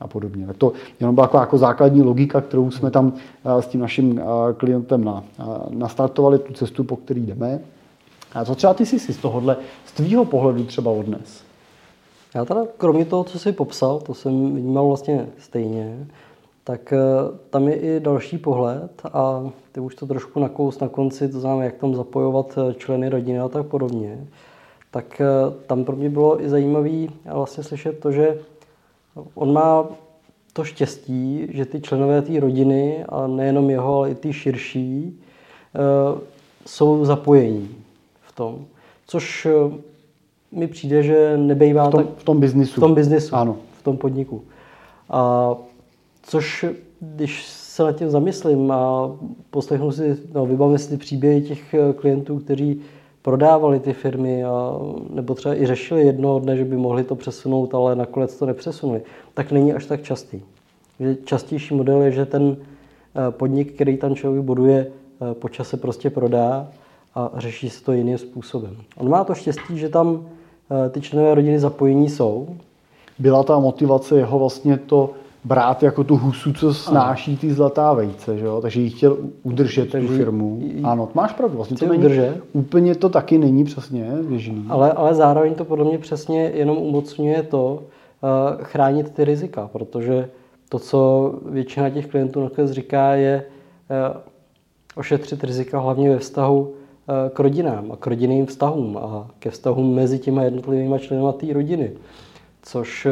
a 0.00 0.06
podobně. 0.06 0.46
Tak 0.46 0.56
to 0.56 0.72
jenom 1.00 1.14
byla 1.14 1.30
jako 1.32 1.58
základní 1.58 2.02
logika, 2.02 2.40
kterou 2.40 2.70
jsme 2.70 2.90
tam 2.90 3.12
s 3.44 3.66
tím 3.66 3.80
naším 3.80 4.20
klientem 4.56 5.04
na, 5.04 5.24
nastartovali, 5.70 6.38
tu 6.38 6.52
cestu, 6.52 6.84
po 6.84 6.96
který 6.96 7.26
jdeme. 7.26 7.60
A 8.34 8.44
co 8.44 8.54
třeba 8.54 8.74
ty 8.74 8.86
jsi 8.86 8.98
si 8.98 9.12
z 9.12 9.16
tohohle, 9.16 9.56
z 9.86 9.92
tvýho 9.92 10.24
pohledu 10.24 10.64
třeba 10.64 10.90
odnes? 10.90 11.44
Já 12.34 12.44
teda 12.44 12.60
kromě 12.76 13.04
toho, 13.04 13.24
co 13.24 13.38
jsi 13.38 13.52
popsal, 13.52 14.00
to 14.00 14.14
jsem 14.14 14.56
vnímal 14.56 14.86
vlastně 14.86 15.26
stejně, 15.38 16.06
tak 16.64 16.92
eh, 16.92 16.98
tam 17.50 17.68
je 17.68 17.76
i 17.76 18.00
další 18.00 18.38
pohled 18.38 18.90
a 19.12 19.50
ty 19.72 19.80
už 19.80 19.94
to 19.94 20.06
trošku 20.06 20.40
nakous 20.40 20.80
na 20.80 20.88
konci, 20.88 21.28
to 21.28 21.40
znamená, 21.40 21.64
jak 21.64 21.74
tam 21.74 21.94
zapojovat 21.94 22.58
eh, 22.58 22.74
členy 22.74 23.08
rodiny 23.08 23.40
a 23.40 23.48
tak 23.48 23.66
podobně. 23.66 24.26
Tak 24.90 25.20
eh, 25.20 25.26
tam 25.66 25.84
pro 25.84 25.96
mě 25.96 26.10
bylo 26.10 26.42
i 26.42 26.48
zajímavé 26.48 27.06
vlastně 27.32 27.64
slyšet 27.64 27.98
to, 27.98 28.12
že 28.12 28.38
on 29.34 29.52
má 29.52 29.86
to 30.52 30.64
štěstí, 30.64 31.48
že 31.50 31.64
ty 31.64 31.80
členové 31.80 32.22
té 32.22 32.40
rodiny, 32.40 33.04
a 33.08 33.26
nejenom 33.26 33.70
jeho, 33.70 33.96
ale 33.96 34.10
i 34.10 34.14
ty 34.14 34.32
širší, 34.32 35.20
jsou 36.66 37.04
zapojení 37.04 37.68
v 38.22 38.32
tom. 38.32 38.64
Což 39.06 39.46
mi 40.52 40.68
přijde, 40.68 41.02
že 41.02 41.36
nebejvá 41.36 41.88
v 41.88 41.90
tom, 41.90 42.04
tak... 42.04 42.16
V 42.16 42.24
tom 42.24 42.40
biznisu. 42.40 42.80
V 42.80 42.80
tom 42.80 42.94
biznisu, 42.94 43.34
ano. 43.34 43.56
v 43.78 43.82
tom 43.82 43.96
podniku. 43.96 44.44
A 45.10 45.54
což, 46.22 46.64
když 47.00 47.46
se 47.46 47.82
nad 47.82 47.92
tím 47.92 48.10
zamyslím 48.10 48.70
a 48.70 49.10
poslechnu 49.50 49.92
si, 49.92 50.16
no, 50.34 50.46
vybavím 50.46 50.78
si 50.78 50.88
ty 50.88 50.96
příběhy 50.96 51.42
těch 51.42 51.74
eh, 51.74 51.92
klientů, 51.92 52.38
kteří 52.38 52.80
prodávali 53.22 53.80
ty 53.80 53.92
firmy 53.92 54.44
a, 54.44 54.78
nebo 55.10 55.34
třeba 55.34 55.54
i 55.54 55.66
řešili 55.66 56.06
jednoho 56.06 56.38
dne, 56.38 56.56
že 56.56 56.64
by 56.64 56.76
mohli 56.76 57.04
to 57.04 57.14
přesunout, 57.14 57.74
ale 57.74 57.96
nakonec 57.96 58.36
to 58.36 58.46
nepřesunuli, 58.46 59.02
tak 59.34 59.52
není 59.52 59.72
až 59.72 59.86
tak 59.86 60.02
častý. 60.02 60.40
Že 61.00 61.16
častější 61.24 61.74
model 61.74 62.02
je, 62.02 62.10
že 62.10 62.26
ten 62.26 62.56
eh, 62.56 63.30
podnik, 63.30 63.72
který 63.74 63.96
tam 63.96 64.14
člověk 64.14 64.44
buduje, 64.44 64.86
eh, 64.86 65.34
po 65.34 65.48
čase 65.48 65.76
prostě 65.76 66.10
prodá 66.10 66.68
a 67.14 67.30
řeší 67.36 67.70
se 67.70 67.84
to 67.84 67.92
jiným 67.92 68.18
způsobem. 68.18 68.76
On 68.96 69.08
má 69.08 69.24
to 69.24 69.34
štěstí, 69.34 69.78
že 69.78 69.88
tam 69.88 70.28
ty 70.90 71.00
členové 71.00 71.34
rodiny 71.34 71.60
zapojení 71.60 72.08
jsou. 72.08 72.48
Byla 73.18 73.42
ta 73.42 73.58
motivace 73.58 74.16
jeho 74.16 74.38
vlastně 74.38 74.76
to 74.76 75.10
brát 75.44 75.82
jako 75.82 76.04
tu 76.04 76.16
husu, 76.16 76.52
co 76.52 76.74
snáší 76.74 77.36
ty 77.36 77.52
zlatá 77.52 77.92
vejce, 77.92 78.38
že 78.38 78.44
jo? 78.44 78.60
takže 78.60 78.80
jí 78.80 78.90
chtěl 78.90 79.16
udržet 79.42 79.90
Takže 79.90 80.08
tu 80.08 80.14
firmu. 80.14 80.58
Jí, 80.62 80.82
ano, 80.84 81.08
máš 81.14 81.32
pravdu, 81.32 81.56
vlastně 81.56 81.76
to 81.76 81.86
není, 81.86 82.04
udržet. 82.04 82.42
úplně 82.52 82.94
to 82.94 83.08
taky 83.08 83.38
není 83.38 83.64
přesně 83.64 84.10
běžný. 84.28 84.66
Ale, 84.68 84.92
ale 84.92 85.14
zároveň 85.14 85.54
to 85.54 85.64
podle 85.64 85.84
mě 85.84 85.98
přesně 85.98 86.42
jenom 86.54 86.78
umocňuje 86.78 87.42
to, 87.42 87.82
uh, 88.22 88.64
chránit 88.64 89.10
ty 89.10 89.24
rizika, 89.24 89.70
protože 89.72 90.28
to, 90.68 90.78
co 90.78 91.32
většina 91.50 91.90
těch 91.90 92.06
klientů 92.06 92.42
nakonec 92.42 92.70
říká, 92.70 93.14
je 93.14 93.44
uh, 94.14 94.20
ošetřit 94.94 95.44
rizika 95.44 95.80
hlavně 95.80 96.10
ve 96.10 96.18
vztahu 96.18 96.60
uh, 96.60 96.74
k 97.32 97.40
rodinám 97.40 97.92
a 97.92 97.96
k 97.96 98.06
rodinným 98.06 98.46
vztahům 98.46 98.96
a 98.96 99.30
ke 99.38 99.50
vztahům 99.50 99.94
mezi 99.94 100.18
těma 100.18 100.42
jednotlivými 100.42 100.98
členy 100.98 101.32
té 101.32 101.52
rodiny. 101.52 101.92
Což 102.62 103.06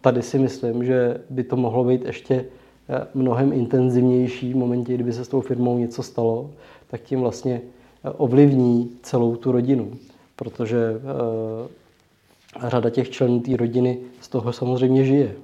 tady 0.00 0.22
si 0.22 0.38
myslím, 0.38 0.84
že 0.84 1.20
by 1.30 1.44
to 1.44 1.56
mohlo 1.56 1.84
být 1.84 2.04
ještě 2.04 2.34
eh, 2.34 3.06
mnohem 3.14 3.52
intenzivnější 3.52 4.52
v 4.52 4.56
momentě, 4.56 4.94
kdyby 4.94 5.12
se 5.12 5.24
s 5.24 5.28
tou 5.28 5.40
firmou 5.40 5.78
něco 5.78 6.02
stalo, 6.02 6.50
tak 6.86 7.00
tím 7.00 7.20
vlastně 7.20 7.60
eh, 8.04 8.10
ovlivní 8.10 8.90
celou 9.02 9.36
tu 9.36 9.52
rodinu, 9.52 9.92
protože 10.36 10.78
eh, 10.94 12.68
řada 12.68 12.90
těch 12.90 13.10
členů 13.10 13.40
té 13.40 13.56
rodiny 13.56 13.98
z 14.20 14.28
toho 14.28 14.52
samozřejmě 14.52 15.04
žije. 15.04 15.34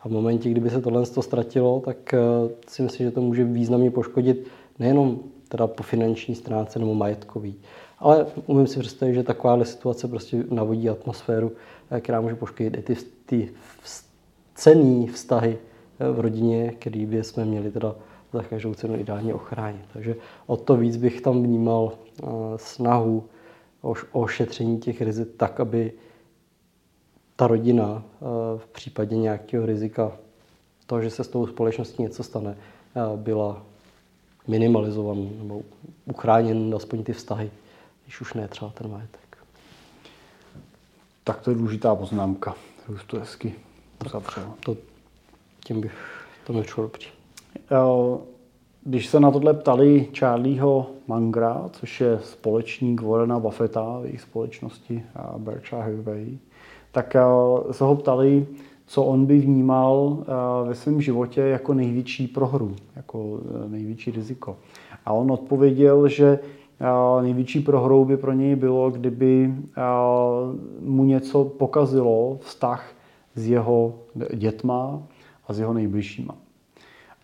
A 0.00 0.08
v 0.08 0.12
momentě, 0.12 0.50
kdyby 0.50 0.70
se 0.70 0.80
tohle 0.80 1.06
ztratilo, 1.06 1.82
tak 1.84 2.14
si 2.68 2.82
myslím, 2.82 3.06
že 3.06 3.10
to 3.10 3.20
může 3.20 3.44
významně 3.44 3.90
poškodit 3.90 4.46
nejenom 4.78 5.18
teda 5.48 5.66
po 5.66 5.82
finanční 5.82 6.34
stránce 6.34 6.78
nebo 6.78 6.94
majetkový, 6.94 7.54
ale 7.98 8.26
umím 8.46 8.66
si 8.66 8.80
představit, 8.80 9.14
že 9.14 9.22
takováhle 9.22 9.64
situace 9.64 10.08
prostě 10.08 10.44
navodí 10.50 10.88
atmosféru, 10.88 11.52
která 12.00 12.20
může 12.20 12.34
poškodit 12.34 12.76
i 12.76 12.82
ty, 12.82 12.96
ty 13.26 13.50
cený 14.54 15.06
vztahy 15.06 15.58
eh, 15.98 16.10
v 16.10 16.20
rodině, 16.20 16.72
který 16.72 17.06
by 17.06 17.24
jsme 17.24 17.44
měli 17.44 17.70
teda 17.70 17.94
za 18.32 18.42
každou 18.42 18.74
cenu 18.74 18.96
ideálně 18.96 19.34
ochránit. 19.34 19.84
Takže 19.92 20.16
o 20.46 20.56
to 20.56 20.76
víc 20.76 20.96
bych 20.96 21.20
tam 21.20 21.42
vnímal 21.42 21.92
eh, 21.92 22.26
snahu 22.56 23.24
o 23.82 23.94
ošetření 24.12 24.78
těch 24.78 25.02
rizik 25.02 25.28
tak, 25.36 25.60
aby 25.60 25.92
ta 27.36 27.46
rodina 27.46 28.02
v 28.56 28.66
případě 28.72 29.16
nějakého 29.16 29.66
rizika 29.66 30.12
toho, 30.86 31.02
že 31.02 31.10
se 31.10 31.24
s 31.24 31.28
tou 31.28 31.46
společností 31.46 32.02
něco 32.02 32.22
stane, 32.22 32.56
byla 33.16 33.62
minimalizovan 34.48 35.28
nebo 35.38 35.62
uchráněn 36.04 36.74
aspoň 36.76 37.04
ty 37.04 37.12
vztahy, 37.12 37.50
když 38.04 38.20
už 38.20 38.34
ne 38.34 38.48
třeba 38.48 38.70
ten 38.70 38.90
majetek. 38.90 39.38
Tak 41.24 41.40
to 41.40 41.50
je 41.50 41.56
důležitá 41.56 41.94
poznámka. 41.94 42.54
Už 42.88 43.04
to 43.04 43.18
hezky 43.18 43.54
uzavřel. 44.06 44.54
To, 44.60 44.76
tím 45.64 45.80
bych 45.80 45.92
to 46.46 46.52
mi 46.52 46.62
dobře. 46.76 47.08
Když 48.84 49.06
se 49.06 49.20
na 49.20 49.30
tohle 49.30 49.54
ptali 49.54 50.08
Charlieho 50.18 50.86
Mangra, 51.06 51.64
což 51.72 52.00
je 52.00 52.18
společník 52.22 53.02
Warrena 53.02 53.38
Buffetta 53.38 53.98
v 53.98 54.04
jejich 54.04 54.20
společnosti 54.20 55.02
Berkshire 55.38 55.82
Hathaway, 55.82 56.38
tak 56.92 57.16
se 57.70 57.84
ho 57.84 57.96
ptali, 57.96 58.46
co 58.86 59.02
on 59.04 59.26
by 59.26 59.38
vnímal 59.38 60.24
ve 60.68 60.74
svém 60.74 61.00
životě 61.00 61.40
jako 61.40 61.74
největší 61.74 62.26
prohru, 62.26 62.76
jako 62.96 63.40
e, 63.64 63.68
největší 63.68 64.10
riziko. 64.10 64.56
A 65.06 65.12
on 65.12 65.30
odpověděl, 65.32 66.08
že 66.08 66.38
největší 67.22 67.60
prohrou 67.60 68.04
by 68.04 68.16
pro 68.16 68.32
něj 68.32 68.56
bylo, 68.56 68.90
kdyby 68.90 69.54
mu 70.80 71.04
něco 71.04 71.44
pokazilo 71.44 72.38
vztah 72.40 72.92
s 73.34 73.48
jeho 73.48 73.94
dětma 74.34 75.02
a 75.48 75.52
s 75.52 75.58
jeho 75.58 75.72
nejbližšíma. 75.72 76.34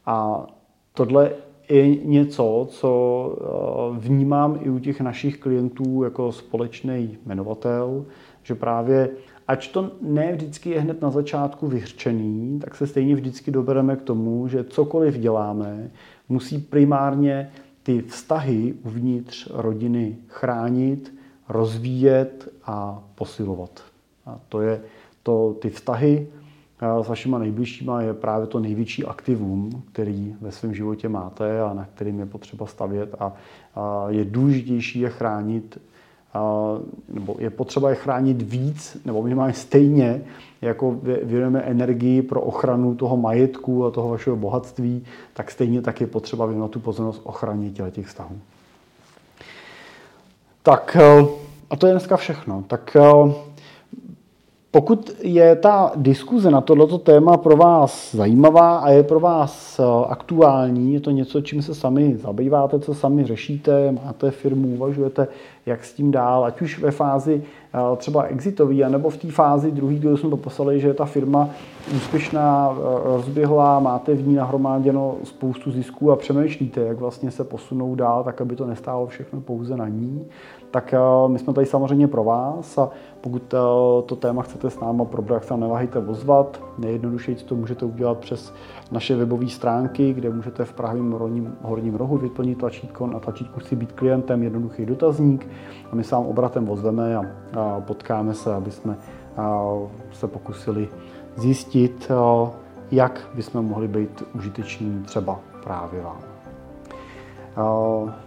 A 0.06 0.46
tohle 0.94 1.30
je 1.68 1.96
něco, 1.96 2.66
co 2.70 3.32
eh, 3.36 3.98
vnímám 3.98 4.58
i 4.62 4.70
u 4.70 4.78
těch 4.78 5.00
našich 5.00 5.38
klientů 5.38 6.02
jako 6.02 6.32
společný 6.32 7.18
jmenovatel, 7.26 8.04
že 8.42 8.54
právě 8.54 9.10
ač 9.48 9.68
to 9.68 9.90
ne 10.00 10.32
vždycky 10.32 10.70
je 10.70 10.80
hned 10.80 11.02
na 11.02 11.10
začátku 11.10 11.66
vyhřčený, 11.66 12.58
tak 12.60 12.74
se 12.74 12.86
stejně 12.86 13.14
vždycky 13.14 13.50
dobereme 13.50 13.96
k 13.96 14.02
tomu, 14.02 14.48
že 14.48 14.64
cokoliv 14.64 15.18
děláme, 15.18 15.90
musí 16.28 16.58
primárně 16.58 17.50
ty 17.82 18.02
vztahy 18.02 18.74
uvnitř 18.82 19.50
rodiny 19.54 20.16
chránit, 20.28 21.14
rozvíjet 21.48 22.48
a 22.64 23.02
posilovat. 23.14 23.84
A 24.26 24.40
to 24.48 24.60
je 24.60 24.80
to, 25.22 25.56
ty 25.60 25.70
vztahy 25.70 26.28
s 27.02 27.08
vašima 27.08 27.38
nejbližšíma 27.38 28.02
je 28.02 28.14
právě 28.14 28.46
to 28.46 28.60
největší 28.60 29.04
aktivum, 29.04 29.82
který 29.92 30.36
ve 30.40 30.52
svém 30.52 30.74
životě 30.74 31.08
máte 31.08 31.60
a 31.60 31.74
na 31.74 31.84
kterým 31.84 32.18
je 32.18 32.26
potřeba 32.26 32.66
stavět 32.66 33.14
a, 33.18 33.32
a 33.74 34.06
je 34.08 34.24
důležitější 34.24 35.00
je 35.00 35.08
chránit 35.08 35.78
nebo 37.08 37.36
je 37.38 37.50
potřeba 37.50 37.90
je 37.90 37.94
chránit 37.94 38.42
víc, 38.42 38.96
nebo 39.04 39.22
minimálně 39.22 39.54
stejně, 39.54 40.22
jako 40.62 40.96
věnujeme 41.02 41.60
energii 41.60 42.22
pro 42.22 42.40
ochranu 42.40 42.94
toho 42.94 43.16
majetku 43.16 43.86
a 43.86 43.90
toho 43.90 44.08
vašeho 44.08 44.36
bohatství, 44.36 45.04
tak 45.34 45.50
stejně 45.50 45.82
tak 45.82 46.00
je 46.00 46.06
potřeba 46.06 46.46
věnovat 46.46 46.70
tu 46.70 46.80
pozornost 46.80 47.20
ochraně 47.24 47.70
těch 47.70 48.06
vztahů. 48.06 48.38
Tak 50.62 50.96
a 51.70 51.76
to 51.76 51.86
je 51.86 51.92
dneska 51.92 52.16
všechno. 52.16 52.64
Tak 52.66 52.96
pokud 54.72 55.10
je 55.22 55.56
ta 55.56 55.92
diskuze 55.96 56.50
na 56.50 56.60
tohleto 56.60 56.98
téma 56.98 57.36
pro 57.36 57.56
vás 57.56 58.14
zajímavá 58.14 58.78
a 58.78 58.90
je 58.90 59.02
pro 59.02 59.20
vás 59.20 59.78
eh, 59.78 59.82
aktuální, 60.08 60.94
je 60.94 61.00
to 61.00 61.10
něco, 61.10 61.40
čím 61.40 61.62
se 61.62 61.74
sami 61.74 62.16
zabýváte, 62.16 62.80
co 62.80 62.94
sami 62.94 63.24
řešíte, 63.24 63.92
máte 63.92 64.30
firmu, 64.30 64.68
uvažujete, 64.68 65.28
jak 65.66 65.84
s 65.84 65.92
tím 65.92 66.10
dál, 66.10 66.44
ať 66.44 66.62
už 66.62 66.78
ve 66.78 66.90
fázi 66.90 67.42
eh, 67.74 67.96
třeba 67.96 68.22
exitový, 68.22 68.84
anebo 68.84 69.10
v 69.10 69.16
té 69.16 69.30
fázi 69.30 69.70
druhý, 69.70 69.98
kdy 69.98 70.16
jsme 70.16 70.36
poslali, 70.36 70.80
že 70.80 70.88
je 70.88 70.94
ta 70.94 71.04
firma 71.04 71.48
úspěšná, 71.96 72.76
eh, 72.76 72.80
rozběhlá, 73.04 73.80
máte 73.80 74.14
v 74.14 74.26
ní 74.26 74.34
nahromáděno 74.34 75.16
spoustu 75.24 75.70
zisků 75.70 76.12
a 76.12 76.16
přemýšlíte, 76.16 76.80
jak 76.80 76.98
vlastně 76.98 77.30
se 77.30 77.44
posunou 77.44 77.94
dál, 77.94 78.24
tak 78.24 78.40
aby 78.40 78.56
to 78.56 78.66
nestálo 78.66 79.06
všechno 79.06 79.40
pouze 79.40 79.76
na 79.76 79.88
ní, 79.88 80.26
tak 80.70 80.94
my 81.26 81.38
jsme 81.38 81.52
tady 81.52 81.66
samozřejmě 81.66 82.08
pro 82.08 82.24
vás 82.24 82.78
a 82.78 82.90
pokud 83.20 83.42
to 84.06 84.16
téma 84.18 84.42
chcete 84.42 84.70
s 84.70 84.80
náma 84.80 85.04
probrat, 85.04 85.44
se 85.44 85.56
neváhejte 85.56 85.98
ozvat. 85.98 86.60
Nejjednodušeji 86.78 87.36
to 87.36 87.54
můžete 87.54 87.84
udělat 87.84 88.18
přes 88.18 88.54
naše 88.92 89.16
webové 89.16 89.48
stránky, 89.48 90.12
kde 90.12 90.30
můžete 90.30 90.64
v 90.64 90.72
pravém 90.72 91.12
horním, 91.12 91.54
horním 91.62 91.94
rohu 91.94 92.18
vyplnit 92.18 92.58
tlačítko. 92.58 93.06
Na 93.06 93.20
tlačítku 93.20 93.60
si 93.60 93.76
být 93.76 93.92
klientem, 93.92 94.42
jednoduchý 94.42 94.86
dotazník 94.86 95.48
a 95.92 95.96
my 95.96 96.04
se 96.04 96.14
vám 96.14 96.26
obratem 96.26 96.70
ozveme 96.70 97.16
a, 97.16 97.24
potkáme 97.80 98.34
se, 98.34 98.54
aby 98.54 98.70
jsme 98.70 98.96
se 100.12 100.26
pokusili 100.26 100.88
zjistit, 101.36 102.10
jak 102.90 103.28
bychom 103.34 103.64
mohli 103.64 103.88
být 103.88 104.22
užiteční 104.34 105.02
třeba 105.06 105.40
právě 105.64 106.02
vám. 106.02 106.32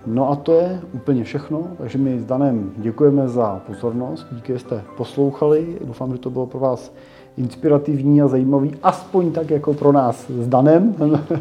No 0.05 0.31
a 0.31 0.35
to 0.35 0.53
je 0.53 0.81
úplně 0.93 1.23
všechno, 1.23 1.67
takže 1.77 1.97
my 1.97 2.19
s 2.19 2.25
Danem 2.25 2.71
děkujeme 2.77 3.27
za 3.27 3.61
pozornost, 3.67 4.27
díky, 4.31 4.53
že 4.53 4.59
jste 4.59 4.83
poslouchali, 4.97 5.77
doufám, 5.85 6.11
že 6.11 6.17
to 6.17 6.29
bylo 6.29 6.45
pro 6.45 6.59
vás 6.59 6.93
inspirativní 7.37 8.21
a 8.21 8.27
zajímavý, 8.27 8.75
aspoň 8.83 9.31
tak 9.31 9.49
jako 9.49 9.73
pro 9.73 9.91
nás 9.91 10.29
s 10.29 10.47
Danem 10.47 10.95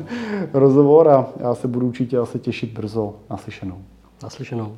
rozhovor 0.52 1.08
a 1.08 1.26
já 1.36 1.54
se 1.54 1.68
budu 1.68 1.86
určitě 1.86 2.18
asi 2.18 2.38
těšit 2.38 2.72
brzo 2.72 3.14
naslyšenou. 3.30 3.76
Naslyšenou. 4.22 4.72